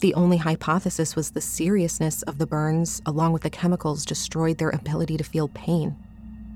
The 0.00 0.14
only 0.14 0.38
hypothesis 0.38 1.14
was 1.14 1.30
the 1.30 1.40
seriousness 1.40 2.22
of 2.22 2.38
the 2.38 2.46
burns, 2.46 3.00
along 3.06 3.32
with 3.32 3.42
the 3.42 3.50
chemicals, 3.50 4.04
destroyed 4.04 4.58
their 4.58 4.70
ability 4.70 5.16
to 5.18 5.24
feel 5.24 5.48
pain. 5.48 5.96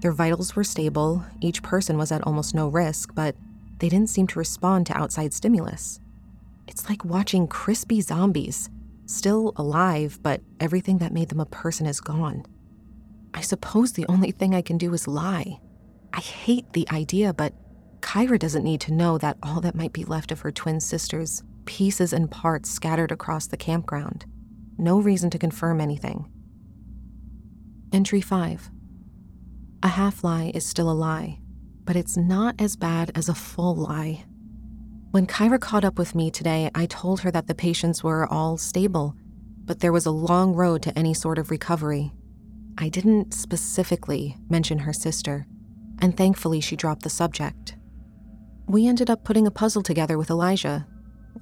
Their 0.00 0.12
vitals 0.12 0.56
were 0.56 0.64
stable, 0.64 1.24
each 1.40 1.62
person 1.62 1.98
was 1.98 2.12
at 2.12 2.26
almost 2.26 2.54
no 2.54 2.68
risk, 2.68 3.14
but 3.14 3.36
they 3.78 3.88
didn't 3.88 4.10
seem 4.10 4.26
to 4.28 4.38
respond 4.38 4.86
to 4.86 4.96
outside 4.96 5.32
stimulus. 5.32 6.00
It's 6.68 6.88
like 6.88 7.04
watching 7.04 7.48
crispy 7.48 8.02
zombies, 8.02 8.68
still 9.06 9.54
alive, 9.56 10.18
but 10.22 10.42
everything 10.60 10.98
that 10.98 11.14
made 11.14 11.30
them 11.30 11.40
a 11.40 11.46
person 11.46 11.86
is 11.86 12.00
gone. 12.00 12.44
I 13.32 13.40
suppose 13.40 13.92
the 13.92 14.06
only 14.06 14.32
thing 14.32 14.54
I 14.54 14.60
can 14.60 14.76
do 14.76 14.92
is 14.92 15.08
lie. 15.08 15.60
I 16.12 16.20
hate 16.20 16.72
the 16.74 16.86
idea, 16.92 17.32
but 17.32 17.54
Kyra 18.00 18.38
doesn't 18.38 18.64
need 18.64 18.82
to 18.82 18.92
know 18.92 19.16
that 19.16 19.38
all 19.42 19.62
that 19.62 19.74
might 19.74 19.94
be 19.94 20.04
left 20.04 20.30
of 20.30 20.40
her 20.40 20.52
twin 20.52 20.78
sisters, 20.78 21.42
pieces 21.64 22.12
and 22.12 22.30
parts 22.30 22.70
scattered 22.70 23.12
across 23.12 23.46
the 23.46 23.56
campground. 23.56 24.26
No 24.76 25.00
reason 25.00 25.30
to 25.30 25.38
confirm 25.38 25.80
anything. 25.80 26.30
Entry 27.92 28.20
5 28.20 28.70
A 29.82 29.88
half 29.88 30.22
lie 30.22 30.52
is 30.54 30.66
still 30.66 30.90
a 30.90 30.92
lie, 30.92 31.40
but 31.84 31.96
it's 31.96 32.16
not 32.16 32.60
as 32.60 32.76
bad 32.76 33.10
as 33.14 33.30
a 33.30 33.34
full 33.34 33.74
lie. 33.74 34.24
When 35.10 35.26
Kyra 35.26 35.58
caught 35.58 35.86
up 35.86 35.96
with 35.96 36.14
me 36.14 36.30
today, 36.30 36.70
I 36.74 36.84
told 36.84 37.20
her 37.20 37.30
that 37.30 37.46
the 37.46 37.54
patients 37.54 38.04
were 38.04 38.26
all 38.26 38.58
stable, 38.58 39.16
but 39.64 39.80
there 39.80 39.92
was 39.92 40.04
a 40.04 40.10
long 40.10 40.52
road 40.52 40.82
to 40.82 40.98
any 40.98 41.14
sort 41.14 41.38
of 41.38 41.50
recovery. 41.50 42.12
I 42.76 42.90
didn't 42.90 43.32
specifically 43.32 44.36
mention 44.50 44.80
her 44.80 44.92
sister, 44.92 45.46
and 46.02 46.14
thankfully 46.14 46.60
she 46.60 46.76
dropped 46.76 47.04
the 47.04 47.10
subject. 47.10 47.74
We 48.66 48.86
ended 48.86 49.08
up 49.08 49.24
putting 49.24 49.46
a 49.46 49.50
puzzle 49.50 49.82
together 49.82 50.18
with 50.18 50.28
Elijah. 50.28 50.86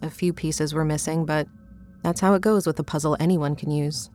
A 0.00 0.10
few 0.10 0.32
pieces 0.32 0.72
were 0.72 0.84
missing, 0.84 1.26
but 1.26 1.48
that's 2.04 2.20
how 2.20 2.34
it 2.34 2.42
goes 2.42 2.68
with 2.68 2.78
a 2.78 2.84
puzzle 2.84 3.16
anyone 3.18 3.56
can 3.56 3.72
use. 3.72 4.10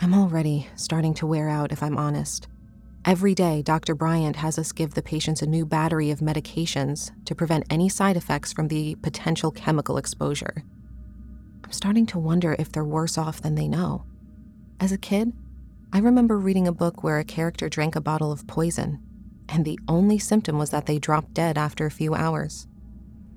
I'm 0.00 0.12
already 0.12 0.68
starting 0.76 1.14
to 1.14 1.26
wear 1.26 1.48
out, 1.48 1.72
if 1.72 1.82
I'm 1.82 1.96
honest. 1.96 2.46
Every 3.06 3.34
day, 3.34 3.62
Dr. 3.62 3.94
Bryant 3.94 4.36
has 4.36 4.58
us 4.58 4.72
give 4.72 4.92
the 4.92 5.02
patients 5.02 5.40
a 5.40 5.46
new 5.46 5.64
battery 5.64 6.10
of 6.10 6.20
medications 6.20 7.10
to 7.24 7.34
prevent 7.34 7.64
any 7.70 7.88
side 7.88 8.16
effects 8.16 8.52
from 8.52 8.68
the 8.68 8.94
potential 8.96 9.50
chemical 9.50 9.96
exposure. 9.96 10.64
I'm 11.64 11.72
starting 11.72 12.04
to 12.06 12.18
wonder 12.18 12.54
if 12.58 12.70
they're 12.70 12.84
worse 12.84 13.16
off 13.16 13.40
than 13.40 13.54
they 13.54 13.68
know. 13.68 14.04
As 14.78 14.92
a 14.92 14.98
kid, 14.98 15.32
I 15.94 15.98
remember 16.00 16.38
reading 16.38 16.68
a 16.68 16.72
book 16.72 17.02
where 17.02 17.18
a 17.18 17.24
character 17.24 17.70
drank 17.70 17.96
a 17.96 18.02
bottle 18.02 18.30
of 18.30 18.46
poison, 18.46 19.00
and 19.48 19.64
the 19.64 19.78
only 19.88 20.18
symptom 20.18 20.58
was 20.58 20.68
that 20.70 20.84
they 20.84 20.98
dropped 20.98 21.32
dead 21.32 21.56
after 21.56 21.86
a 21.86 21.90
few 21.90 22.14
hours. 22.14 22.66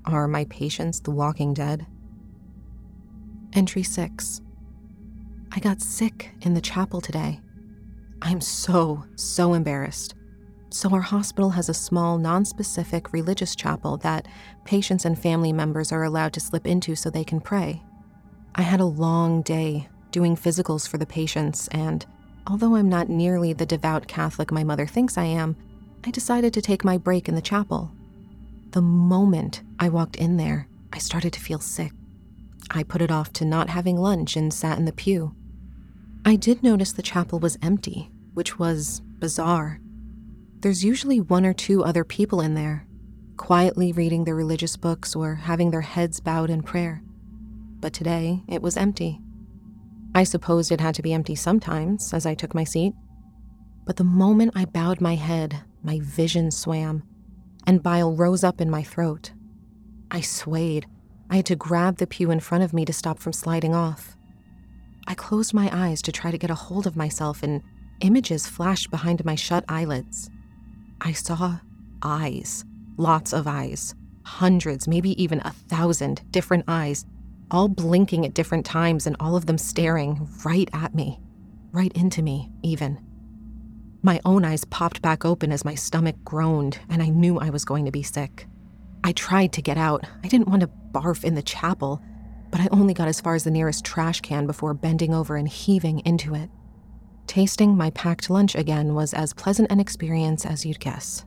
Are 0.05 0.27
my 0.27 0.43
patients 0.45 0.99
the 0.99 1.11
walking 1.11 1.53
dead? 1.53 1.85
Entry 3.53 3.83
6 3.83 4.41
I 5.53 5.59
got 5.59 5.81
sick 5.81 6.31
in 6.41 6.53
the 6.53 6.61
chapel 6.61 6.99
today. 6.99 7.39
I'm 8.25 8.39
so, 8.39 9.03
so 9.15 9.53
embarrassed. 9.53 10.15
So, 10.69 10.89
our 10.91 11.01
hospital 11.01 11.51
has 11.51 11.67
a 11.67 11.73
small, 11.73 12.17
non-specific 12.17 13.11
religious 13.11 13.53
chapel 13.53 13.97
that 13.97 14.29
patients 14.63 15.03
and 15.03 15.19
family 15.19 15.51
members 15.51 15.91
are 15.91 16.03
allowed 16.03 16.31
to 16.33 16.39
slip 16.39 16.65
into 16.65 16.95
so 16.95 17.09
they 17.09 17.25
can 17.25 17.41
pray. 17.41 17.83
I 18.55 18.61
had 18.61 18.79
a 18.79 18.85
long 18.85 19.41
day 19.41 19.89
doing 20.11 20.37
physicals 20.37 20.87
for 20.87 20.97
the 20.97 21.05
patients, 21.05 21.67
and 21.67 22.05
although 22.47 22.75
I'm 22.75 22.87
not 22.87 23.09
nearly 23.09 23.51
the 23.51 23.65
devout 23.65 24.07
Catholic 24.07 24.53
my 24.53 24.63
mother 24.63 24.87
thinks 24.87 25.17
I 25.17 25.25
am, 25.25 25.57
I 26.05 26.09
decided 26.09 26.53
to 26.53 26.61
take 26.61 26.85
my 26.85 26.97
break 26.97 27.27
in 27.27 27.35
the 27.35 27.41
chapel. 27.41 27.91
The 28.71 28.81
moment 28.81 29.63
I 29.79 29.89
walked 29.89 30.15
in 30.15 30.37
there, 30.37 30.69
I 30.93 30.97
started 30.97 31.33
to 31.33 31.41
feel 31.41 31.59
sick. 31.59 31.91
I 32.71 32.83
put 32.83 33.01
it 33.01 33.11
off 33.11 33.33
to 33.33 33.45
not 33.45 33.69
having 33.69 33.97
lunch 33.97 34.37
and 34.37 34.53
sat 34.53 34.77
in 34.77 34.85
the 34.85 34.93
pew. 34.93 35.35
I 36.25 36.37
did 36.37 36.63
notice 36.63 36.93
the 36.93 37.01
chapel 37.01 37.39
was 37.39 37.57
empty, 37.61 38.09
which 38.33 38.57
was 38.57 39.01
bizarre. 39.19 39.81
There's 40.59 40.83
usually 40.83 41.19
one 41.19 41.45
or 41.45 41.53
two 41.53 41.83
other 41.83 42.05
people 42.05 42.39
in 42.39 42.53
there, 42.53 42.87
quietly 43.35 43.91
reading 43.91 44.23
their 44.23 44.35
religious 44.35 44.77
books 44.77 45.17
or 45.17 45.35
having 45.35 45.71
their 45.71 45.81
heads 45.81 46.21
bowed 46.21 46.49
in 46.49 46.63
prayer. 46.63 47.03
But 47.81 47.91
today, 47.91 48.41
it 48.47 48.61
was 48.61 48.77
empty. 48.77 49.19
I 50.15 50.23
supposed 50.23 50.71
it 50.71 50.79
had 50.79 50.95
to 50.95 51.01
be 51.01 51.11
empty 51.11 51.35
sometimes 51.35 52.13
as 52.13 52.25
I 52.25 52.35
took 52.35 52.55
my 52.55 52.63
seat. 52.63 52.93
But 53.85 53.97
the 53.97 54.05
moment 54.05 54.53
I 54.55 54.63
bowed 54.63 55.01
my 55.01 55.15
head, 55.15 55.61
my 55.83 55.99
vision 56.01 56.51
swam, 56.51 57.03
and 57.67 57.83
bile 57.83 58.15
rose 58.15 58.45
up 58.45 58.61
in 58.61 58.69
my 58.69 58.83
throat. 58.83 59.33
I 60.09 60.21
swayed. 60.21 60.85
I 61.29 61.37
had 61.37 61.45
to 61.47 61.57
grab 61.57 61.97
the 61.97 62.07
pew 62.07 62.31
in 62.31 62.39
front 62.39 62.63
of 62.63 62.73
me 62.73 62.85
to 62.85 62.93
stop 62.93 63.19
from 63.19 63.33
sliding 63.33 63.75
off. 63.75 64.15
I 65.07 65.15
closed 65.15 65.53
my 65.53 65.69
eyes 65.71 66.01
to 66.03 66.11
try 66.11 66.31
to 66.31 66.37
get 66.37 66.49
a 66.49 66.55
hold 66.55 66.87
of 66.87 66.95
myself, 66.95 67.43
and 67.43 67.61
Images 68.03 68.47
flashed 68.47 68.91
behind 68.91 69.23
my 69.23 69.35
shut 69.35 69.63
eyelids. 69.69 70.29
I 70.99 71.13
saw 71.13 71.59
eyes, 72.01 72.65
lots 72.97 73.31
of 73.31 73.47
eyes, 73.47 73.95
hundreds, 74.25 74.89
maybe 74.89 75.21
even 75.21 75.39
a 75.39 75.51
thousand 75.51 76.21
different 76.29 76.65
eyes, 76.67 77.05
all 77.49 77.69
blinking 77.69 78.25
at 78.25 78.33
different 78.33 78.65
times 78.65 79.07
and 79.07 79.15
all 79.21 79.37
of 79.37 79.45
them 79.45 79.57
staring 79.57 80.27
right 80.43 80.69
at 80.73 80.93
me, 80.93 81.21
right 81.71 81.93
into 81.93 82.21
me, 82.21 82.51
even. 82.61 82.99
My 84.01 84.19
own 84.25 84.43
eyes 84.43 84.65
popped 84.65 85.01
back 85.01 85.23
open 85.23 85.53
as 85.53 85.63
my 85.63 85.75
stomach 85.75 86.17
groaned, 86.25 86.79
and 86.89 87.01
I 87.01 87.07
knew 87.07 87.39
I 87.39 87.51
was 87.51 87.63
going 87.63 87.85
to 87.85 87.91
be 87.91 88.03
sick. 88.03 88.47
I 89.05 89.13
tried 89.13 89.53
to 89.53 89.61
get 89.61 89.77
out. 89.77 90.05
I 90.25 90.27
didn't 90.27 90.49
want 90.49 90.61
to 90.61 90.69
barf 90.91 91.23
in 91.23 91.35
the 91.35 91.41
chapel, 91.41 92.01
but 92.53 92.61
I 92.61 92.67
only 92.71 92.93
got 92.93 93.07
as 93.07 93.19
far 93.19 93.33
as 93.33 93.45
the 93.45 93.49
nearest 93.49 93.83
trash 93.83 94.21
can 94.21 94.45
before 94.45 94.75
bending 94.75 95.11
over 95.11 95.37
and 95.37 95.49
heaving 95.49 96.01
into 96.01 96.35
it. 96.35 96.51
Tasting 97.25 97.75
my 97.75 97.89
packed 97.89 98.29
lunch 98.29 98.53
again 98.53 98.93
was 98.93 99.11
as 99.11 99.33
pleasant 99.33 99.71
an 99.71 99.79
experience 99.79 100.45
as 100.45 100.63
you'd 100.63 100.79
guess. 100.79 101.25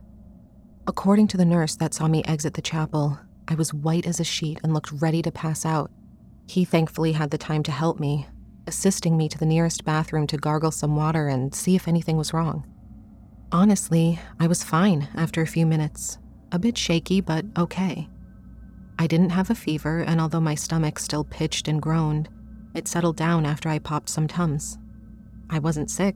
According 0.87 1.27
to 1.27 1.37
the 1.37 1.43
nurse 1.43 1.75
that 1.75 1.93
saw 1.93 2.07
me 2.07 2.23
exit 2.23 2.53
the 2.53 2.61
chapel, 2.61 3.19
I 3.45 3.55
was 3.55 3.73
white 3.73 4.07
as 4.07 4.21
a 4.21 4.23
sheet 4.23 4.61
and 4.63 4.73
looked 4.73 4.93
ready 4.93 5.21
to 5.21 5.29
pass 5.29 5.65
out. 5.65 5.91
He 6.47 6.63
thankfully 6.63 7.11
had 7.11 7.31
the 7.31 7.37
time 7.37 7.61
to 7.63 7.73
help 7.73 7.99
me, 7.99 8.25
assisting 8.65 9.17
me 9.17 9.27
to 9.27 9.37
the 9.37 9.45
nearest 9.45 9.83
bathroom 9.83 10.27
to 10.27 10.37
gargle 10.37 10.71
some 10.71 10.95
water 10.95 11.27
and 11.27 11.53
see 11.53 11.75
if 11.75 11.89
anything 11.89 12.15
was 12.15 12.31
wrong. 12.31 12.65
Honestly, 13.51 14.17
I 14.39 14.47
was 14.47 14.63
fine 14.63 15.09
after 15.13 15.41
a 15.41 15.47
few 15.47 15.65
minutes. 15.65 16.19
A 16.53 16.57
bit 16.59 16.77
shaky, 16.77 17.19
but 17.19 17.43
okay. 17.57 18.07
I 18.99 19.07
didn't 19.07 19.29
have 19.29 19.49
a 19.49 19.55
fever, 19.55 19.99
and 19.99 20.19
although 20.19 20.39
my 20.39 20.55
stomach 20.55 20.99
still 20.99 21.23
pitched 21.23 21.67
and 21.67 21.81
groaned, 21.81 22.29
it 22.73 22.87
settled 22.87 23.15
down 23.15 23.45
after 23.45 23.69
I 23.69 23.79
popped 23.79 24.09
some 24.09 24.27
Tums. 24.27 24.77
I 25.49 25.59
wasn't 25.59 25.91
sick. 25.91 26.15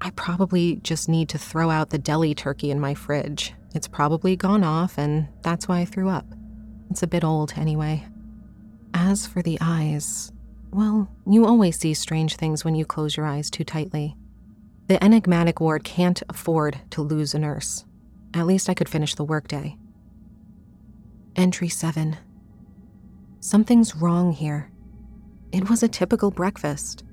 I 0.00 0.10
probably 0.10 0.76
just 0.76 1.08
need 1.08 1.28
to 1.30 1.38
throw 1.38 1.70
out 1.70 1.90
the 1.90 1.98
deli 1.98 2.34
turkey 2.34 2.70
in 2.70 2.80
my 2.80 2.94
fridge. 2.94 3.54
It's 3.74 3.88
probably 3.88 4.36
gone 4.36 4.64
off, 4.64 4.98
and 4.98 5.28
that's 5.42 5.68
why 5.68 5.80
I 5.80 5.84
threw 5.84 6.08
up. 6.08 6.26
It's 6.90 7.02
a 7.02 7.06
bit 7.06 7.24
old 7.24 7.54
anyway. 7.56 8.06
As 8.94 9.26
for 9.26 9.42
the 9.42 9.58
eyes, 9.60 10.32
well, 10.72 11.08
you 11.26 11.46
always 11.46 11.78
see 11.78 11.94
strange 11.94 12.36
things 12.36 12.64
when 12.64 12.74
you 12.74 12.84
close 12.84 13.16
your 13.16 13.26
eyes 13.26 13.50
too 13.50 13.64
tightly. 13.64 14.16
The 14.88 15.02
enigmatic 15.02 15.60
ward 15.60 15.84
can't 15.84 16.22
afford 16.28 16.80
to 16.90 17.02
lose 17.02 17.34
a 17.34 17.38
nurse. 17.38 17.84
At 18.34 18.46
least 18.46 18.68
I 18.68 18.74
could 18.74 18.88
finish 18.88 19.14
the 19.14 19.24
workday. 19.24 19.76
Entry 21.36 21.68
7. 21.68 22.16
Something's 23.38 23.94
wrong 23.94 24.32
here. 24.32 24.70
It 25.52 25.70
was 25.70 25.82
a 25.82 25.88
typical 25.88 26.30
breakfast. 26.30 27.04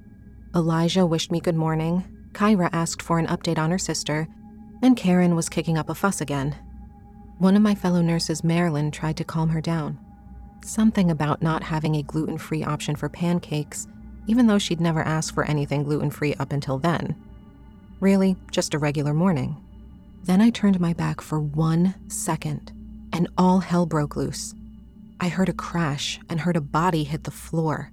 Elijah 0.56 1.06
wished 1.06 1.32
me 1.32 1.40
good 1.40 1.56
morning, 1.56 2.04
Kyra 2.34 2.70
asked 2.74 3.02
for 3.02 3.20
an 3.20 3.28
update 3.28 3.60
on 3.60 3.70
her 3.70 3.78
sister, 3.78 4.28
and 4.82 4.98
Karen 4.98 5.36
was 5.36 5.50
kicking 5.50 5.78
up 5.78 5.90
a 5.90 5.96
fuss 5.96 6.20
again. 6.20 6.56
One 7.38 7.56
of 7.56 7.62
my 7.62 7.76
fellow 7.76 8.02
nurses, 8.02 8.44
Marilyn, 8.44 8.90
tried 8.90 9.18
to 9.18 9.24
calm 9.24 9.50
her 9.50 9.62
down. 9.62 10.00
Something 10.64 11.12
about 11.12 11.44
not 11.44 11.64
having 11.64 11.96
a 11.96 12.04
gluten 12.04 12.40
free 12.40 12.64
option 12.64 12.96
for 12.96 13.10
pancakes, 13.10 13.88
even 14.26 14.48
though 14.48 14.60
she'd 14.60 14.82
never 14.82 15.04
asked 15.04 15.34
for 15.34 15.46
anything 15.46 15.84
gluten 15.84 16.10
free 16.10 16.34
up 16.36 16.52
until 16.52 16.80
then. 16.80 17.16
Really, 18.00 18.36
just 18.52 18.74
a 18.74 18.80
regular 18.80 19.14
morning. 19.14 19.64
Then 20.24 20.42
I 20.42 20.50
turned 20.50 20.80
my 20.80 20.94
back 20.94 21.22
for 21.22 21.40
one 21.40 21.94
second, 22.08 22.72
and 23.14 23.28
all 23.38 23.60
hell 23.60 23.86
broke 23.86 24.16
loose. 24.16 24.54
I 25.20 25.30
heard 25.30 25.50
a 25.50 25.54
crash 25.54 26.20
and 26.30 26.42
heard 26.42 26.58
a 26.58 26.62
body 26.62 27.04
hit 27.04 27.24
the 27.24 27.32
floor. 27.32 27.92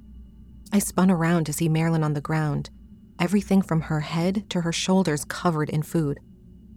I 0.73 0.79
spun 0.79 1.11
around 1.11 1.45
to 1.47 1.53
see 1.53 1.69
Marilyn 1.69 2.05
on 2.05 2.15
the 2.15 2.21
ground, 2.21 2.71
everything 3.19 3.63
from 3.63 3.83
her 3.83 4.01
head 4.01 4.49
to 4.51 4.63
her 4.63 4.73
shoulders 4.73 5.25
covered 5.25 5.71
in 5.71 5.83
food. 5.83 6.21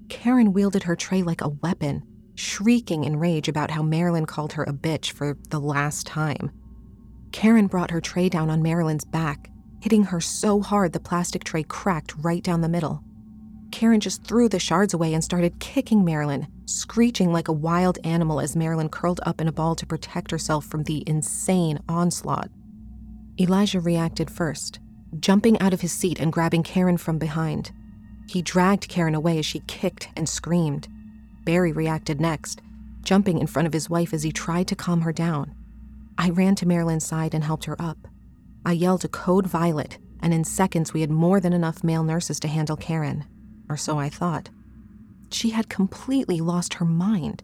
Karen 0.10 0.54
wielded 0.54 0.84
her 0.84 0.96
tray 0.96 1.22
like 1.22 1.42
a 1.42 1.50
weapon, 1.50 2.04
shrieking 2.36 3.04
in 3.04 3.18
rage 3.18 3.48
about 3.48 3.72
how 3.72 3.82
Marilyn 3.82 4.26
called 4.26 4.54
her 4.54 4.64
a 4.64 4.74
bitch 4.74 5.12
for 5.12 5.38
the 5.50 5.60
last 5.60 6.06
time. 6.06 6.52
Karen 7.32 7.68
brought 7.68 7.92
her 7.92 8.00
tray 8.00 8.30
down 8.30 8.50
on 8.50 8.62
Marilyn's 8.62 9.04
back, 9.06 9.50
hitting 9.82 10.04
her 10.04 10.22
so 10.22 10.62
hard 10.62 10.94
the 10.94 11.00
plastic 11.00 11.44
tray 11.44 11.64
cracked 11.64 12.16
right 12.18 12.44
down 12.44 12.62
the 12.62 12.70
middle. 12.70 13.04
Karen 13.72 14.00
just 14.00 14.24
threw 14.24 14.50
the 14.50 14.60
shards 14.60 14.94
away 14.94 15.14
and 15.14 15.24
started 15.24 15.60
kicking 15.60 16.04
Marilyn, 16.04 16.48
screeching 16.66 17.32
like 17.32 17.48
a 17.48 17.54
wild 17.54 18.00
animal 18.04 18.40
as 18.40 18.56
Marilyn 18.56 18.90
curled 18.90 19.20
up 19.24 19.42
in 19.42 19.48
a 19.48 19.52
ball 19.52 19.76
to 19.76 19.86
protect 19.86 20.32
herself 20.32 20.66
from 20.66 20.84
the 20.84 21.04
insane 21.08 21.80
onslaught. 21.88 22.50
Elijah 23.40 23.80
reacted 23.80 24.32
first, 24.32 24.80
jumping 25.20 25.60
out 25.60 25.74
of 25.74 25.82
his 25.82 25.92
seat 25.92 26.20
and 26.20 26.34
grabbing 26.34 26.64
Karen 26.64 26.98
from 26.98 27.18
behind. 27.18 27.72
He 28.28 28.42
dragged 28.42 28.90
Karen 28.90 29.16
away 29.16 29.40
as 29.40 29.46
she 29.46 29.62
kicked 29.68 30.10
and 30.16 30.28
screamed. 30.28 30.88
Barry 31.44 31.72
reacted 31.72 32.20
next, 32.20 32.62
jumping 33.04 33.38
in 33.38 33.48
front 33.48 33.68
of 33.68 33.74
his 33.74 33.90
wife 33.90 34.14
as 34.14 34.24
he 34.24 34.32
tried 34.32 34.68
to 34.68 34.76
calm 34.76 35.02
her 35.02 35.14
down. 35.14 35.54
I 36.18 36.30
ran 36.32 36.56
to 36.56 36.68
Marilyn's 36.68 37.06
side 37.06 37.34
and 37.34 37.44
helped 37.44 37.66
her 37.66 37.80
up. 37.82 38.08
I 38.66 38.74
yelled 38.74 39.06
a 39.06 39.08
code 39.08 39.48
violet, 39.48 39.98
and 40.22 40.34
in 40.34 40.44
seconds 40.44 40.94
we 40.94 41.02
had 41.02 41.12
more 41.12 41.40
than 41.40 41.54
enough 41.54 41.84
male 41.84 42.04
nurses 42.04 42.40
to 42.42 42.48
handle 42.48 42.76
Karen, 42.76 43.24
or 43.70 43.78
so 43.78 43.98
I 44.00 44.10
thought. 44.10 44.50
She 45.32 45.50
had 45.50 45.70
completely 45.70 46.40
lost 46.40 46.76
her 46.76 46.86
mind. 46.86 47.44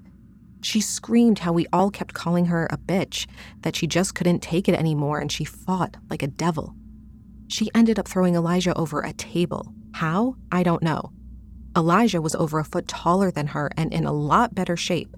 She 0.61 0.79
screamed 0.79 1.39
how 1.39 1.51
we 1.51 1.67
all 1.73 1.91
kept 1.91 2.13
calling 2.13 2.45
her 2.45 2.67
a 2.71 2.77
bitch, 2.77 3.27
that 3.61 3.75
she 3.75 3.87
just 3.87 4.15
couldn't 4.15 4.41
take 4.41 4.69
it 4.69 4.75
anymore, 4.79 5.19
and 5.19 5.31
she 5.31 5.43
fought 5.43 5.97
like 6.09 6.23
a 6.23 6.27
devil. 6.27 6.75
She 7.49 7.69
ended 7.75 7.99
up 7.99 8.07
throwing 8.07 8.35
Elijah 8.35 8.75
over 8.77 9.01
a 9.01 9.13
table. 9.13 9.73
How? 9.93 10.37
I 10.51 10.63
don't 10.63 10.81
know. 10.81 11.11
Elijah 11.75 12.21
was 12.21 12.35
over 12.35 12.59
a 12.59 12.63
foot 12.63 12.87
taller 12.87 13.31
than 13.31 13.47
her 13.47 13.69
and 13.75 13.93
in 13.93 14.05
a 14.05 14.13
lot 14.13 14.55
better 14.55 14.77
shape. 14.77 15.15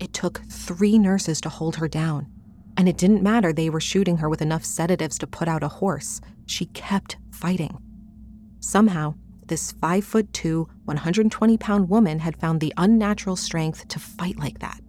It 0.00 0.12
took 0.12 0.42
three 0.50 0.98
nurses 0.98 1.40
to 1.42 1.48
hold 1.48 1.76
her 1.76 1.88
down, 1.88 2.26
and 2.76 2.88
it 2.88 2.98
didn't 2.98 3.22
matter 3.22 3.52
they 3.52 3.70
were 3.70 3.80
shooting 3.80 4.18
her 4.18 4.28
with 4.28 4.42
enough 4.42 4.64
sedatives 4.64 5.18
to 5.18 5.26
put 5.26 5.48
out 5.48 5.62
a 5.62 5.68
horse. 5.68 6.20
She 6.46 6.66
kept 6.66 7.16
fighting. 7.30 7.78
Somehow, 8.60 9.14
this 9.48 9.72
5 9.72 10.04
foot 10.04 10.32
2, 10.32 10.68
120 10.84 11.58
pound 11.58 11.88
woman 11.88 12.18
had 12.18 12.36
found 12.36 12.60
the 12.60 12.72
unnatural 12.76 13.36
strength 13.36 13.88
to 13.88 13.98
fight 13.98 14.38
like 14.38 14.58
that. 14.60 14.80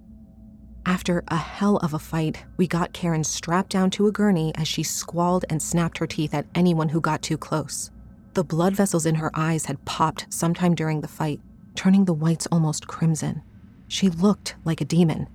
After 0.86 1.24
a 1.28 1.36
hell 1.36 1.78
of 1.78 1.93
a 1.93 1.99
fight, 1.99 2.45
we 2.55 2.66
got 2.66 2.93
Karen 2.93 3.24
strapped 3.24 3.72
down 3.72 3.89
to 3.91 4.08
a 4.08 4.12
gurney 4.12 4.53
as 4.55 4.68
she 4.68 4.84
squalled 4.84 5.43
and 5.49 5.62
snapped 5.62 5.97
her 5.97 6.08
teeth 6.08 6.34
at 6.34 6.45
anyone 6.55 6.89
who 6.89 7.01
got 7.01 7.22
too 7.22 7.38
close. 7.38 7.91
The 8.36 8.43
blood 8.43 8.74
vessels 8.74 9.05
in 9.05 9.16
her 9.16 9.30
eyes 9.34 9.66
had 9.66 9.84
popped 9.84 10.28
sometime 10.30 10.76
during 10.76 11.01
the 11.01 11.08
fight, 11.08 11.41
turning 11.76 12.05
the 12.05 12.14
whites 12.14 12.47
almost 12.51 12.88
crimson. 12.88 13.41
She 13.89 14.10
looked 14.10 14.55
like 14.64 14.80
a 14.80 14.86
demon. 14.86 15.28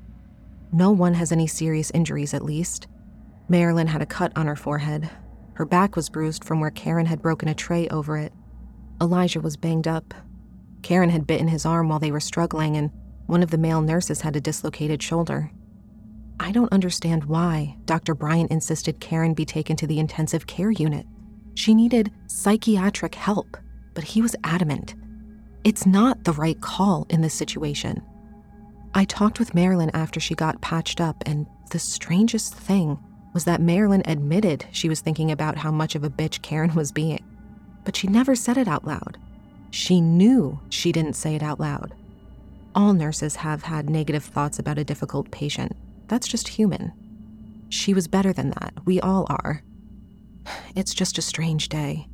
No 0.73 0.91
one 0.91 1.15
has 1.15 1.33
any 1.33 1.47
serious 1.47 1.91
injuries, 1.91 2.33
at 2.33 2.45
least. 2.45 2.87
Marilyn 3.49 3.89
had 3.89 4.01
a 4.01 4.07
cut 4.07 4.33
on 4.37 4.47
her 4.47 4.57
forehead. 4.57 5.11
Her 5.55 5.67
back 5.67 5.97
was 5.97 6.09
bruised 6.09 6.45
from 6.45 6.61
where 6.61 6.71
Karen 6.71 7.05
had 7.05 7.21
broken 7.21 7.49
a 7.49 7.55
tray 7.55 7.89
over 7.89 8.17
it. 8.17 8.33
Elijah 9.03 9.41
was 9.41 9.57
banged 9.57 9.89
up. 9.89 10.15
Karen 10.83 11.11
had 11.11 11.27
bitten 11.27 11.49
his 11.49 11.67
arm 11.67 11.89
while 11.89 11.99
they 11.99 12.13
were 12.13 12.21
struggling, 12.21 12.77
and 12.77 12.91
one 13.27 13.43
of 13.43 13.51
the 13.51 13.59
male 13.59 13.83
nurses 13.83 14.21
had 14.21 14.37
a 14.37 14.41
dislocated 14.41 15.03
shoulder. 15.03 15.51
I 16.39 16.53
don't 16.53 16.73
understand 16.73 17.25
why 17.25 17.77
Dr. 17.85 18.15
Bryant 18.15 18.53
insisted 18.53 19.01
Karen 19.01 19.35
be 19.35 19.45
taken 19.45 19.75
to 19.77 19.89
the 19.89 19.99
intensive 19.99 20.47
care 20.47 20.71
unit. 20.71 21.05
She 21.55 21.75
needed 21.75 22.13
psychiatric 22.29 23.17
help, 23.17 23.57
but 23.95 24.05
he 24.05 24.23
was 24.23 24.37
adamant. 24.45 24.95
It's 25.65 25.85
not 25.85 26.23
the 26.23 26.33
right 26.33 26.61
call 26.61 27.07
in 27.11 27.23
this 27.23 27.35
situation. 27.35 28.03
I 28.95 29.05
talked 29.05 29.41
with 29.41 29.55
Marilyn 29.55 29.91
after 29.95 30.21
she 30.21 30.37
got 30.37 30.61
patched 30.61 31.01
up, 31.01 31.25
and 31.27 31.47
the 31.71 31.79
strangest 31.81 32.55
thing 32.55 32.99
was 33.35 33.47
that 33.47 33.61
Marilyn 33.61 34.03
admitted 34.05 34.67
she 34.71 34.89
was 34.89 35.01
thinking 35.01 35.33
about 35.33 35.59
how 35.59 35.73
much 35.73 35.97
of 35.97 36.05
a 36.05 36.11
bitch 36.11 36.41
Karen 36.43 36.75
was 36.75 36.93
being, 36.93 37.25
but 37.85 37.97
she 37.97 38.07
never 38.07 38.35
said 38.35 38.57
it 38.57 38.69
out 38.69 38.87
loud. 38.87 39.19
She 39.71 40.01
knew 40.01 40.61
she 40.69 40.93
didn't 40.93 41.15
say 41.15 41.35
it 41.35 41.43
out 41.43 41.59
loud. 41.61 41.95
All 42.75 42.93
nurses 42.93 43.37
have 43.37 43.63
had 43.63 43.91
negative 43.91 44.25
thoughts 44.25 44.59
about 44.59 44.79
a 44.79 44.85
difficult 44.85 45.31
patient. 45.31 45.73
That's 46.09 46.29
just 46.29 46.49
human. 46.49 46.93
She 47.69 47.95
was 47.95 48.09
better 48.09 48.33
than 48.33 48.51
that. 48.51 48.75
We 48.85 49.01
all 49.01 49.27
are. 49.31 49.63
It's 50.75 50.95
just 50.95 51.19
a 51.19 51.23
strange 51.23 51.69
day. 51.69 52.07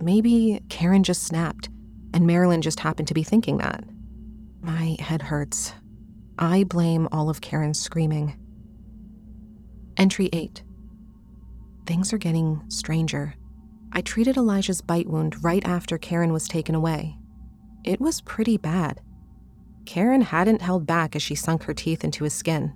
Maybe 0.00 0.60
Karen 0.68 1.04
just 1.04 1.24
snapped, 1.24 1.68
and 2.12 2.26
Marilyn 2.26 2.62
just 2.62 2.80
happened 2.80 3.08
to 3.08 3.14
be 3.14 3.22
thinking 3.22 3.58
that. 3.58 3.84
My 4.60 4.96
head 4.98 5.22
hurts. 5.22 5.74
I 6.38 6.64
blame 6.64 7.08
all 7.12 7.28
of 7.28 7.40
Karen's 7.40 7.80
screaming. 7.80 8.36
Entry 9.96 10.28
8. 10.32 10.62
Things 11.86 12.12
are 12.12 12.18
getting 12.18 12.62
stranger. 12.68 13.34
I 13.96 14.00
treated 14.00 14.36
Elijah's 14.36 14.80
bite 14.80 15.06
wound 15.06 15.44
right 15.44 15.64
after 15.64 15.98
Karen 15.98 16.32
was 16.32 16.48
taken 16.48 16.74
away. 16.74 17.16
It 17.84 18.00
was 18.00 18.20
pretty 18.22 18.56
bad. 18.56 19.00
Karen 19.86 20.22
hadn't 20.22 20.62
held 20.62 20.84
back 20.84 21.14
as 21.14 21.22
she 21.22 21.36
sunk 21.36 21.62
her 21.64 21.74
teeth 21.74 22.02
into 22.02 22.24
his 22.24 22.34
skin. 22.34 22.74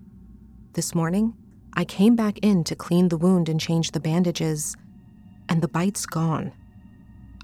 This 0.74 0.94
morning, 0.94 1.34
I 1.72 1.84
came 1.84 2.14
back 2.14 2.38
in 2.38 2.62
to 2.64 2.76
clean 2.76 3.08
the 3.08 3.16
wound 3.16 3.48
and 3.48 3.60
change 3.60 3.90
the 3.90 4.00
bandages, 4.00 4.76
and 5.48 5.60
the 5.60 5.68
bite's 5.68 6.06
gone. 6.06 6.52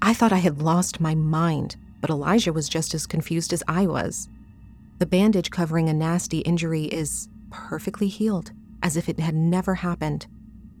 I 0.01 0.13
thought 0.13 0.31
I 0.31 0.37
had 0.37 0.61
lost 0.61 1.01
my 1.01 1.15
mind, 1.15 1.75
but 1.99 2.09
Elijah 2.09 2.53
was 2.53 2.69
just 2.69 2.93
as 2.93 3.05
confused 3.05 3.51
as 3.51 3.63
I 3.67 3.87
was. 3.87 4.29
The 4.99 5.05
bandage 5.05 5.51
covering 5.51 5.89
a 5.89 5.93
nasty 5.93 6.39
injury 6.39 6.85
is 6.85 7.27
perfectly 7.49 8.07
healed, 8.07 8.51
as 8.81 8.95
if 8.95 9.09
it 9.09 9.19
had 9.19 9.35
never 9.35 9.75
happened. 9.75 10.27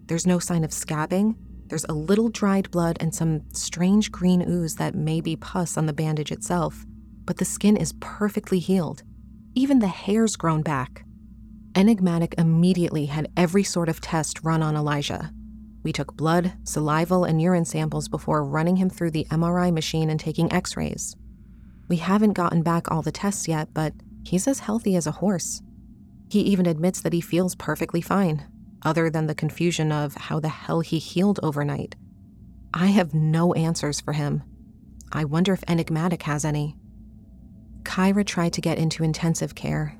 There's 0.05 0.27
no 0.27 0.39
sign 0.39 0.63
of 0.63 0.71
scabbing, 0.71 1.35
There's 1.67 1.85
a 1.85 1.93
little 1.93 2.29
dried 2.29 2.69
blood 2.69 2.97
and 2.99 3.13
some 3.13 3.41
strange 3.51 4.11
green 4.11 4.47
ooze 4.47 4.75
that 4.75 4.93
may 4.95 5.19
be 5.19 5.35
pus 5.35 5.77
on 5.77 5.87
the 5.87 5.93
bandage 5.93 6.31
itself, 6.31 6.85
but 7.25 7.37
the 7.37 7.45
skin 7.45 7.75
is 7.75 7.93
perfectly 7.99 8.59
healed. 8.59 9.03
Even 9.55 9.79
the 9.79 9.87
hair's 9.87 10.35
grown 10.35 10.61
back. 10.61 11.05
Enigmatic 11.75 12.35
immediately 12.37 13.07
had 13.07 13.31
every 13.35 13.63
sort 13.63 13.89
of 13.89 13.99
test 13.99 14.43
run 14.43 14.61
on 14.61 14.75
Elijah. 14.75 15.31
We 15.83 15.91
took 15.91 16.15
blood, 16.15 16.53
salival, 16.63 17.27
and 17.27 17.41
urine 17.41 17.65
samples 17.65 18.07
before 18.07 18.45
running 18.45 18.77
him 18.77 18.89
through 18.89 19.11
the 19.11 19.25
MRI 19.25 19.73
machine 19.73 20.09
and 20.09 20.19
taking 20.19 20.51
x 20.51 20.77
rays. 20.77 21.15
We 21.87 21.97
haven't 21.97 22.33
gotten 22.33 22.63
back 22.63 22.91
all 22.91 23.01
the 23.01 23.11
tests 23.11 23.47
yet, 23.47 23.69
but 23.73 23.93
he's 24.23 24.47
as 24.47 24.59
healthy 24.59 24.95
as 24.95 25.05
a 25.05 25.11
horse. 25.11 25.61
He 26.29 26.41
even 26.41 26.65
admits 26.65 27.01
that 27.01 27.13
he 27.13 27.21
feels 27.21 27.55
perfectly 27.55 28.01
fine, 28.01 28.45
other 28.85 29.09
than 29.09 29.27
the 29.27 29.35
confusion 29.35 29.91
of 29.91 30.15
how 30.15 30.39
the 30.39 30.47
hell 30.49 30.79
he 30.79 30.99
healed 30.99 31.39
overnight. 31.43 31.95
I 32.73 32.87
have 32.87 33.13
no 33.13 33.53
answers 33.53 33.99
for 33.99 34.13
him. 34.13 34.43
I 35.11 35.25
wonder 35.25 35.53
if 35.53 35.63
Enigmatic 35.67 36.23
has 36.23 36.45
any. 36.45 36.77
Kyra 37.83 38.25
tried 38.25 38.53
to 38.53 38.61
get 38.61 38.77
into 38.77 39.03
intensive 39.03 39.55
care. 39.55 39.97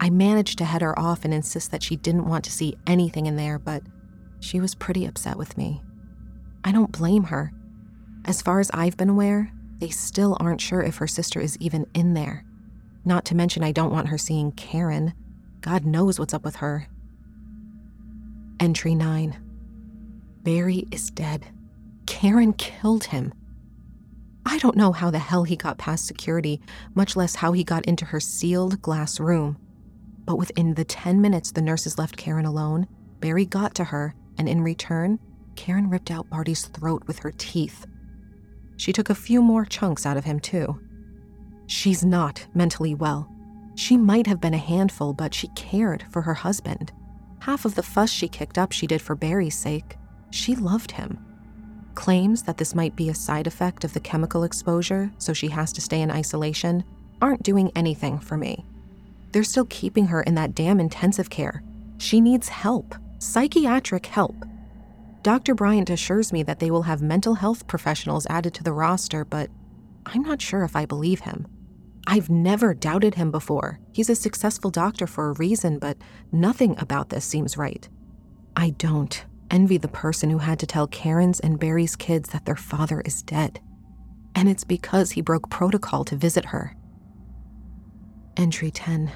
I 0.00 0.10
managed 0.10 0.58
to 0.58 0.64
head 0.64 0.82
her 0.82 0.98
off 0.98 1.24
and 1.24 1.34
insist 1.34 1.70
that 1.70 1.82
she 1.82 1.96
didn't 1.96 2.28
want 2.28 2.44
to 2.44 2.52
see 2.52 2.76
anything 2.86 3.26
in 3.26 3.36
there, 3.36 3.58
but 3.58 3.82
she 4.40 4.60
was 4.60 4.74
pretty 4.74 5.06
upset 5.06 5.36
with 5.36 5.56
me. 5.56 5.82
I 6.64 6.72
don't 6.72 6.92
blame 6.92 7.24
her. 7.24 7.52
As 8.24 8.42
far 8.42 8.60
as 8.60 8.70
I've 8.72 8.96
been 8.96 9.08
aware, 9.08 9.50
they 9.78 9.90
still 9.90 10.36
aren't 10.40 10.60
sure 10.60 10.82
if 10.82 10.96
her 10.96 11.06
sister 11.06 11.40
is 11.40 11.56
even 11.58 11.86
in 11.94 12.14
there. 12.14 12.44
Not 13.04 13.24
to 13.26 13.34
mention, 13.34 13.64
I 13.64 13.72
don't 13.72 13.92
want 13.92 14.08
her 14.08 14.18
seeing 14.18 14.52
Karen. 14.52 15.14
God 15.60 15.84
knows 15.84 16.18
what's 16.18 16.34
up 16.34 16.44
with 16.44 16.56
her. 16.56 16.88
Entry 18.60 18.94
9 18.94 19.36
Barry 20.42 20.84
is 20.90 21.10
dead. 21.10 21.46
Karen 22.06 22.52
killed 22.54 23.04
him. 23.04 23.32
I 24.44 24.58
don't 24.58 24.76
know 24.76 24.90
how 24.90 25.10
the 25.10 25.18
hell 25.20 25.44
he 25.44 25.54
got 25.54 25.78
past 25.78 26.06
security, 26.06 26.60
much 26.94 27.14
less 27.14 27.36
how 27.36 27.52
he 27.52 27.62
got 27.62 27.84
into 27.84 28.06
her 28.06 28.18
sealed 28.18 28.82
glass 28.82 29.20
room. 29.20 29.58
But 30.24 30.38
within 30.38 30.74
the 30.74 30.84
10 30.84 31.20
minutes 31.20 31.52
the 31.52 31.62
nurses 31.62 31.98
left 31.98 32.16
Karen 32.16 32.46
alone, 32.46 32.88
Barry 33.20 33.44
got 33.44 33.76
to 33.76 33.84
her, 33.84 34.14
and 34.38 34.48
in 34.48 34.62
return, 34.62 35.20
Karen 35.54 35.88
ripped 35.88 36.10
out 36.10 36.28
Barty's 36.28 36.66
throat 36.66 37.04
with 37.06 37.20
her 37.20 37.32
teeth. 37.38 37.86
She 38.76 38.92
took 38.92 39.10
a 39.10 39.14
few 39.14 39.40
more 39.40 39.64
chunks 39.64 40.04
out 40.04 40.16
of 40.16 40.24
him, 40.24 40.40
too. 40.40 40.80
She's 41.66 42.04
not 42.04 42.46
mentally 42.54 42.94
well. 42.94 43.30
She 43.76 43.96
might 43.96 44.26
have 44.26 44.40
been 44.40 44.54
a 44.54 44.58
handful, 44.58 45.12
but 45.12 45.32
she 45.32 45.48
cared 45.48 46.04
for 46.10 46.22
her 46.22 46.34
husband. 46.34 46.90
Half 47.40 47.64
of 47.64 47.74
the 47.74 47.82
fuss 47.82 48.10
she 48.10 48.28
kicked 48.28 48.58
up 48.58 48.72
she 48.72 48.86
did 48.86 49.00
for 49.00 49.14
Barry's 49.14 49.56
sake. 49.56 49.96
She 50.30 50.54
loved 50.56 50.92
him. 50.92 51.24
Claims 51.94 52.42
that 52.42 52.58
this 52.58 52.74
might 52.74 52.94
be 52.94 53.08
a 53.08 53.14
side 53.14 53.46
effect 53.46 53.84
of 53.84 53.92
the 53.92 54.00
chemical 54.00 54.44
exposure, 54.44 55.10
so 55.18 55.32
she 55.32 55.48
has 55.48 55.72
to 55.72 55.80
stay 55.80 56.00
in 56.00 56.10
isolation, 56.10 56.84
aren't 57.20 57.42
doing 57.42 57.72
anything 57.74 58.18
for 58.18 58.36
me. 58.36 58.64
They're 59.32 59.44
still 59.44 59.66
keeping 59.66 60.06
her 60.06 60.22
in 60.22 60.34
that 60.36 60.54
damn 60.54 60.80
intensive 60.80 61.30
care. 61.30 61.62
She 61.98 62.20
needs 62.20 62.48
help, 62.48 62.94
psychiatric 63.18 64.06
help. 64.06 64.36
Dr. 65.22 65.54
Bryant 65.54 65.90
assures 65.90 66.32
me 66.32 66.42
that 66.44 66.60
they 66.60 66.70
will 66.70 66.82
have 66.82 67.02
mental 67.02 67.34
health 67.34 67.66
professionals 67.66 68.26
added 68.30 68.54
to 68.54 68.62
the 68.62 68.72
roster, 68.72 69.24
but 69.24 69.50
I'm 70.06 70.22
not 70.22 70.40
sure 70.40 70.62
if 70.62 70.76
I 70.76 70.86
believe 70.86 71.20
him. 71.20 71.46
I've 72.06 72.30
never 72.30 72.74
doubted 72.74 73.14
him 73.14 73.30
before. 73.30 73.80
He's 73.92 74.10
a 74.10 74.14
successful 74.14 74.70
doctor 74.70 75.06
for 75.06 75.28
a 75.28 75.34
reason, 75.34 75.78
but 75.78 75.98
nothing 76.32 76.74
about 76.78 77.10
this 77.10 77.24
seems 77.24 77.56
right. 77.56 77.88
I 78.56 78.70
don't 78.70 79.24
envy 79.50 79.78
the 79.78 79.88
person 79.88 80.30
who 80.30 80.38
had 80.38 80.58
to 80.60 80.66
tell 80.66 80.86
Karen's 80.86 81.40
and 81.40 81.58
Barry's 81.58 81.96
kids 81.96 82.30
that 82.30 82.44
their 82.44 82.56
father 82.56 83.00
is 83.02 83.22
dead. 83.22 83.60
And 84.34 84.48
it's 84.48 84.64
because 84.64 85.12
he 85.12 85.20
broke 85.20 85.50
protocol 85.50 86.04
to 86.04 86.16
visit 86.16 86.46
her. 86.46 86.76
Entry 88.36 88.70
10 88.70 89.10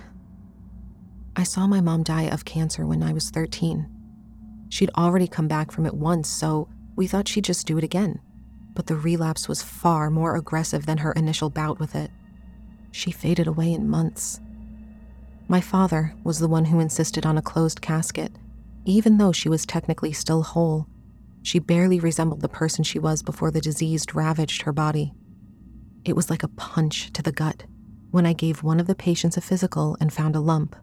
I 1.34 1.44
saw 1.44 1.66
my 1.66 1.80
mom 1.80 2.02
die 2.02 2.28
of 2.28 2.44
cancer 2.44 2.86
when 2.86 3.02
I 3.02 3.12
was 3.12 3.30
13. 3.30 3.88
She'd 4.68 4.90
already 4.96 5.26
come 5.26 5.48
back 5.48 5.70
from 5.70 5.86
it 5.86 5.94
once, 5.94 6.28
so 6.28 6.68
we 6.94 7.06
thought 7.06 7.28
she'd 7.28 7.44
just 7.44 7.66
do 7.66 7.78
it 7.78 7.84
again. 7.84 8.20
But 8.74 8.86
the 8.86 8.96
relapse 8.96 9.48
was 9.48 9.62
far 9.62 10.10
more 10.10 10.36
aggressive 10.36 10.84
than 10.84 10.98
her 10.98 11.12
initial 11.12 11.50
bout 11.50 11.78
with 11.78 11.94
it. 11.94 12.10
She 12.92 13.10
faded 13.10 13.46
away 13.46 13.72
in 13.72 13.88
months. 13.88 14.40
My 15.48 15.60
father 15.60 16.14
was 16.22 16.38
the 16.38 16.48
one 16.48 16.66
who 16.66 16.78
insisted 16.78 17.26
on 17.26 17.36
a 17.36 17.42
closed 17.42 17.80
casket, 17.80 18.32
even 18.84 19.18
though 19.18 19.32
she 19.32 19.48
was 19.48 19.66
technically 19.66 20.12
still 20.12 20.42
whole. 20.42 20.86
She 21.42 21.58
barely 21.58 21.98
resembled 21.98 22.40
the 22.40 22.48
person 22.48 22.84
she 22.84 22.98
was 22.98 23.22
before 23.22 23.50
the 23.50 23.60
disease 23.60 24.06
ravaged 24.14 24.62
her 24.62 24.72
body. 24.72 25.12
It 26.04 26.14
was 26.14 26.30
like 26.30 26.42
a 26.42 26.48
punch 26.48 27.12
to 27.12 27.22
the 27.22 27.32
gut 27.32 27.64
when 28.10 28.26
I 28.26 28.34
gave 28.34 28.62
one 28.62 28.78
of 28.78 28.86
the 28.86 28.94
patients 28.94 29.36
a 29.36 29.40
physical 29.40 29.96
and 29.98 30.12
found 30.12 30.36
a 30.36 30.40
lump. 30.40 30.76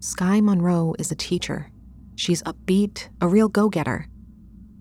Sky 0.00 0.40
Monroe 0.40 0.94
is 0.98 1.12
a 1.12 1.16
teacher. 1.16 1.70
She's 2.16 2.42
upbeat, 2.44 3.08
a 3.20 3.28
real 3.28 3.48
go 3.48 3.68
getter. 3.68 4.06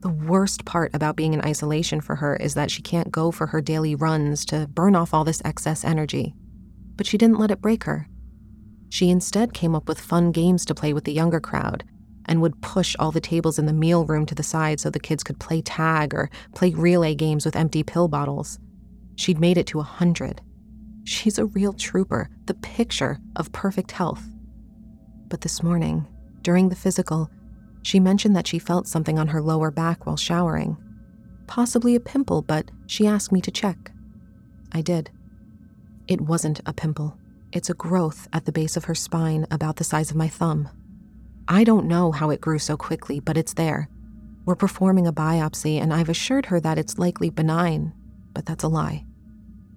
The 0.02 0.10
worst 0.10 0.64
part 0.64 0.96
about 0.96 1.18
being 1.18 1.34
in 1.34 1.42
isolation 1.42 2.00
for 2.00 2.16
her 2.16 2.36
is 2.38 2.54
that 2.54 2.72
she 2.72 2.82
can't 2.82 3.12
go 3.12 3.32
for 3.32 3.48
her 3.48 3.60
daily 3.60 3.96
runs 3.96 4.46
to 4.46 4.68
burn 4.68 4.96
off 4.96 5.14
all 5.14 5.26
this 5.26 5.42
excess 5.44 5.84
energy. 5.84 6.34
But 6.96 7.06
she 7.06 7.18
didn't 7.18 7.40
let 7.40 7.52
it 7.52 7.62
break 7.62 7.84
her. 7.84 8.08
She 8.88 9.10
instead 9.10 9.54
came 9.54 9.76
up 9.76 9.90
with 9.90 10.00
fun 10.00 10.32
games 10.32 10.66
to 10.66 10.76
play 10.76 10.94
with 10.94 11.04
the 11.04 11.12
younger 11.12 11.42
crowd 11.42 11.84
and 12.26 12.42
would 12.42 12.62
push 12.62 12.96
all 12.98 13.12
the 13.12 13.20
tables 13.20 13.60
in 13.60 13.66
the 13.66 13.74
meal 13.74 14.06
room 14.06 14.26
to 14.28 14.36
the 14.36 14.44
side 14.44 14.80
so 14.80 14.90
the 14.90 15.00
kids 15.00 15.24
could 15.24 15.40
play 15.40 15.62
tag 15.62 16.14
or 16.14 16.30
play 16.56 16.70
relay 16.72 17.14
games 17.14 17.44
with 17.44 17.56
empty 17.56 17.84
pill 17.84 18.08
bottles. 18.08 18.58
She'd 19.16 19.40
made 19.40 19.58
it 19.58 19.68
to 19.68 19.80
a 19.80 19.84
hundred. 19.84 20.42
She's 21.04 21.38
a 21.38 21.46
real 21.46 21.74
trooper, 21.74 22.30
the 22.46 22.54
picture 22.54 23.20
of 23.36 23.52
perfect 23.52 23.92
health. 23.92 24.24
But 25.28 25.42
this 25.42 25.62
morning, 25.62 26.08
during 26.42 26.70
the 26.70 26.76
physical, 26.76 27.30
she 27.82 28.00
mentioned 28.00 28.36
that 28.36 28.48
she 28.48 28.60
felt 28.60 28.88
something 28.88 29.18
on 29.18 29.28
her 29.28 29.42
lower 29.42 29.72
back 29.72 30.06
while 30.06 30.18
showering. 30.18 30.78
Possibly 31.48 31.96
a 31.96 32.00
pimple, 32.00 32.42
but 32.42 32.70
she 32.88 33.08
asked 33.08 33.32
me 33.32 33.42
to 33.42 33.52
check. 33.52 33.92
I 34.72 34.82
did. 34.82 35.10
It 36.08 36.22
wasn't 36.22 36.62
a 36.66 36.74
pimple. 36.74 37.18
It's 37.52 37.70
a 37.70 37.74
growth 37.74 38.28
at 38.32 38.46
the 38.46 38.52
base 38.52 38.78
of 38.78 38.86
her 38.86 38.96
spine 38.96 39.48
about 39.50 39.78
the 39.78 39.84
size 39.84 40.12
of 40.12 40.18
my 40.18 40.28
thumb. 40.28 40.70
I 41.48 41.64
don't 41.64 41.88
know 41.88 42.12
how 42.12 42.30
it 42.30 42.42
grew 42.42 42.60
so 42.60 42.78
quickly, 42.78 43.20
but 43.20 43.38
it's 43.38 43.54
there. 43.54 43.90
We're 44.46 44.56
performing 44.56 45.08
a 45.08 45.14
biopsy, 45.14 45.82
and 45.82 45.94
I've 45.94 46.10
assured 46.10 46.48
her 46.48 46.60
that 46.60 46.78
it's 46.78 47.00
likely 47.00 47.30
benign, 47.30 47.94
but 48.34 48.46
that's 48.46 48.64
a 48.64 48.68
lie. 48.68 49.06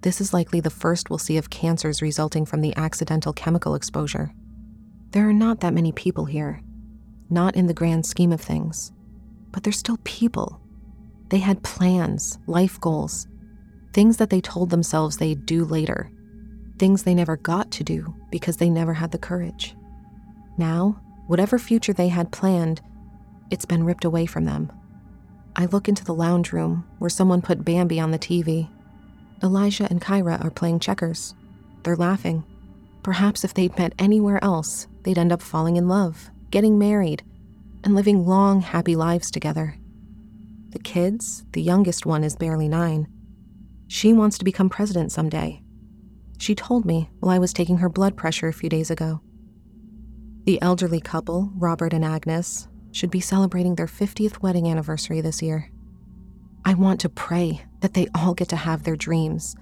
This 0.01 0.21
is 0.21 0.33
likely 0.33 0.59
the 0.59 0.69
first 0.69 1.09
we'll 1.09 1.17
see 1.17 1.37
of 1.37 1.49
cancers 1.49 2.01
resulting 2.01 2.45
from 2.45 2.61
the 2.61 2.75
accidental 2.75 3.33
chemical 3.33 3.73
exposure. 3.73 4.33
There 5.11 5.27
are 5.27 5.33
not 5.33 5.61
that 5.61 5.73
many 5.73 5.91
people 5.91 6.25
here, 6.25 6.61
not 7.33 7.55
in 7.55 7.67
the 7.67 7.73
grand 7.73 8.05
scheme 8.05 8.31
of 8.31 8.39
things, 8.39 8.91
but 9.51 9.63
they're 9.63 9.73
still 9.73 9.97
people. 10.03 10.61
They 11.29 11.39
had 11.39 11.63
plans, 11.63 12.37
life 12.47 12.79
goals, 12.79 13.27
things 13.91 14.17
that 14.17 14.29
they 14.29 14.41
told 14.41 14.69
themselves 14.69 15.17
they'd 15.17 15.45
do 15.45 15.65
later, 15.65 16.11
things 16.77 17.03
they 17.03 17.15
never 17.15 17.37
got 17.37 17.71
to 17.71 17.83
do 17.83 18.13
because 18.31 18.57
they 18.57 18.69
never 18.69 18.93
had 18.93 19.11
the 19.11 19.17
courage. 19.17 19.75
Now, 20.57 21.01
whatever 21.27 21.57
future 21.57 21.93
they 21.93 22.09
had 22.09 22.31
planned, 22.31 22.81
it's 23.49 23.65
been 23.65 23.83
ripped 23.83 24.05
away 24.05 24.25
from 24.25 24.45
them. 24.45 24.71
I 25.55 25.65
look 25.65 25.87
into 25.87 26.05
the 26.05 26.13
lounge 26.13 26.51
room 26.51 26.87
where 26.99 27.09
someone 27.09 27.41
put 27.41 27.65
Bambi 27.65 27.99
on 27.99 28.11
the 28.11 28.19
TV. 28.19 28.69
Elijah 29.43 29.87
and 29.89 30.01
Kyra 30.01 30.43
are 30.43 30.49
playing 30.51 30.79
checkers. 30.79 31.35
They're 31.83 31.95
laughing. 31.95 32.43
Perhaps 33.03 33.43
if 33.43 33.53
they'd 33.53 33.77
met 33.77 33.93
anywhere 33.99 34.43
else, 34.43 34.87
they'd 35.03 35.17
end 35.17 35.31
up 35.31 35.41
falling 35.41 35.77
in 35.77 35.87
love 35.87 36.31
getting 36.53 36.77
married, 36.77 37.23
and 37.83 37.95
living 37.95 38.27
long, 38.27 38.61
happy 38.61 38.95
lives 38.95 39.31
together. 39.31 39.75
The 40.69 40.77
kids, 40.77 41.43
the 41.53 41.63
youngest 41.63 42.05
one 42.05 42.23
is 42.23 42.35
barely 42.35 42.69
nine. 42.69 43.07
She 43.87 44.13
wants 44.13 44.37
to 44.37 44.45
become 44.45 44.69
president 44.69 45.11
someday. 45.11 45.63
She 46.37 46.53
told 46.53 46.85
me 46.85 47.09
while 47.19 47.31
I 47.31 47.39
was 47.39 47.53
taking 47.53 47.77
her 47.77 47.89
blood 47.89 48.15
pressure 48.15 48.47
a 48.49 48.53
few 48.53 48.69
days 48.69 48.91
ago. 48.91 49.21
The 50.43 50.61
elderly 50.61 51.01
couple, 51.01 51.51
Robert 51.55 51.91
and 51.91 52.05
Agnes, 52.05 52.67
should 52.91 53.09
be 53.09 53.19
celebrating 53.19 53.73
their 53.73 53.87
50th 53.87 54.43
wedding 54.43 54.67
anniversary 54.67 55.21
this 55.21 55.41
year. 55.41 55.71
I 56.63 56.75
want 56.75 56.99
to 56.99 57.09
pray 57.09 57.65
that 57.79 57.95
they 57.95 58.09
all 58.13 58.35
get 58.35 58.49
to 58.49 58.57
have 58.57 58.83
their 58.83 58.95
dreams, 58.95 59.55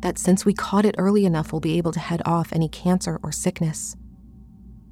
that 0.00 0.16
since 0.16 0.46
we 0.46 0.54
caught 0.54 0.86
it 0.86 0.94
early 0.96 1.26
enough, 1.26 1.52
we'll 1.52 1.60
be 1.60 1.76
able 1.76 1.92
to 1.92 2.00
head 2.00 2.22
off 2.24 2.54
any 2.54 2.70
cancer 2.70 3.20
or 3.22 3.32
sickness 3.32 3.96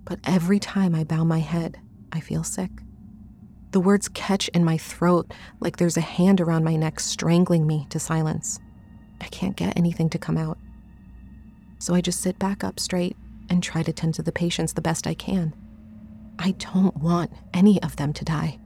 but 0.07 0.21
every 0.25 0.59
time 0.59 0.95
I 0.95 1.05
bow 1.05 1.25
my 1.25 1.41
head, 1.41 1.79
I 2.13 2.21
feel 2.21 2.45
sick. 2.45 2.71
The 3.73 3.81
words 3.81 4.09
catch 4.09 4.49
in 4.49 4.65
my 4.65 4.79
throat 4.79 5.35
like 5.61 5.77
there's 5.77 5.99
a 5.99 6.01
hand 6.01 6.41
around 6.41 6.65
my 6.65 6.77
neck 6.77 7.01
strangling 7.01 7.67
me 7.67 7.87
to 7.91 7.99
silence. 7.99 8.59
I 9.21 9.27
can't 9.27 9.57
get 9.57 9.77
anything 9.77 10.09
to 10.11 10.19
come 10.19 10.39
out. 10.39 10.57
So 11.79 11.95
I 11.95 12.01
just 12.01 12.21
sit 12.21 12.39
back 12.39 12.65
up 12.65 12.81
straight 12.81 13.17
and 13.51 13.63
try 13.63 13.83
to 13.83 13.93
tend 13.93 14.15
to 14.15 14.23
the 14.23 14.33
patients 14.33 14.73
the 14.73 14.81
best 14.81 15.07
I 15.07 15.15
can. 15.15 15.53
I 16.39 16.53
don't 16.53 16.97
want 16.97 17.33
any 17.53 17.83
of 17.83 17.97
them 17.97 18.13
to 18.15 18.25
die. 18.25 18.59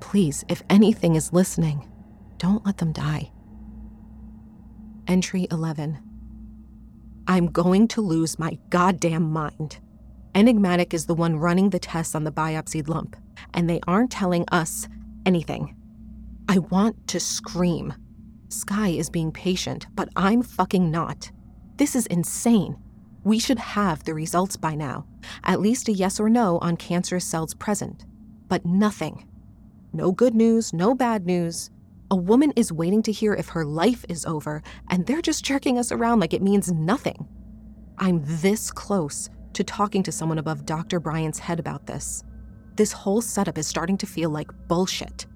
Please, 0.00 0.44
if 0.48 0.62
anything 0.70 1.16
is 1.16 1.32
listening, 1.32 1.88
don't 2.38 2.64
let 2.64 2.78
them 2.78 2.92
die. 2.92 3.32
Entry 5.06 5.48
11. 5.50 5.98
I'm 7.26 7.46
going 7.46 7.88
to 7.88 8.00
lose 8.00 8.38
my 8.38 8.58
goddamn 8.70 9.32
mind. 9.32 9.78
Enigmatic 10.38 10.94
is 10.94 11.06
the 11.06 11.16
one 11.16 11.34
running 11.34 11.70
the 11.70 11.80
tests 11.80 12.14
on 12.14 12.22
the 12.22 12.30
biopsied 12.30 12.86
lump, 12.86 13.16
and 13.54 13.68
they 13.68 13.80
aren't 13.88 14.12
telling 14.12 14.44
us 14.52 14.86
anything. 15.26 15.74
I 16.48 16.58
want 16.58 17.08
to 17.08 17.18
scream. 17.18 17.92
Sky 18.48 18.90
is 18.90 19.10
being 19.10 19.32
patient, 19.32 19.88
but 19.96 20.08
I'm 20.14 20.42
fucking 20.42 20.92
not. 20.92 21.32
This 21.76 21.96
is 21.96 22.06
insane. 22.06 22.76
We 23.24 23.40
should 23.40 23.58
have 23.58 24.04
the 24.04 24.14
results 24.14 24.56
by 24.56 24.76
now, 24.76 25.06
at 25.42 25.58
least 25.58 25.88
a 25.88 25.92
yes 25.92 26.20
or 26.20 26.30
no 26.30 26.58
on 26.58 26.76
cancerous 26.76 27.24
cells 27.24 27.54
present. 27.54 28.06
But 28.46 28.64
nothing. 28.64 29.26
No 29.92 30.12
good 30.12 30.36
news, 30.36 30.72
no 30.72 30.94
bad 30.94 31.26
news. 31.26 31.70
A 32.12 32.16
woman 32.16 32.52
is 32.54 32.70
waiting 32.70 33.02
to 33.02 33.10
hear 33.10 33.34
if 33.34 33.48
her 33.48 33.64
life 33.64 34.04
is 34.08 34.24
over, 34.24 34.62
and 34.88 35.04
they're 35.04 35.20
just 35.20 35.44
jerking 35.44 35.80
us 35.80 35.90
around 35.90 36.20
like 36.20 36.32
it 36.32 36.42
means 36.42 36.70
nothing. 36.70 37.26
I'm 37.98 38.22
this 38.24 38.70
close 38.70 39.28
to 39.54 39.64
talking 39.64 40.02
to 40.02 40.12
someone 40.12 40.38
above 40.38 40.66
Dr. 40.66 41.00
Bryant's 41.00 41.38
head 41.38 41.58
about 41.58 41.86
this. 41.86 42.22
This 42.76 42.92
whole 42.92 43.20
setup 43.20 43.58
is 43.58 43.66
starting 43.66 43.98
to 43.98 44.06
feel 44.06 44.30
like 44.30 44.50
bullshit. 44.68 45.26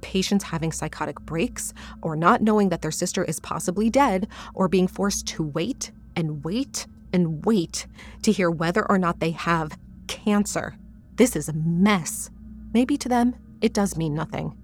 Patients 0.00 0.44
having 0.44 0.70
psychotic 0.70 1.20
breaks, 1.20 1.72
or 2.02 2.14
not 2.14 2.42
knowing 2.42 2.68
that 2.68 2.82
their 2.82 2.90
sister 2.90 3.24
is 3.24 3.40
possibly 3.40 3.90
dead, 3.90 4.28
or 4.54 4.68
being 4.68 4.86
forced 4.86 5.26
to 5.28 5.42
wait 5.42 5.90
and 6.14 6.44
wait 6.44 6.86
and 7.12 7.44
wait 7.44 7.86
to 8.22 8.32
hear 8.32 8.50
whether 8.50 8.88
or 8.90 8.98
not 8.98 9.20
they 9.20 9.30
have 9.30 9.78
cancer. 10.06 10.76
This 11.16 11.36
is 11.36 11.48
a 11.48 11.52
mess. 11.52 12.30
Maybe 12.72 12.96
to 12.98 13.08
them, 13.08 13.36
it 13.60 13.72
does 13.72 13.96
mean 13.96 14.14
nothing. 14.14 14.56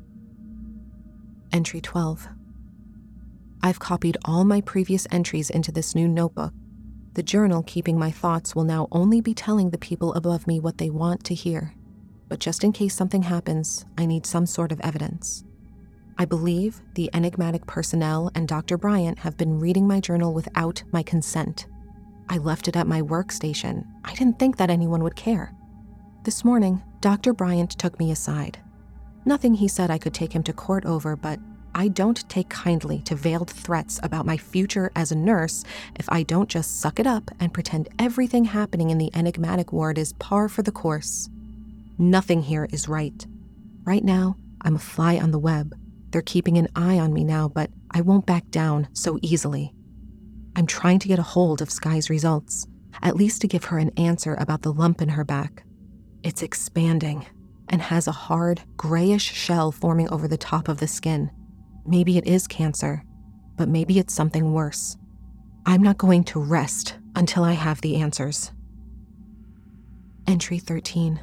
Entry 1.53 1.81
12. 1.81 2.29
I've 3.63 3.79
copied 3.79 4.17
all 4.25 4.45
my 4.45 4.61
previous 4.61 5.07
entries 5.11 5.51
into 5.51 5.73
this 5.73 5.95
new 5.95 6.09
notebook. 6.09 6.53
The 7.15 7.23
journal 7.23 7.65
keeping 7.65 7.99
my 7.99 8.11
thoughts 8.11 8.55
will 8.55 8.65
now 8.65 8.87
only 8.93 9.21
be 9.21 9.35
telling 9.35 9.71
the 9.71 9.79
people 9.79 10.15
above 10.15 10.47
me 10.47 10.61
what 10.61 10.79
they 10.79 10.91
want 10.91 11.25
to 11.25 11.35
hear. 11.35 11.75
But 12.29 12.39
just 12.39 12.63
in 12.63 12.73
case 12.73 12.95
something 12.95 13.25
happens, 13.25 13.85
I 13.99 14.07
need 14.07 14.25
some 14.25 14.47
sort 14.47 14.71
of 14.71 14.81
evidence. 14.81 15.43
I 16.19 16.25
believe 16.25 16.81
the 16.95 17.11
enigmatic 17.13 17.67
personnel 17.67 18.31
and 18.35 18.47
Dr. 18.47 18.79
Bryant 18.79 19.19
have 19.21 19.37
been 19.37 19.59
reading 19.59 19.89
my 19.89 19.99
journal 19.99 20.33
without 20.33 20.83
my 20.93 21.03
consent. 21.03 21.67
I 22.29 22.39
left 22.39 22.69
it 22.69 22.77
at 22.77 22.87
my 22.87 23.03
workstation. 23.03 23.87
I 24.05 24.15
didn't 24.15 24.39
think 24.39 24.57
that 24.59 24.71
anyone 24.71 25.03
would 25.03 25.17
care. 25.17 25.53
This 26.23 26.45
morning, 26.45 26.81
Dr. 27.01 27.33
Bryant 27.33 27.71
took 27.71 27.99
me 27.99 28.13
aside. 28.13 28.59
Nothing 29.25 29.55
he 29.55 29.67
said 29.67 29.91
I 29.91 29.99
could 29.99 30.15
take 30.15 30.33
him 30.33 30.45
to 30.45 30.53
court 30.53 30.85
over, 30.85 31.17
but 31.17 31.41
I 31.75 31.89
don't 31.89 32.29
take 32.29 32.49
kindly 32.49 33.01
to 33.03 33.15
veiled 33.15 33.51
threats 33.51 34.01
about 34.03 34.27
my 34.27 34.37
future 34.37 34.91
as 34.97 35.13
a 35.13 35.17
nurse 35.17 35.65
if 35.97 36.09
I 36.11 36.23
don't 36.23 36.49
just 36.49 36.81
suck 36.81 36.99
it 36.99 37.07
up 37.07 37.31
and 37.39 37.55
pretend 37.55 37.89
everything 37.99 38.45
happening 38.45 38.91
in 38.91 38.99
the 38.99 39.15
enigmatic 39.15 39.73
ward 39.73 39.99
is 39.99 40.13
par 40.15 40.49
for 40.49 40.63
the 40.63 40.73
course. 40.73 41.29
Nothing 41.99 42.43
here 42.43 42.67
is 42.73 42.89
right. 42.89 43.27
Right 43.85 44.05
now, 44.05 44.37
I'm 44.63 44.77
a 44.77 44.81
fly 44.81 45.19
on 45.19 45.31
the 45.31 45.39
web. 45.39 45.75
They're 46.11 46.23
keeping 46.23 46.59
an 46.59 46.69
eye 46.75 46.99
on 46.99 47.13
me 47.13 47.25
now, 47.25 47.49
but 47.49 47.71
I 47.91 48.01
won't 48.01 48.27
back 48.27 48.51
down 48.51 48.89
so 48.93 49.19
easily. 49.23 49.73
I'm 50.57 50.67
trying 50.67 50.99
to 51.01 51.09
get 51.09 51.19
a 51.19 51.23
hold 51.23 51.63
of 51.63 51.71
Sky's 51.71 52.11
results, 52.11 52.67
at 53.03 53.17
least 53.17 53.41
to 53.43 53.49
give 53.49 53.65
her 53.65 53.79
an 53.79 53.93
answer 53.97 54.35
about 54.35 54.63
the 54.63 54.73
lump 54.73 55.01
in 55.01 55.11
her 55.11 55.25
back. 55.25 55.63
It's 56.23 56.43
expanding 56.43 57.27
and 57.69 57.81
has 57.81 58.09
a 58.09 58.13
hard, 58.13 58.63
grayish 58.77 59.33
shell 59.33 59.71
forming 59.71 60.09
over 60.11 60.27
the 60.27 60.37
top 60.37 60.69
of 60.69 60.79
the 60.79 60.89
skin. 60.89 61.31
Maybe 61.91 62.17
it 62.17 62.25
is 62.25 62.47
cancer, 62.47 63.03
but 63.57 63.69
maybe 63.69 63.99
it's 63.99 64.15
something 64.15 64.53
worse. 64.53 64.97
I'm 65.67 65.83
not 65.83 65.99
going 65.99 66.23
to 66.25 66.39
rest 66.39 66.97
until 67.17 67.43
I 67.43 67.55
have 67.55 67.81
the 67.81 67.97
answers. 67.97 68.53
Entry 70.25 70.61
13 70.61 71.19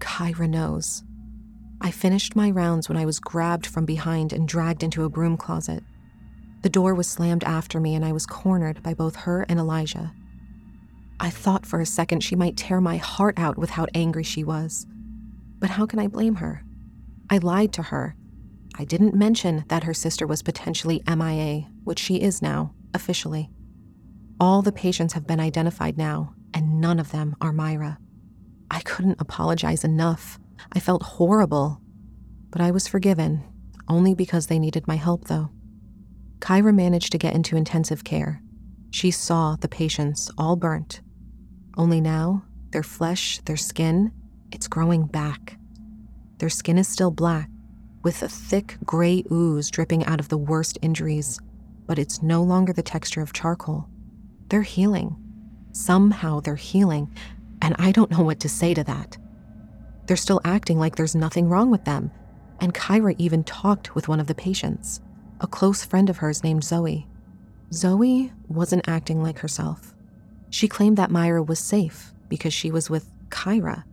Kyra 0.00 0.50
knows. 0.50 1.04
I 1.80 1.92
finished 1.92 2.34
my 2.34 2.50
rounds 2.50 2.88
when 2.88 2.98
I 2.98 3.06
was 3.06 3.20
grabbed 3.20 3.64
from 3.64 3.84
behind 3.84 4.32
and 4.32 4.48
dragged 4.48 4.82
into 4.82 5.04
a 5.04 5.08
broom 5.08 5.36
closet. 5.36 5.84
The 6.62 6.68
door 6.68 6.92
was 6.92 7.06
slammed 7.06 7.44
after 7.44 7.78
me, 7.78 7.94
and 7.94 8.04
I 8.04 8.10
was 8.10 8.26
cornered 8.26 8.82
by 8.82 8.92
both 8.92 9.14
her 9.14 9.46
and 9.48 9.60
Elijah. 9.60 10.12
I 11.20 11.30
thought 11.30 11.64
for 11.64 11.80
a 11.80 11.86
second 11.86 12.24
she 12.24 12.34
might 12.34 12.56
tear 12.56 12.80
my 12.80 12.96
heart 12.96 13.38
out 13.38 13.56
with 13.56 13.70
how 13.70 13.86
angry 13.94 14.24
she 14.24 14.42
was. 14.42 14.84
But 15.60 15.70
how 15.70 15.86
can 15.86 16.00
I 16.00 16.08
blame 16.08 16.36
her? 16.36 16.64
I 17.30 17.38
lied 17.38 17.72
to 17.74 17.82
her. 17.82 18.16
I 18.78 18.84
didn't 18.84 19.14
mention 19.14 19.64
that 19.68 19.82
her 19.82 19.94
sister 19.94 20.24
was 20.24 20.42
potentially 20.42 21.02
MIA, 21.08 21.66
which 21.82 21.98
she 21.98 22.22
is 22.22 22.40
now, 22.40 22.74
officially. 22.94 23.50
All 24.38 24.62
the 24.62 24.70
patients 24.70 25.14
have 25.14 25.26
been 25.26 25.40
identified 25.40 25.98
now, 25.98 26.34
and 26.54 26.80
none 26.80 27.00
of 27.00 27.10
them 27.10 27.34
are 27.40 27.52
Myra. 27.52 27.98
I 28.70 28.80
couldn't 28.80 29.20
apologize 29.20 29.82
enough. 29.82 30.38
I 30.72 30.78
felt 30.78 31.02
horrible. 31.02 31.80
But 32.50 32.62
I 32.62 32.70
was 32.70 32.86
forgiven, 32.86 33.42
only 33.88 34.14
because 34.14 34.46
they 34.46 34.60
needed 34.60 34.86
my 34.86 34.96
help, 34.96 35.24
though. 35.24 35.50
Kyra 36.38 36.72
managed 36.72 37.10
to 37.12 37.18
get 37.18 37.34
into 37.34 37.56
intensive 37.56 38.04
care. 38.04 38.40
She 38.92 39.10
saw 39.10 39.56
the 39.56 39.68
patients 39.68 40.30
all 40.38 40.54
burnt. 40.54 41.00
Only 41.76 42.00
now, 42.00 42.44
their 42.70 42.84
flesh, 42.84 43.40
their 43.44 43.56
skin, 43.56 44.12
it's 44.52 44.68
growing 44.68 45.06
back. 45.06 45.56
Their 46.38 46.48
skin 46.48 46.78
is 46.78 46.86
still 46.86 47.10
black, 47.10 47.50
with 48.02 48.22
a 48.22 48.28
thick 48.28 48.76
gray 48.84 49.24
ooze 49.30 49.70
dripping 49.70 50.04
out 50.04 50.20
of 50.20 50.28
the 50.28 50.38
worst 50.38 50.78
injuries, 50.82 51.40
but 51.86 51.98
it's 51.98 52.22
no 52.22 52.42
longer 52.42 52.72
the 52.72 52.82
texture 52.82 53.22
of 53.22 53.32
charcoal. 53.32 53.88
They're 54.48 54.62
healing. 54.62 55.16
Somehow 55.72 56.40
they're 56.40 56.54
healing, 56.54 57.12
and 57.60 57.74
I 57.78 57.92
don't 57.92 58.10
know 58.10 58.22
what 58.22 58.40
to 58.40 58.48
say 58.48 58.74
to 58.74 58.84
that. 58.84 59.18
They're 60.06 60.16
still 60.16 60.40
acting 60.44 60.78
like 60.78 60.96
there's 60.96 61.14
nothing 61.14 61.48
wrong 61.48 61.70
with 61.70 61.84
them, 61.84 62.10
and 62.60 62.74
Kyra 62.74 63.14
even 63.18 63.44
talked 63.44 63.94
with 63.94 64.08
one 64.08 64.20
of 64.20 64.26
the 64.26 64.34
patients, 64.34 65.00
a 65.40 65.46
close 65.46 65.84
friend 65.84 66.08
of 66.08 66.18
hers 66.18 66.42
named 66.42 66.64
Zoe. 66.64 67.06
Zoe 67.72 68.32
wasn't 68.48 68.88
acting 68.88 69.22
like 69.22 69.38
herself. 69.40 69.94
She 70.50 70.68
claimed 70.68 70.96
that 70.96 71.10
Myra 71.10 71.42
was 71.42 71.58
safe 71.58 72.14
because 72.28 72.54
she 72.54 72.70
was 72.70 72.88
with 72.88 73.10
Kyra, 73.28 73.84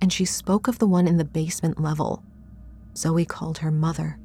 and 0.00 0.12
she 0.12 0.24
spoke 0.24 0.66
of 0.66 0.78
the 0.78 0.86
one 0.86 1.06
in 1.06 1.18
the 1.18 1.24
basement 1.24 1.80
level. 1.80 2.24
Zoe 3.00 3.24
called 3.24 3.58
her 3.58 3.70
mother, 3.70 4.18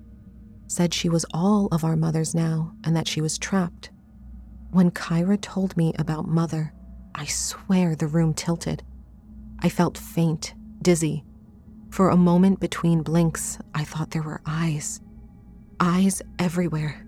said 0.68 0.94
she 0.94 1.08
was 1.08 1.26
all 1.34 1.68
of 1.72 1.86
our 1.86 1.96
mothers 1.96 2.36
now 2.36 2.74
and 2.84 2.94
that 2.94 3.08
she 3.08 3.22
was 3.22 3.38
trapped. 3.38 3.90
When 4.72 4.92
Kyra 4.92 5.40
told 5.40 5.78
me 5.78 5.94
about 5.98 6.28
Mother, 6.28 6.74
I 7.14 7.24
swear 7.24 7.96
the 7.96 8.08
room 8.08 8.34
tilted. 8.34 8.84
I 9.60 9.70
felt 9.70 9.98
faint, 9.98 10.54
dizzy. 10.82 11.24
For 11.90 12.10
a 12.10 12.18
moment 12.18 12.60
between 12.60 13.02
blinks, 13.02 13.58
I 13.74 13.86
thought 13.86 14.12
there 14.12 14.22
were 14.22 14.42
eyes. 14.46 15.00
Eyes 15.80 16.22
everywhere. 16.38 17.08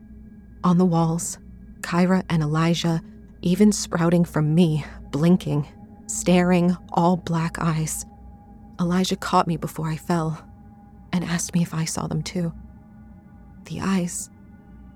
On 0.63 0.78
the 0.78 0.86
walls, 0.86 1.38
Kyra 1.82 2.24
and 2.30 2.41
Elijah, 2.41 3.01
even 3.41 3.74
sprouting 3.74 4.24
from 4.24 4.55
me, 4.55 4.86
blinking, 5.11 5.68
staring, 6.05 6.78
all 6.93 7.18
black 7.18 7.59
eyes. 7.59 8.05
Elijah 8.80 9.18
caught 9.18 9.47
me 9.47 9.57
before 9.57 9.89
I 9.89 9.97
fell 9.97 10.47
and 11.18 11.26
asked 11.26 11.53
me 11.53 11.61
if 11.61 11.74
I 11.74 11.84
saw 11.86 12.07
them 12.07 12.22
too. 12.22 12.53
The 13.65 13.82
eyes. 13.82 14.30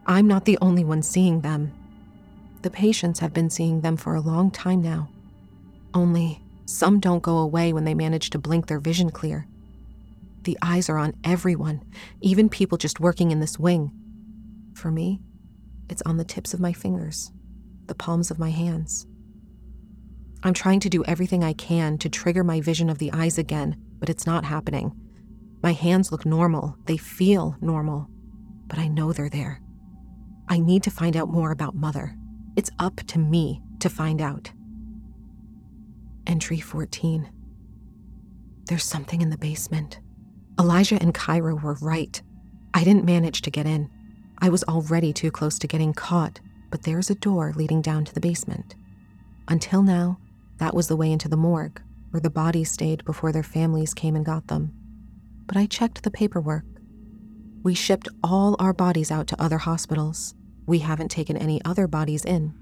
I'm 0.05 0.27
not 0.27 0.45
the 0.45 0.57
only 0.61 0.83
one 0.83 1.01
seeing 1.01 1.41
them. 1.41 1.73
The 2.61 2.69
patients 2.69 3.19
have 3.19 3.33
been 3.33 3.49
seeing 3.49 3.81
them 3.81 3.97
for 3.97 4.15
a 4.15 4.21
long 4.21 4.51
time 4.51 4.81
now. 4.81 5.09
Only 5.93 6.41
some 6.65 6.99
don't 6.99 7.23
go 7.23 7.39
away 7.39 7.73
when 7.73 7.85
they 7.85 7.95
manage 7.95 8.29
to 8.29 8.39
blink 8.39 8.67
their 8.67 8.79
vision 8.79 9.09
clear. 9.09 9.47
The 10.43 10.57
eyes 10.61 10.89
are 10.89 10.97
on 10.97 11.15
everyone, 11.23 11.83
even 12.21 12.49
people 12.49 12.77
just 12.77 12.99
working 12.99 13.31
in 13.31 13.39
this 13.39 13.59
wing. 13.59 13.91
For 14.73 14.91
me, 14.91 15.19
it's 15.89 16.01
on 16.03 16.17
the 16.17 16.23
tips 16.23 16.53
of 16.53 16.59
my 16.59 16.71
fingers, 16.71 17.31
the 17.87 17.95
palms 17.95 18.31
of 18.31 18.39
my 18.39 18.51
hands. 18.51 19.05
I'm 20.43 20.53
trying 20.53 20.79
to 20.81 20.89
do 20.89 21.03
everything 21.05 21.43
I 21.43 21.53
can 21.53 21.97
to 21.99 22.09
trigger 22.09 22.43
my 22.43 22.61
vision 22.61 22.89
of 22.89 22.99
the 22.99 23.11
eyes 23.11 23.37
again, 23.37 23.75
but 23.99 24.09
it's 24.09 24.25
not 24.25 24.45
happening. 24.45 24.95
My 25.63 25.73
hands 25.73 26.11
look 26.11 26.25
normal, 26.25 26.75
they 26.85 26.97
feel 26.97 27.55
normal, 27.61 28.09
but 28.67 28.79
I 28.79 28.87
know 28.87 29.13
they're 29.13 29.29
there. 29.29 29.61
I 30.49 30.59
need 30.59 30.83
to 30.83 30.91
find 30.91 31.15
out 31.15 31.29
more 31.29 31.51
about 31.51 31.75
Mother. 31.75 32.15
It's 32.55 32.71
up 32.79 32.97
to 33.07 33.19
me 33.19 33.61
to 33.79 33.89
find 33.89 34.21
out. 34.21 34.51
Entry 36.25 36.59
14. 36.59 37.29
There's 38.65 38.83
something 38.83 39.21
in 39.21 39.29
the 39.29 39.37
basement. 39.37 39.99
Elijah 40.59 41.01
and 41.01 41.13
Kyra 41.13 41.61
were 41.61 41.77
right. 41.81 42.21
I 42.73 42.83
didn't 42.83 43.05
manage 43.05 43.41
to 43.43 43.51
get 43.51 43.65
in. 43.65 43.89
I 44.39 44.49
was 44.49 44.63
already 44.63 45.13
too 45.13 45.31
close 45.31 45.59
to 45.59 45.67
getting 45.67 45.93
caught, 45.93 46.39
but 46.69 46.83
there's 46.83 47.09
a 47.09 47.15
door 47.15 47.53
leading 47.55 47.81
down 47.81 48.05
to 48.05 48.13
the 48.13 48.19
basement. 48.19 48.75
Until 49.47 49.83
now, 49.83 50.19
that 50.57 50.73
was 50.73 50.87
the 50.87 50.95
way 50.95 51.11
into 51.11 51.29
the 51.29 51.37
morgue, 51.37 51.81
where 52.09 52.21
the 52.21 52.29
bodies 52.29 52.71
stayed 52.71 53.05
before 53.05 53.31
their 53.31 53.43
families 53.43 53.93
came 53.93 54.15
and 54.15 54.25
got 54.25 54.47
them. 54.47 54.73
But 55.51 55.59
I 55.59 55.65
checked 55.65 56.03
the 56.03 56.11
paperwork. 56.11 56.63
We 57.61 57.73
shipped 57.73 58.07
all 58.23 58.55
our 58.57 58.71
bodies 58.71 59.11
out 59.11 59.27
to 59.27 59.41
other 59.41 59.57
hospitals. 59.57 60.33
We 60.65 60.79
haven't 60.79 61.11
taken 61.11 61.35
any 61.35 61.61
other 61.65 61.87
bodies 61.87 62.23
in. 62.23 62.53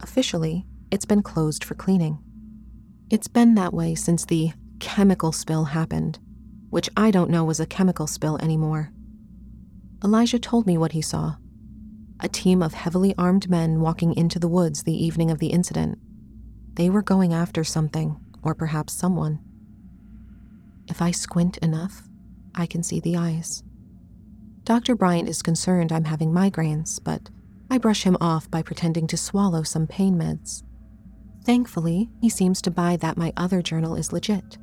Officially, 0.00 0.66
it's 0.90 1.04
been 1.04 1.22
closed 1.22 1.62
for 1.62 1.76
cleaning. 1.76 2.18
It's 3.08 3.28
been 3.28 3.54
that 3.54 3.72
way 3.72 3.94
since 3.94 4.24
the 4.24 4.50
chemical 4.80 5.30
spill 5.30 5.66
happened, 5.66 6.18
which 6.70 6.90
I 6.96 7.12
don't 7.12 7.30
know 7.30 7.44
was 7.44 7.60
a 7.60 7.66
chemical 7.66 8.08
spill 8.08 8.36
anymore. 8.38 8.90
Elijah 10.02 10.40
told 10.40 10.66
me 10.66 10.76
what 10.76 10.90
he 10.90 11.02
saw 11.02 11.36
a 12.18 12.28
team 12.28 12.64
of 12.64 12.74
heavily 12.74 13.14
armed 13.16 13.48
men 13.48 13.80
walking 13.80 14.12
into 14.16 14.40
the 14.40 14.48
woods 14.48 14.82
the 14.82 15.04
evening 15.04 15.30
of 15.30 15.38
the 15.38 15.52
incident. 15.52 15.98
They 16.72 16.90
were 16.90 17.02
going 17.02 17.32
after 17.32 17.62
something, 17.62 18.16
or 18.42 18.56
perhaps 18.56 18.92
someone. 18.92 19.38
If 20.88 21.00
I 21.00 21.12
squint 21.12 21.58
enough, 21.58 22.08
I 22.54 22.66
can 22.66 22.82
see 22.82 23.00
the 23.00 23.16
eyes. 23.16 23.62
Dr. 24.64 24.94
Bryant 24.94 25.28
is 25.28 25.42
concerned 25.42 25.92
I'm 25.92 26.04
having 26.04 26.32
migraines, 26.32 27.02
but 27.02 27.28
I 27.70 27.78
brush 27.78 28.04
him 28.04 28.16
off 28.20 28.50
by 28.50 28.62
pretending 28.62 29.06
to 29.08 29.16
swallow 29.16 29.62
some 29.62 29.86
pain 29.86 30.16
meds. 30.16 30.62
Thankfully, 31.44 32.08
he 32.20 32.30
seems 32.30 32.62
to 32.62 32.70
buy 32.70 32.96
that 32.96 33.18
my 33.18 33.32
other 33.36 33.60
journal 33.60 33.94
is 33.94 34.12
legit, 34.12 34.56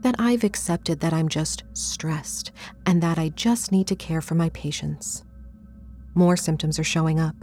that 0.00 0.14
I've 0.18 0.44
accepted 0.44 1.00
that 1.00 1.12
I'm 1.12 1.28
just 1.28 1.64
stressed, 1.74 2.52
and 2.86 3.02
that 3.02 3.18
I 3.18 3.28
just 3.30 3.72
need 3.72 3.86
to 3.88 3.96
care 3.96 4.22
for 4.22 4.34
my 4.34 4.48
patients. 4.50 5.24
More 6.14 6.36
symptoms 6.36 6.78
are 6.78 6.84
showing 6.84 7.20
up. 7.20 7.36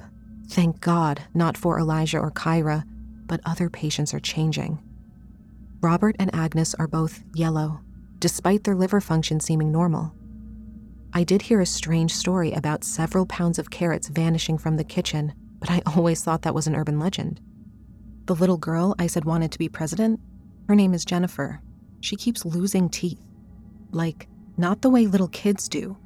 Thank 0.48 0.80
God, 0.80 1.22
not 1.36 1.58
for 1.58 1.80
Elijah 1.80 2.20
or 2.20 2.32
Kyra, 2.32 2.84
but 3.28 3.42
other 3.46 3.70
patients 3.70 4.14
are 4.14 4.20
changing. 4.20 4.80
Robert 5.82 6.16
and 6.20 6.34
Agnes 6.34 6.74
are 6.76 6.88
both 6.88 7.24
yellow, 7.36 7.82
despite 8.20 8.64
their 8.64 8.76
liver 8.76 9.02
function 9.02 9.40
seeming 9.40 9.72
normal. 9.72 10.14
I 11.14 11.24
did 11.24 11.42
hear 11.42 11.62
a 11.62 11.66
strange 11.66 12.14
story 12.14 12.52
about 12.52 12.84
several 12.84 13.26
pounds 13.26 13.58
of 13.58 13.72
carrots 13.72 14.10
vanishing 14.10 14.58
from 14.58 14.78
the 14.78 14.84
kitchen, 14.84 15.34
but 15.60 15.72
I 15.72 15.82
always 15.96 16.24
thought 16.24 16.44
that 16.44 16.54
was 16.54 16.68
an 16.68 16.76
urban 16.76 17.00
legend. 17.00 17.42
The 18.26 18.36
little 18.36 18.58
girl 18.58 18.96
I 19.00 19.08
said 19.08 19.26
wanted 19.26 19.52
to 19.52 19.60
be 19.60 19.70
president, 19.70 20.20
her 20.68 20.76
name 20.76 20.94
is 20.94 21.04
Jennifer. 21.04 21.62
She 22.02 22.16
keeps 22.16 22.46
losing 22.46 22.90
teeth. 22.90 23.26
Like, 23.92 24.28
not 24.56 24.82
the 24.82 24.90
way 24.90 25.08
little 25.08 25.30
kids 25.30 25.68
do. 25.68 25.98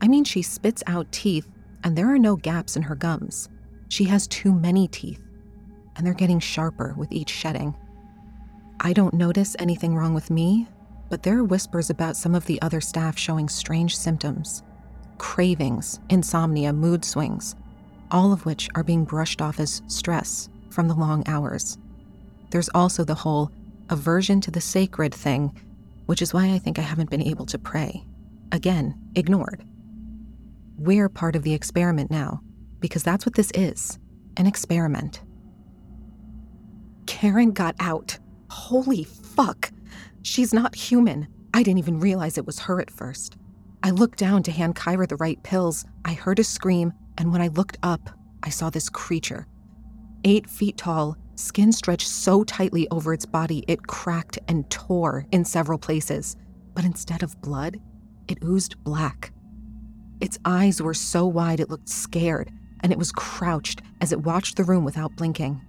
I 0.00 0.08
mean, 0.08 0.24
she 0.24 0.40
spits 0.40 0.82
out 0.86 1.12
teeth, 1.12 1.46
and 1.84 1.96
there 1.96 2.12
are 2.12 2.18
no 2.18 2.36
gaps 2.36 2.76
in 2.76 2.82
her 2.82 2.94
gums. 2.94 3.48
She 3.88 4.04
has 4.04 4.26
too 4.26 4.52
many 4.52 4.88
teeth, 4.88 5.20
and 5.96 6.06
they're 6.06 6.14
getting 6.14 6.40
sharper 6.40 6.94
with 6.96 7.12
each 7.12 7.30
shedding. 7.30 7.76
I 8.80 8.92
don't 8.92 9.14
notice 9.14 9.54
anything 9.58 9.94
wrong 9.94 10.14
with 10.14 10.30
me, 10.30 10.66
but 11.08 11.22
there 11.22 11.38
are 11.38 11.44
whispers 11.44 11.90
about 11.90 12.16
some 12.16 12.34
of 12.34 12.46
the 12.46 12.60
other 12.62 12.80
staff 12.80 13.18
showing 13.18 13.48
strange 13.48 13.96
symptoms 13.96 14.62
cravings, 15.18 15.98
insomnia, 16.10 16.72
mood 16.72 17.02
swings, 17.02 17.54
all 18.10 18.32
of 18.32 18.44
which 18.44 18.68
are 18.74 18.84
being 18.84 19.04
brushed 19.04 19.40
off 19.40 19.58
as 19.58 19.80
stress 19.86 20.50
from 20.70 20.88
the 20.88 20.94
long 20.94 21.22
hours. 21.26 21.78
There's 22.50 22.68
also 22.74 23.02
the 23.02 23.14
whole 23.14 23.50
aversion 23.88 24.40
to 24.42 24.50
the 24.50 24.60
sacred 24.60 25.14
thing, 25.14 25.58
which 26.04 26.20
is 26.20 26.34
why 26.34 26.52
I 26.52 26.58
think 26.58 26.78
I 26.78 26.82
haven't 26.82 27.10
been 27.10 27.22
able 27.22 27.46
to 27.46 27.58
pray. 27.58 28.04
Again, 28.52 28.94
ignored. 29.14 29.64
We're 30.78 31.08
part 31.08 31.34
of 31.34 31.42
the 31.42 31.54
experiment 31.54 32.10
now, 32.10 32.42
because 32.80 33.02
that's 33.02 33.24
what 33.24 33.34
this 33.34 33.50
is 33.54 33.98
an 34.36 34.46
experiment. 34.46 35.22
Karen 37.06 37.52
got 37.52 37.74
out. 37.80 38.18
Holy 38.50 39.04
fuck. 39.04 39.72
She's 40.26 40.52
not 40.52 40.74
human. 40.74 41.28
I 41.54 41.62
didn't 41.62 41.78
even 41.78 42.00
realize 42.00 42.36
it 42.36 42.46
was 42.46 42.58
her 42.58 42.80
at 42.80 42.90
first. 42.90 43.36
I 43.84 43.90
looked 43.90 44.18
down 44.18 44.42
to 44.42 44.50
hand 44.50 44.74
Kyra 44.74 45.08
the 45.08 45.14
right 45.14 45.40
pills. 45.44 45.84
I 46.04 46.14
heard 46.14 46.40
a 46.40 46.44
scream, 46.44 46.92
and 47.16 47.30
when 47.30 47.40
I 47.40 47.46
looked 47.46 47.78
up, 47.84 48.10
I 48.42 48.48
saw 48.48 48.68
this 48.68 48.88
creature. 48.88 49.46
Eight 50.24 50.50
feet 50.50 50.76
tall, 50.76 51.16
skin 51.36 51.70
stretched 51.70 52.08
so 52.08 52.42
tightly 52.42 52.88
over 52.90 53.12
its 53.12 53.24
body 53.24 53.64
it 53.68 53.86
cracked 53.86 54.40
and 54.48 54.68
tore 54.68 55.26
in 55.30 55.44
several 55.44 55.78
places. 55.78 56.36
But 56.74 56.84
instead 56.84 57.22
of 57.22 57.40
blood, 57.40 57.78
it 58.26 58.42
oozed 58.42 58.82
black. 58.82 59.32
Its 60.20 60.40
eyes 60.44 60.82
were 60.82 60.92
so 60.92 61.24
wide 61.24 61.60
it 61.60 61.70
looked 61.70 61.88
scared, 61.88 62.50
and 62.80 62.90
it 62.90 62.98
was 62.98 63.12
crouched 63.12 63.80
as 64.00 64.10
it 64.10 64.24
watched 64.24 64.56
the 64.56 64.64
room 64.64 64.84
without 64.84 65.14
blinking. 65.14 65.60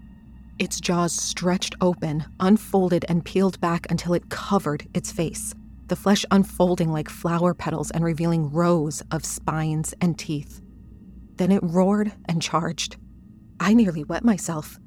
Its 0.60 0.80
jaws 0.80 1.14
stretched 1.14 1.76
open, 1.82 2.26
unfolded, 2.39 3.05
and 3.08 3.24
peeled 3.24 3.60
back 3.62 3.86
until 3.91 4.16
it 4.16 4.30
covered 4.30 4.88
its 4.95 5.12
face, 5.12 5.53
the 5.86 5.95
flesh 5.95 6.26
unfolding 6.32 6.91
like 6.91 7.10
flower 7.10 7.53
petals 7.53 7.91
and 7.91 8.03
revealing 8.03 8.51
rows 8.51 9.03
of 9.12 9.24
spines 9.24 9.93
and 10.01 10.18
teeth. 10.18 10.60
Then 11.36 11.51
it 11.51 11.62
roared 11.62 12.12
and 12.26 12.41
charged. 12.41 12.97
I 13.60 13.76
nearly 13.76 14.03
wet 14.03 14.24
myself. 14.24 14.80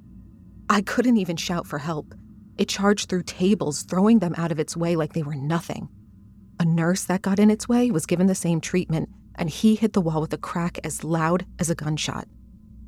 I 0.68 0.82
couldn't 0.82 1.18
even 1.18 1.36
shout 1.36 1.68
for 1.68 1.78
help. 1.78 2.14
It 2.58 2.68
charged 2.68 3.08
through 3.08 3.22
tables, 3.22 3.82
throwing 3.84 4.18
them 4.18 4.34
out 4.36 4.50
of 4.50 4.58
its 4.58 4.76
way 4.76 4.96
like 4.96 5.12
they 5.12 5.22
were 5.22 5.36
nothing. 5.36 5.88
A 6.58 6.64
nurse 6.64 7.04
that 7.04 7.22
got 7.22 7.38
in 7.38 7.48
its 7.48 7.68
way 7.68 7.92
was 7.92 8.06
given 8.06 8.26
the 8.26 8.34
same 8.34 8.60
treatment, 8.60 9.08
and 9.36 9.48
he 9.48 9.76
hit 9.76 9.92
the 9.92 10.00
wall 10.00 10.20
with 10.20 10.32
a 10.32 10.38
crack 10.38 10.80
as 10.82 11.04
loud 11.04 11.46
as 11.60 11.70
a 11.70 11.76
gunshot. 11.76 12.26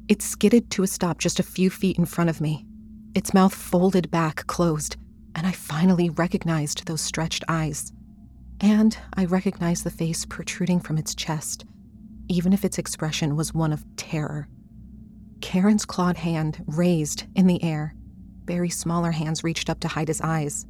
It 0.09 0.21
skidded 0.21 0.71
to 0.73 0.83
a 0.83 0.89
stop 0.89 1.19
just 1.19 1.39
a 1.39 1.45
few 1.45 1.71
feet 1.71 1.97
in 1.97 2.05
front 2.05 2.29
of 2.29 2.41
me, 2.41 2.67
its 3.15 3.35
mouth 3.35 3.55
folded 3.55 4.11
back, 4.11 4.47
closed, 4.47 4.97
and 5.35 5.47
I 5.47 5.53
finally 5.53 6.11
recognized 6.11 6.87
those 6.87 7.01
stretched 7.01 7.45
eyes. 7.49 7.93
And 8.61 8.97
I 9.17 9.25
recognized 9.25 9.85
the 9.85 9.91
face 9.91 10.25
protruding 10.25 10.81
from 10.81 10.99
its 10.99 11.15
chest, 11.15 11.65
even 12.29 12.53
if 12.53 12.65
its 12.65 12.79
expression 12.79 13.37
was 13.37 13.53
one 13.53 13.73
of 13.73 13.85
terror. 13.97 14.49
Karen's 15.41 15.85
clawed 15.85 16.17
hand 16.17 16.63
raised 16.67 17.25
in 17.35 17.47
the 17.47 17.63
air. 17.63 17.95
Barry's 18.45 18.79
smaller 18.79 19.11
hands 19.11 19.45
reached 19.45 19.69
up 19.69 19.81
to 19.81 19.89
hide 19.89 20.09
his 20.09 20.21
eyes. 20.21 20.67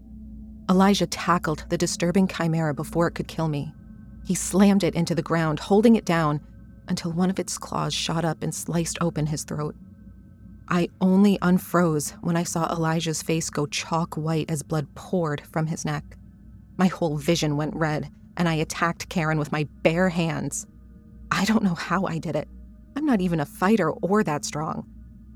Elijah 0.71 1.07
tackled 1.07 1.65
the 1.69 1.79
disturbing 1.79 2.27
chimera 2.27 2.75
before 2.75 3.07
it 3.07 3.15
could 3.15 3.29
kill 3.29 3.49
me. 3.49 3.75
He 4.25 4.35
slammed 4.35 4.85
it 4.85 4.95
into 4.95 5.15
the 5.15 5.23
ground, 5.23 5.59
holding 5.59 5.97
it 5.97 6.05
down 6.05 6.41
until 6.89 7.13
one 7.13 7.31
of 7.31 7.39
its 7.39 7.59
claws 7.59 7.93
shot 7.93 8.25
up 8.25 8.43
and 8.43 8.55
sliced 8.55 8.99
open 9.01 9.27
his 9.27 9.45
throat. 9.45 9.77
I 10.73 10.89
only 11.03 11.37
unfroze 11.43 12.13
when 12.23 12.35
I 12.35 12.45
saw 12.45 12.67
Elijah's 12.73 13.21
face 13.21 13.51
go 13.51 13.67
chalk 13.67 14.15
white 14.15 14.51
as 14.51 14.63
blood 14.63 14.87
poured 14.95 15.43
from 15.43 15.67
his 15.67 15.85
neck. 15.85 16.17
My 16.79 16.87
whole 16.87 17.19
vision 17.19 17.59
went 17.59 17.77
red, 17.77 18.11
and 18.39 18.49
I 18.49 18.55
attacked 18.55 19.11
Karen 19.11 19.39
with 19.39 19.53
my 19.53 19.69
bare 19.83 20.09
hands. 20.09 20.67
I 21.31 21.45
don't 21.45 21.63
know 21.63 21.75
how 21.75 22.07
I 22.07 22.17
did 22.17 22.37
it. 22.37 22.49
I'm 22.97 23.05
not 23.05 23.21
even 23.21 23.39
a 23.39 23.45
fighter 23.45 23.91
or 23.91 24.25
that 24.25 24.47
strong. 24.47 24.87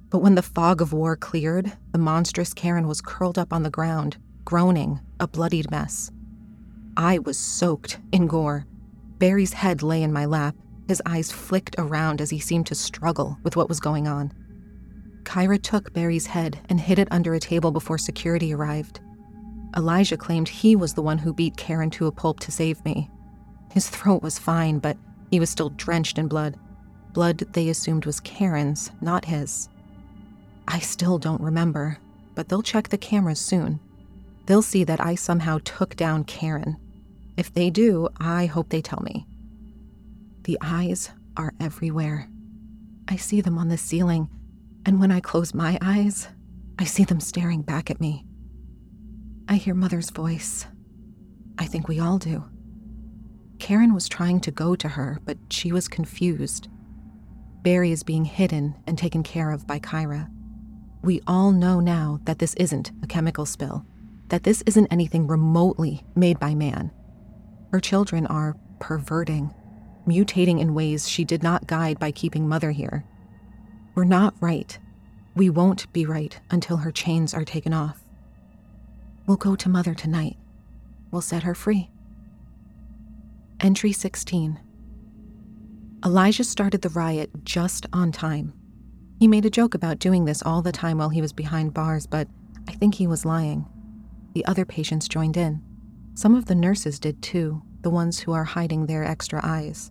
But 0.08 0.20
when 0.20 0.36
the 0.36 0.42
fog 0.42 0.80
of 0.80 0.94
war 0.94 1.16
cleared, 1.16 1.70
the 1.92 1.98
monstrous 1.98 2.54
Karen 2.54 2.88
was 2.88 3.02
curled 3.02 3.36
up 3.36 3.52
on 3.52 3.62
the 3.62 3.68
ground, 3.68 4.16
groaning, 4.46 5.00
a 5.20 5.28
bloodied 5.28 5.70
mess. 5.70 6.10
I 6.96 7.18
was 7.18 7.36
soaked 7.36 7.98
in 8.10 8.26
gore. 8.26 8.64
Barry's 9.18 9.52
head 9.52 9.82
lay 9.82 10.02
in 10.02 10.14
my 10.14 10.24
lap, 10.24 10.56
his 10.88 11.02
eyes 11.04 11.30
flicked 11.30 11.76
around 11.76 12.22
as 12.22 12.30
he 12.30 12.38
seemed 12.38 12.68
to 12.68 12.74
struggle 12.74 13.36
with 13.42 13.54
what 13.54 13.68
was 13.68 13.80
going 13.80 14.08
on. 14.08 14.32
Kyra 15.26 15.60
took 15.60 15.92
Barry's 15.92 16.26
head 16.26 16.60
and 16.70 16.80
hid 16.80 17.00
it 17.00 17.08
under 17.10 17.34
a 17.34 17.40
table 17.40 17.72
before 17.72 17.98
security 17.98 18.54
arrived. 18.54 19.00
Elijah 19.76 20.16
claimed 20.16 20.48
he 20.48 20.76
was 20.76 20.94
the 20.94 21.02
one 21.02 21.18
who 21.18 21.34
beat 21.34 21.56
Karen 21.56 21.90
to 21.90 22.06
a 22.06 22.12
pulp 22.12 22.40
to 22.40 22.52
save 22.52 22.82
me. 22.84 23.10
His 23.72 23.90
throat 23.90 24.22
was 24.22 24.38
fine, 24.38 24.78
but 24.78 24.96
he 25.30 25.40
was 25.40 25.50
still 25.50 25.70
drenched 25.70 26.16
in 26.16 26.28
blood. 26.28 26.56
Blood 27.12 27.38
they 27.52 27.68
assumed 27.68 28.06
was 28.06 28.20
Karen's, 28.20 28.92
not 29.00 29.24
his. 29.24 29.68
I 30.68 30.78
still 30.78 31.18
don't 31.18 31.42
remember, 31.42 31.98
but 32.34 32.48
they'll 32.48 32.62
check 32.62 32.88
the 32.88 32.96
cameras 32.96 33.40
soon. 33.40 33.80
They'll 34.46 34.62
see 34.62 34.84
that 34.84 35.04
I 35.04 35.16
somehow 35.16 35.58
took 35.64 35.96
down 35.96 36.24
Karen. 36.24 36.76
If 37.36 37.52
they 37.52 37.68
do, 37.68 38.08
I 38.18 38.46
hope 38.46 38.68
they 38.68 38.80
tell 38.80 39.02
me. 39.02 39.26
The 40.44 40.56
eyes 40.62 41.10
are 41.36 41.52
everywhere. 41.60 42.30
I 43.08 43.16
see 43.16 43.40
them 43.40 43.58
on 43.58 43.68
the 43.68 43.76
ceiling 43.76 44.28
and 44.86 45.00
when 45.00 45.10
I 45.10 45.18
close 45.18 45.52
my 45.52 45.76
eyes, 45.82 46.28
I 46.78 46.84
see 46.84 47.02
them 47.02 47.18
staring 47.18 47.62
back 47.62 47.90
at 47.90 48.00
me. 48.00 48.24
I 49.48 49.56
hear 49.56 49.74
Mother's 49.74 50.10
voice. 50.10 50.66
I 51.58 51.66
think 51.66 51.88
we 51.88 51.98
all 51.98 52.18
do. 52.18 52.44
Karen 53.58 53.94
was 53.94 54.08
trying 54.08 54.40
to 54.40 54.52
go 54.52 54.76
to 54.76 54.88
her, 54.88 55.18
but 55.24 55.38
she 55.50 55.72
was 55.72 55.88
confused. 55.88 56.68
Barry 57.62 57.90
is 57.90 58.04
being 58.04 58.24
hidden 58.24 58.76
and 58.86 58.96
taken 58.96 59.24
care 59.24 59.50
of 59.50 59.66
by 59.66 59.80
Kyra. 59.80 60.30
We 61.02 61.20
all 61.26 61.50
know 61.50 61.80
now 61.80 62.20
that 62.24 62.38
this 62.38 62.54
isn't 62.54 62.92
a 63.02 63.08
chemical 63.08 63.44
spill, 63.44 63.84
that 64.28 64.44
this 64.44 64.62
isn't 64.66 64.92
anything 64.92 65.26
remotely 65.26 66.04
made 66.14 66.38
by 66.38 66.54
man. 66.54 66.92
Her 67.72 67.80
children 67.80 68.24
are 68.26 68.56
perverting, 68.78 69.52
mutating 70.06 70.60
in 70.60 70.74
ways 70.74 71.08
she 71.08 71.24
did 71.24 71.42
not 71.42 71.66
guide 71.66 71.98
by 71.98 72.12
keeping 72.12 72.48
Mother 72.48 72.70
here. 72.70 73.04
We're 73.96 74.04
not 74.04 74.34
right. 74.40 74.78
We 75.34 75.48
won't 75.48 75.90
be 75.94 76.04
right 76.04 76.38
until 76.50 76.76
her 76.76 76.92
chains 76.92 77.32
are 77.32 77.46
taken 77.46 77.72
off. 77.72 78.04
We'll 79.26 79.38
go 79.38 79.56
to 79.56 79.70
Mother 79.70 79.94
tonight. 79.94 80.36
We'll 81.10 81.22
set 81.22 81.44
her 81.44 81.54
free. 81.54 81.88
Entry 83.58 83.92
16. 83.92 84.60
Elijah 86.04 86.44
started 86.44 86.82
the 86.82 86.90
riot 86.90 87.30
just 87.42 87.86
on 87.94 88.12
time. 88.12 88.52
He 89.18 89.26
made 89.26 89.46
a 89.46 89.50
joke 89.50 89.72
about 89.72 89.98
doing 89.98 90.26
this 90.26 90.42
all 90.42 90.60
the 90.60 90.72
time 90.72 90.98
while 90.98 91.08
he 91.08 91.22
was 91.22 91.32
behind 91.32 91.72
bars, 91.72 92.06
but 92.06 92.28
I 92.68 92.72
think 92.72 92.96
he 92.96 93.06
was 93.06 93.24
lying. 93.24 93.64
The 94.34 94.44
other 94.44 94.66
patients 94.66 95.08
joined 95.08 95.38
in. 95.38 95.62
Some 96.12 96.34
of 96.34 96.44
the 96.44 96.54
nurses 96.54 96.98
did 96.98 97.22
too, 97.22 97.62
the 97.80 97.88
ones 97.88 98.20
who 98.20 98.32
are 98.32 98.44
hiding 98.44 98.84
their 98.84 99.04
extra 99.04 99.40
eyes. 99.42 99.90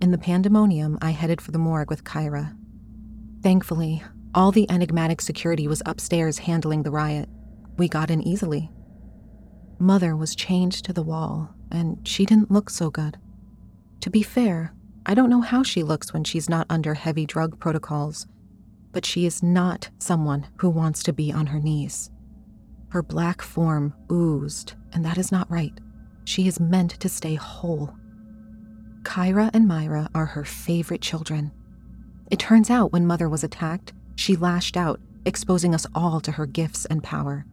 In 0.00 0.10
the 0.10 0.18
pandemonium, 0.18 0.98
I 1.00 1.12
headed 1.12 1.40
for 1.40 1.52
the 1.52 1.58
morgue 1.58 1.90
with 1.90 2.02
Kyra. 2.02 2.56
Thankfully, 3.44 4.02
all 4.34 4.52
the 4.52 4.68
enigmatic 4.70 5.20
security 5.20 5.68
was 5.68 5.82
upstairs 5.84 6.38
handling 6.38 6.82
the 6.82 6.90
riot. 6.90 7.28
We 7.76 7.88
got 7.88 8.10
in 8.10 8.22
easily. 8.22 8.70
Mother 9.78 10.16
was 10.16 10.34
chained 10.34 10.72
to 10.72 10.94
the 10.94 11.02
wall, 11.02 11.54
and 11.70 11.98
she 12.08 12.24
didn't 12.24 12.50
look 12.50 12.70
so 12.70 12.88
good. 12.88 13.18
To 14.00 14.08
be 14.08 14.22
fair, 14.22 14.72
I 15.04 15.12
don't 15.12 15.28
know 15.28 15.42
how 15.42 15.62
she 15.62 15.82
looks 15.82 16.10
when 16.10 16.24
she's 16.24 16.48
not 16.48 16.66
under 16.70 16.94
heavy 16.94 17.26
drug 17.26 17.60
protocols, 17.60 18.26
but 18.92 19.04
she 19.04 19.26
is 19.26 19.42
not 19.42 19.90
someone 19.98 20.46
who 20.56 20.70
wants 20.70 21.02
to 21.02 21.12
be 21.12 21.30
on 21.30 21.48
her 21.48 21.60
knees. 21.60 22.10
Her 22.88 23.02
black 23.02 23.42
form 23.42 23.92
oozed, 24.10 24.72
and 24.94 25.04
that 25.04 25.18
is 25.18 25.30
not 25.30 25.50
right. 25.50 25.78
She 26.24 26.48
is 26.48 26.58
meant 26.58 26.92
to 26.92 27.10
stay 27.10 27.34
whole. 27.34 27.94
Kyra 29.02 29.50
and 29.52 29.68
Myra 29.68 30.08
are 30.14 30.24
her 30.24 30.46
favorite 30.46 31.02
children. 31.02 31.52
It 32.30 32.38
turns 32.38 32.70
out 32.70 32.92
when 32.92 33.06
Mother 33.06 33.28
was 33.28 33.44
attacked, 33.44 33.92
she 34.16 34.36
lashed 34.36 34.76
out, 34.76 35.00
exposing 35.24 35.74
us 35.74 35.86
all 35.94 36.20
to 36.20 36.32
her 36.32 36.46
gifts 36.46 36.84
and 36.86 37.02
power. 37.02 37.46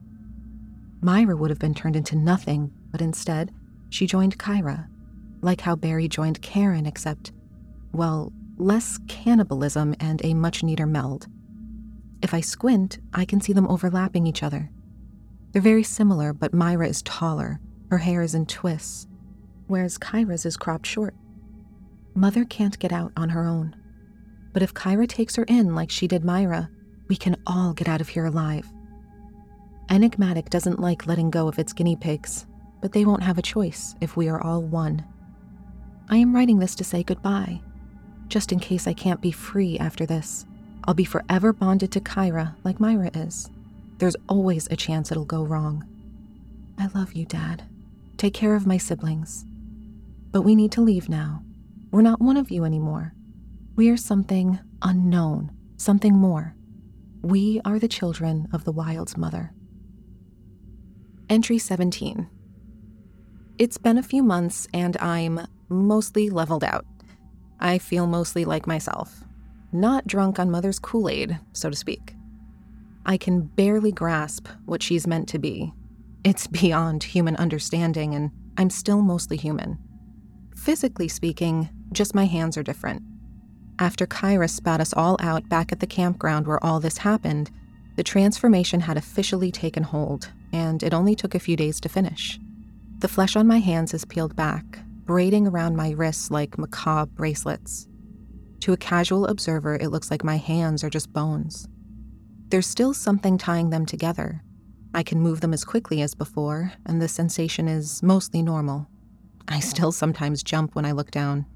Myra 1.02 1.36
would 1.36 1.50
have 1.50 1.60
been 1.60 1.74
turned 1.74 1.96
into 1.96 2.16
nothing, 2.16 2.72
but 2.92 3.02
instead, 3.02 3.52
she 3.90 4.08
joined 4.08 4.38
Kyra, 4.38 4.88
like 5.42 5.62
how 5.62 5.76
Barry 5.76 6.08
joined 6.08 6.42
Karen, 6.42 6.86
except, 6.86 7.32
well, 7.92 8.32
less 8.58 9.00
cannibalism 9.08 9.96
and 10.00 10.24
a 10.24 10.34
much 10.34 10.64
neater 10.64 10.86
meld. 10.86 11.28
If 12.22 12.34
I 12.34 12.42
squint, 12.42 13.00
I 13.14 13.26
can 13.26 13.42
see 13.42 13.54
them 13.54 13.68
overlapping 13.68 14.28
each 14.28 14.44
other. 14.44 14.70
They're 15.52 15.62
very 15.62 15.84
similar, 15.84 16.34
but 16.34 16.54
Myra 16.54 16.88
is 16.88 17.02
taller, 17.02 17.60
her 17.90 17.98
hair 17.98 18.22
is 18.22 18.36
in 18.36 18.46
twists, 18.46 19.08
whereas 19.68 19.98
Kyra's 19.98 20.46
is 20.46 20.56
cropped 20.56 20.86
short. 20.86 21.16
Mother 22.14 22.46
can't 22.46 22.78
get 22.78 22.94
out 22.94 23.12
on 23.18 23.30
her 23.30 23.46
own. 23.46 23.76
But 24.54 24.64
if 24.64 24.74
Kyra 24.74 25.08
takes 25.08 25.36
her 25.36 25.44
in 25.44 25.76
like 25.76 25.90
she 25.90 26.08
did 26.08 26.26
Myra, 26.26 26.70
we 27.08 27.16
can 27.16 27.36
all 27.46 27.74
get 27.74 27.88
out 27.88 28.02
of 28.02 28.10
here 28.10 28.26
alive. 28.26 28.72
Enigmatic 29.90 30.50
doesn't 30.50 30.80
like 30.80 31.08
letting 31.08 31.30
go 31.30 31.48
of 31.48 31.60
its 31.60 31.74
guinea 31.74 31.96
pigs, 31.96 32.46
but 32.82 32.94
they 32.94 33.06
won't 33.06 33.24
have 33.24 33.38
a 33.38 33.42
choice 33.42 33.96
if 34.02 34.16
we 34.16 34.30
are 34.30 34.42
all 34.42 34.62
one. 34.62 35.06
I 36.10 36.18
am 36.18 36.34
writing 36.36 36.60
this 36.60 36.76
to 36.76 36.84
say 36.84 37.04
goodbye, 37.04 37.62
just 38.28 38.52
in 38.52 38.60
case 38.60 38.88
I 38.88 38.94
can't 38.94 39.22
be 39.22 39.32
free 39.32 39.78
after 39.80 40.06
this. 40.06 40.46
I'll 40.86 40.94
be 40.94 41.06
forever 41.06 41.54
bonded 41.54 41.92
to 41.92 42.00
Kyra 42.02 42.56
like 42.64 42.80
Myra 42.80 43.12
is. 43.14 43.50
There's 43.98 44.16
always 44.28 44.68
a 44.72 44.76
chance 44.76 45.12
it'll 45.12 45.26
go 45.26 45.44
wrong. 45.44 45.86
I 46.80 46.88
love 46.96 47.14
you, 47.14 47.26
Dad. 47.26 47.64
Take 48.18 48.34
care 48.34 48.56
of 48.56 48.66
my 48.66 48.78
siblings. 48.78 49.46
But 50.32 50.42
we 50.42 50.56
need 50.56 50.72
to 50.74 50.82
leave 50.82 51.10
now. 51.10 51.44
We're 51.92 52.02
not 52.02 52.22
one 52.22 52.38
of 52.38 52.50
you 52.50 52.64
anymore. 52.64 53.14
We 53.76 53.90
are 53.90 53.98
something 53.98 54.60
unknown, 54.82 55.52
something 55.78 56.14
more. 56.14 56.56
We 57.22 57.62
are 57.64 57.80
the 57.80 57.88
children 57.88 58.48
of 58.52 58.66
the 58.66 58.72
wild's 58.72 59.16
mother. 59.16 59.54
Entry 61.30 61.58
17. 61.58 62.30
It's 63.58 63.78
been 63.78 63.98
a 63.98 64.04
few 64.04 64.24
months 64.24 64.68
and 64.74 64.98
I'm 64.98 65.48
mostly 65.70 66.30
leveled 66.30 66.66
out. 66.66 66.86
I 67.62 67.78
feel 67.78 68.08
mostly 68.08 68.44
like 68.44 68.68
myself, 68.68 69.24
not 69.72 70.06
drunk 70.06 70.38
on 70.38 70.52
mother's 70.52 70.80
Kool 70.80 71.08
Aid, 71.08 71.40
so 71.54 71.70
to 71.70 71.76
speak. 71.76 72.16
I 73.06 73.16
can 73.16 73.42
barely 73.42 73.94
grasp 73.94 74.48
what 74.66 74.84
she's 74.84 75.08
meant 75.08 75.30
to 75.30 75.40
be. 75.40 75.72
It's 76.26 76.48
beyond 76.62 77.04
human 77.04 77.38
understanding, 77.38 78.16
and 78.16 78.32
I'm 78.58 78.70
still 78.70 79.02
mostly 79.02 79.38
human. 79.38 79.80
Physically 80.56 81.08
speaking, 81.08 81.70
just 81.94 82.14
my 82.14 82.26
hands 82.26 82.58
are 82.58 82.64
different. 82.64 83.04
After 83.82 84.06
Kyra 84.06 84.48
spat 84.48 84.80
us 84.80 84.94
all 84.94 85.18
out 85.20 85.50
back 85.50 85.72
at 85.72 85.80
the 85.80 85.88
campground 85.88 86.46
where 86.46 86.64
all 86.64 86.80
this 86.80 87.00
happened, 87.00 87.50
the 87.96 88.04
transformation 88.04 88.82
had 88.82 88.96
officially 88.96 89.52
taken 89.52 89.82
hold, 89.82 90.30
and 90.54 90.84
it 90.84 90.94
only 90.94 91.16
took 91.16 91.34
a 91.34 91.40
few 91.40 91.56
days 91.56 91.80
to 91.80 91.90
finish. 91.90 92.40
The 93.00 93.08
flesh 93.08 93.36
on 93.36 93.48
my 93.48 93.58
hands 93.58 93.96
is 93.96 94.06
peeled 94.06 94.36
back, 94.36 94.64
braiding 95.06 95.48
around 95.48 95.76
my 95.78 95.90
wrists 95.94 96.30
like 96.30 96.60
macabre 96.60 97.10
bracelets. 97.16 97.88
To 98.60 98.72
a 98.72 98.78
casual 98.78 99.26
observer, 99.26 99.74
it 99.78 99.90
looks 99.90 100.12
like 100.12 100.24
my 100.24 100.38
hands 100.38 100.84
are 100.84 100.90
just 100.92 101.12
bones. 101.12 101.68
There's 102.50 102.68
still 102.68 102.94
something 102.94 103.40
tying 103.40 103.72
them 103.72 103.88
together. 103.88 104.44
I 104.94 105.02
can 105.02 105.20
move 105.20 105.42
them 105.42 105.56
as 105.56 105.66
quickly 105.66 106.04
as 106.04 106.14
before, 106.14 106.72
and 106.86 107.02
the 107.02 107.08
sensation 107.08 107.68
is 107.68 108.04
mostly 108.04 108.44
normal. 108.44 108.88
I 109.48 109.60
still 109.60 109.92
sometimes 109.92 110.44
jump 110.44 110.76
when 110.76 110.86
I 110.86 110.92
look 110.92 111.10
down. 111.10 111.48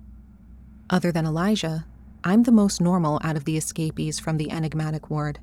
Other 0.90 1.12
than 1.12 1.28
Elijah, 1.28 1.86
I'm 2.28 2.42
the 2.42 2.52
most 2.52 2.82
normal 2.82 3.22
out 3.24 3.38
of 3.38 3.46
the 3.46 3.56
escapees 3.56 4.20
from 4.20 4.38
the 4.38 4.50
enigmatic 4.50 5.12
ward. 5.12 5.40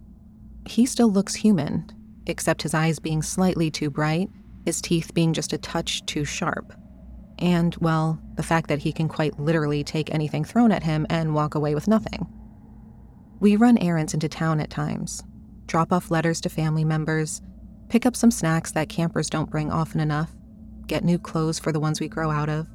He 0.66 0.84
still 0.84 1.12
looks 1.12 1.32
human, 1.32 1.88
except 2.26 2.62
his 2.62 2.74
eyes 2.74 2.98
being 2.98 3.22
slightly 3.22 3.70
too 3.70 3.88
bright, 3.88 4.30
his 4.64 4.80
teeth 4.80 5.14
being 5.14 5.32
just 5.32 5.52
a 5.52 5.58
touch 5.58 6.04
too 6.06 6.24
sharp. 6.24 6.72
And, 7.38 7.76
well, 7.76 8.20
the 8.34 8.42
fact 8.42 8.68
that 8.68 8.80
he 8.80 8.92
can 8.92 9.06
quite 9.08 9.38
literally 9.38 9.84
take 9.84 10.12
anything 10.12 10.44
thrown 10.44 10.72
at 10.72 10.82
him 10.82 11.06
and 11.08 11.36
walk 11.36 11.54
away 11.54 11.76
with 11.76 11.86
nothing. 11.86 12.26
We 13.38 13.54
run 13.54 13.78
errands 13.78 14.12
into 14.12 14.28
town 14.28 14.58
at 14.58 14.70
times, 14.70 15.22
drop 15.66 15.92
off 15.92 16.10
letters 16.10 16.40
to 16.40 16.48
family 16.48 16.84
members, 16.84 17.42
pick 17.90 18.06
up 18.06 18.16
some 18.16 18.32
snacks 18.32 18.72
that 18.72 18.88
campers 18.88 19.30
don't 19.30 19.50
bring 19.50 19.70
often 19.70 20.00
enough, 20.00 20.32
get 20.88 21.04
new 21.04 21.18
clothes 21.18 21.60
for 21.60 21.70
the 21.70 21.80
ones 21.80 22.00
we 22.00 22.08
grow 22.08 22.32
out 22.32 22.48
of. 22.48 22.66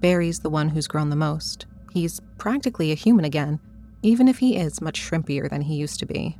Barry's 0.00 0.40
the 0.40 0.50
one 0.50 0.70
who's 0.70 0.86
grown 0.86 1.10
the 1.10 1.16
most. 1.16 1.66
He's 1.96 2.20
practically 2.36 2.92
a 2.92 2.94
human 2.94 3.24
again, 3.24 3.58
even 4.02 4.28
if 4.28 4.36
he 4.36 4.58
is 4.58 4.82
much 4.82 5.00
shrimpier 5.00 5.48
than 5.48 5.62
he 5.62 5.76
used 5.76 5.98
to 6.00 6.04
be. 6.04 6.36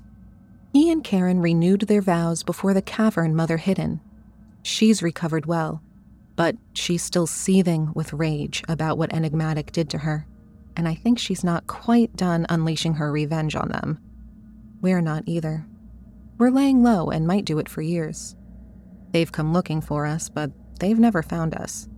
He 0.74 0.90
and 0.90 1.02
Karen 1.02 1.40
renewed 1.40 1.80
their 1.88 2.02
vows 2.02 2.42
before 2.42 2.74
the 2.74 2.82
cavern 2.82 3.34
Mother 3.34 3.56
hid 3.56 3.78
in. 3.78 4.02
She's 4.62 5.02
recovered 5.02 5.46
well, 5.46 5.80
but 6.34 6.56
she's 6.74 7.02
still 7.02 7.26
seething 7.26 7.90
with 7.94 8.12
rage 8.12 8.62
about 8.68 8.98
what 8.98 9.14
Enigmatic 9.14 9.72
did 9.72 9.88
to 9.88 9.98
her, 10.00 10.26
and 10.76 10.86
I 10.86 10.94
think 10.94 11.18
she's 11.18 11.42
not 11.42 11.66
quite 11.66 12.14
done 12.14 12.44
unleashing 12.50 12.96
her 12.96 13.10
revenge 13.10 13.56
on 13.56 13.70
them. 13.70 13.98
We're 14.82 15.00
not 15.00 15.22
either. 15.24 15.64
We're 16.36 16.50
laying 16.50 16.82
low 16.82 17.08
and 17.08 17.26
might 17.26 17.46
do 17.46 17.58
it 17.58 17.70
for 17.70 17.80
years. 17.80 18.36
They've 19.12 19.32
come 19.32 19.54
looking 19.54 19.80
for 19.80 20.04
us, 20.04 20.28
but 20.28 20.50
they've 20.80 20.98
never 20.98 21.22
found 21.22 21.54
us. 21.54 21.88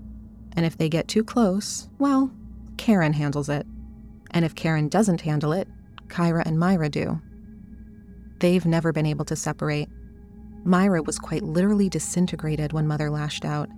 And 0.52 0.64
if 0.64 0.78
they 0.78 0.88
get 0.88 1.08
too 1.08 1.24
close, 1.24 1.88
well, 1.98 2.30
Karen 2.78 3.12
handles 3.12 3.50
it. 3.50 3.66
And 4.30 4.44
if 4.44 4.54
Karen 4.54 4.88
doesn't 4.88 5.20
handle 5.20 5.52
it, 5.52 5.68
Kyra 6.08 6.42
and 6.46 6.58
Myra 6.58 6.88
do. 6.88 7.20
They've 8.40 8.64
never 8.64 8.92
been 8.92 9.06
able 9.06 9.24
to 9.26 9.36
separate. 9.36 9.88
Myra 10.64 11.02
was 11.02 11.18
quite 11.18 11.42
literally 11.42 11.88
disintegrated 11.88 12.72
when 12.72 12.86
Mother 12.86 13.10
lashed 13.10 13.44
out, 13.44 13.68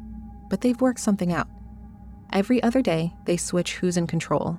but 0.48 0.60
they've 0.60 0.80
worked 0.80 1.00
something 1.00 1.32
out. 1.32 1.48
Every 2.32 2.62
other 2.62 2.82
day, 2.82 3.12
they 3.26 3.36
switch 3.36 3.76
who's 3.76 3.96
in 3.96 4.06
control, 4.06 4.58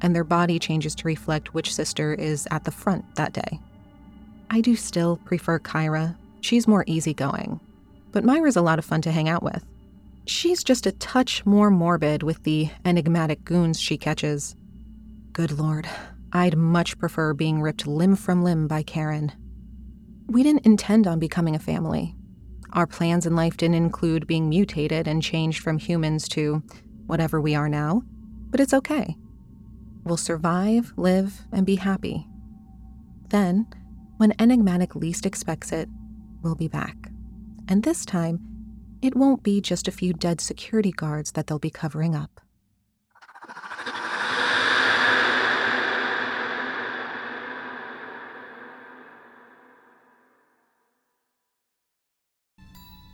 and 0.00 0.14
their 0.14 0.24
body 0.24 0.58
changes 0.58 0.94
to 0.96 1.06
reflect 1.06 1.54
which 1.54 1.74
sister 1.74 2.14
is 2.14 2.48
at 2.50 2.64
the 2.64 2.70
front 2.70 3.14
that 3.16 3.32
day. 3.32 3.60
I 4.50 4.60
do 4.60 4.74
still 4.74 5.16
prefer 5.18 5.58
Kyra. 5.58 6.16
She's 6.40 6.68
more 6.68 6.84
easygoing, 6.86 7.60
but 8.10 8.24
Myra's 8.24 8.56
a 8.56 8.62
lot 8.62 8.78
of 8.78 8.84
fun 8.84 9.02
to 9.02 9.12
hang 9.12 9.28
out 9.28 9.42
with. 9.42 9.64
She's 10.24 10.62
just 10.62 10.86
a 10.86 10.92
touch 10.92 11.44
more 11.44 11.70
morbid 11.70 12.22
with 12.22 12.44
the 12.44 12.70
enigmatic 12.84 13.44
goons 13.44 13.80
she 13.80 13.98
catches. 13.98 14.54
Good 15.32 15.52
lord, 15.52 15.88
I'd 16.32 16.56
much 16.56 16.98
prefer 16.98 17.34
being 17.34 17.60
ripped 17.60 17.86
limb 17.86 18.16
from 18.16 18.44
limb 18.44 18.68
by 18.68 18.82
Karen. 18.82 19.32
We 20.28 20.42
didn't 20.42 20.64
intend 20.64 21.06
on 21.06 21.18
becoming 21.18 21.54
a 21.54 21.58
family. 21.60 22.14
Our 22.72 22.86
plans 22.86 23.26
in 23.26 23.36
life 23.36 23.56
didn't 23.56 23.74
include 23.74 24.26
being 24.26 24.48
mutated 24.48 25.06
and 25.08 25.22
changed 25.22 25.62
from 25.62 25.78
humans 25.78 26.28
to 26.30 26.62
whatever 27.06 27.40
we 27.40 27.54
are 27.54 27.68
now, 27.68 28.02
but 28.50 28.60
it's 28.60 28.72
okay. 28.72 29.16
We'll 30.04 30.16
survive, 30.16 30.92
live, 30.96 31.42
and 31.52 31.66
be 31.66 31.76
happy. 31.76 32.26
Then, 33.28 33.66
when 34.16 34.34
Enigmatic 34.38 34.94
least 34.94 35.26
expects 35.26 35.72
it, 35.72 35.88
we'll 36.42 36.54
be 36.54 36.68
back. 36.68 36.96
And 37.68 37.82
this 37.82 38.06
time, 38.06 38.40
it 39.02 39.16
won't 39.16 39.42
be 39.42 39.60
just 39.60 39.88
a 39.88 39.92
few 39.92 40.12
dead 40.12 40.40
security 40.40 40.92
guards 40.92 41.32
that 41.32 41.48
they'll 41.48 41.58
be 41.58 41.70
covering 41.70 42.14
up. 42.14 42.40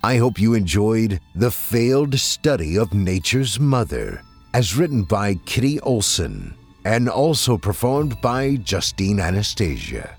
I 0.04 0.16
hope 0.16 0.38
you 0.40 0.54
enjoyed 0.54 1.20
The 1.34 1.50
Failed 1.50 2.14
Study 2.18 2.78
of 2.78 2.94
Nature's 2.94 3.58
Mother 3.58 4.22
as 4.54 4.76
written 4.76 5.02
by 5.02 5.34
Kitty 5.44 5.80
Olsen 5.80 6.54
and 6.84 7.08
also 7.08 7.58
performed 7.58 8.20
by 8.20 8.56
Justine 8.56 9.20
Anastasia. 9.20 10.17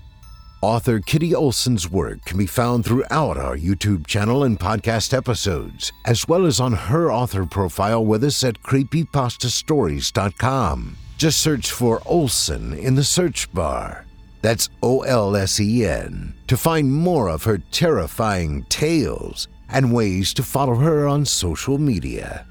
Author 0.62 1.00
Kitty 1.00 1.34
Olsen's 1.34 1.90
work 1.90 2.22
can 2.26 2.36
be 2.36 2.44
found 2.44 2.84
throughout 2.84 3.38
our 3.38 3.56
YouTube 3.56 4.06
channel 4.06 4.44
and 4.44 4.60
podcast 4.60 5.16
episodes, 5.16 5.90
as 6.04 6.28
well 6.28 6.44
as 6.44 6.60
on 6.60 6.74
her 6.74 7.10
author 7.10 7.46
profile 7.46 8.04
with 8.04 8.22
us 8.22 8.44
at 8.44 8.62
creepypastastories.com. 8.62 10.96
Just 11.16 11.40
search 11.40 11.70
for 11.70 12.02
Olson 12.04 12.74
in 12.74 12.94
the 12.94 13.04
search 13.04 13.50
bar. 13.54 14.04
That's 14.42 14.68
O 14.82 15.00
L 15.00 15.34
S 15.34 15.58
E 15.60 15.86
N 15.86 16.34
to 16.46 16.58
find 16.58 16.92
more 16.92 17.30
of 17.30 17.44
her 17.44 17.56
terrifying 17.56 18.64
tales 18.64 19.48
and 19.70 19.94
ways 19.94 20.34
to 20.34 20.42
follow 20.42 20.74
her 20.74 21.08
on 21.08 21.24
social 21.24 21.78
media. 21.78 22.46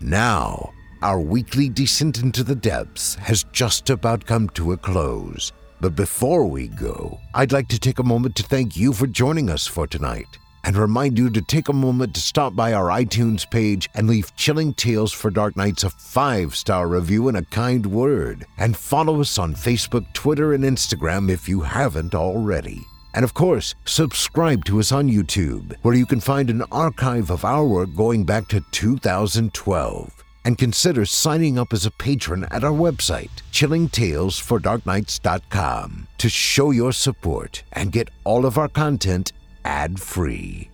Now, 0.00 0.70
our 1.02 1.18
weekly 1.18 1.68
descent 1.68 2.22
into 2.22 2.44
the 2.44 2.54
depths 2.54 3.16
has 3.16 3.42
just 3.50 3.90
about 3.90 4.26
come 4.26 4.48
to 4.50 4.70
a 4.70 4.76
close. 4.76 5.50
But 5.84 5.96
before 5.96 6.46
we 6.46 6.68
go, 6.68 7.20
I'd 7.34 7.52
like 7.52 7.68
to 7.68 7.78
take 7.78 7.98
a 7.98 8.02
moment 8.02 8.36
to 8.36 8.42
thank 8.42 8.74
you 8.74 8.94
for 8.94 9.06
joining 9.06 9.50
us 9.50 9.66
for 9.66 9.86
tonight 9.86 10.38
and 10.64 10.74
remind 10.78 11.18
you 11.18 11.28
to 11.28 11.42
take 11.42 11.68
a 11.68 11.74
moment 11.74 12.14
to 12.14 12.22
stop 12.22 12.56
by 12.56 12.72
our 12.72 12.88
iTunes 12.88 13.44
page 13.50 13.90
and 13.94 14.08
leave 14.08 14.34
Chilling 14.34 14.72
Tales 14.72 15.12
for 15.12 15.30
Dark 15.30 15.58
Nights 15.58 15.84
a 15.84 15.90
five 15.90 16.56
star 16.56 16.88
review 16.88 17.28
and 17.28 17.36
a 17.36 17.42
kind 17.42 17.84
word. 17.84 18.46
And 18.56 18.74
follow 18.74 19.20
us 19.20 19.36
on 19.36 19.54
Facebook, 19.54 20.10
Twitter, 20.14 20.54
and 20.54 20.64
Instagram 20.64 21.30
if 21.30 21.50
you 21.50 21.60
haven't 21.60 22.14
already. 22.14 22.80
And 23.12 23.22
of 23.22 23.34
course, 23.34 23.74
subscribe 23.84 24.64
to 24.64 24.80
us 24.80 24.90
on 24.90 25.10
YouTube, 25.10 25.76
where 25.82 25.94
you 25.94 26.06
can 26.06 26.20
find 26.20 26.48
an 26.48 26.62
archive 26.72 27.28
of 27.28 27.44
our 27.44 27.66
work 27.66 27.94
going 27.94 28.24
back 28.24 28.48
to 28.48 28.64
2012. 28.70 30.23
And 30.44 30.58
consider 30.58 31.06
signing 31.06 31.58
up 31.58 31.72
as 31.72 31.86
a 31.86 31.90
patron 31.90 32.46
at 32.50 32.64
our 32.64 32.72
website, 32.72 33.30
chillingtalesfordarknights.com, 33.50 36.08
to 36.18 36.28
show 36.28 36.70
your 36.70 36.92
support 36.92 37.62
and 37.72 37.92
get 37.92 38.10
all 38.24 38.44
of 38.44 38.58
our 38.58 38.68
content 38.68 39.32
ad 39.64 39.98
free. 39.98 40.68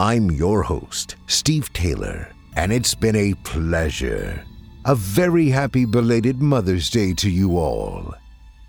I'm 0.00 0.32
your 0.32 0.64
host, 0.64 1.14
Steve 1.28 1.72
Taylor, 1.72 2.32
and 2.56 2.72
it's 2.72 2.94
been 2.94 3.14
a 3.14 3.34
pleasure. 3.44 4.44
A 4.84 4.96
very 4.96 5.48
happy 5.48 5.84
belated 5.84 6.42
Mother's 6.42 6.90
Day 6.90 7.14
to 7.14 7.30
you 7.30 7.56
all. 7.56 8.14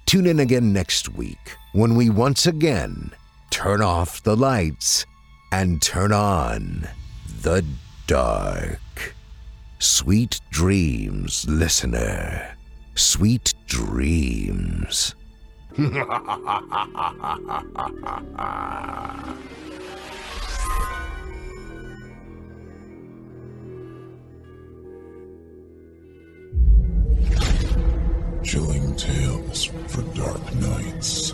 Tune 0.05 0.27
in 0.27 0.39
again 0.39 0.71
next 0.71 1.15
week 1.15 1.57
when 1.71 1.95
we 1.95 2.11
once 2.11 2.45
again 2.45 3.11
turn 3.49 3.81
off 3.81 4.21
the 4.21 4.35
lights 4.35 5.07
and 5.51 5.81
turn 5.81 6.11
on 6.11 6.87
the 7.41 7.65
dark. 8.13 9.15
Sweet 9.79 10.39
dreams, 10.51 11.47
listener. 11.49 12.55
Sweet 12.93 13.55
dreams. 13.65 15.15
Chilling 28.43 28.95
tales 28.95 29.65
for 29.87 30.03
dark 30.13 30.55
nights. 30.57 31.33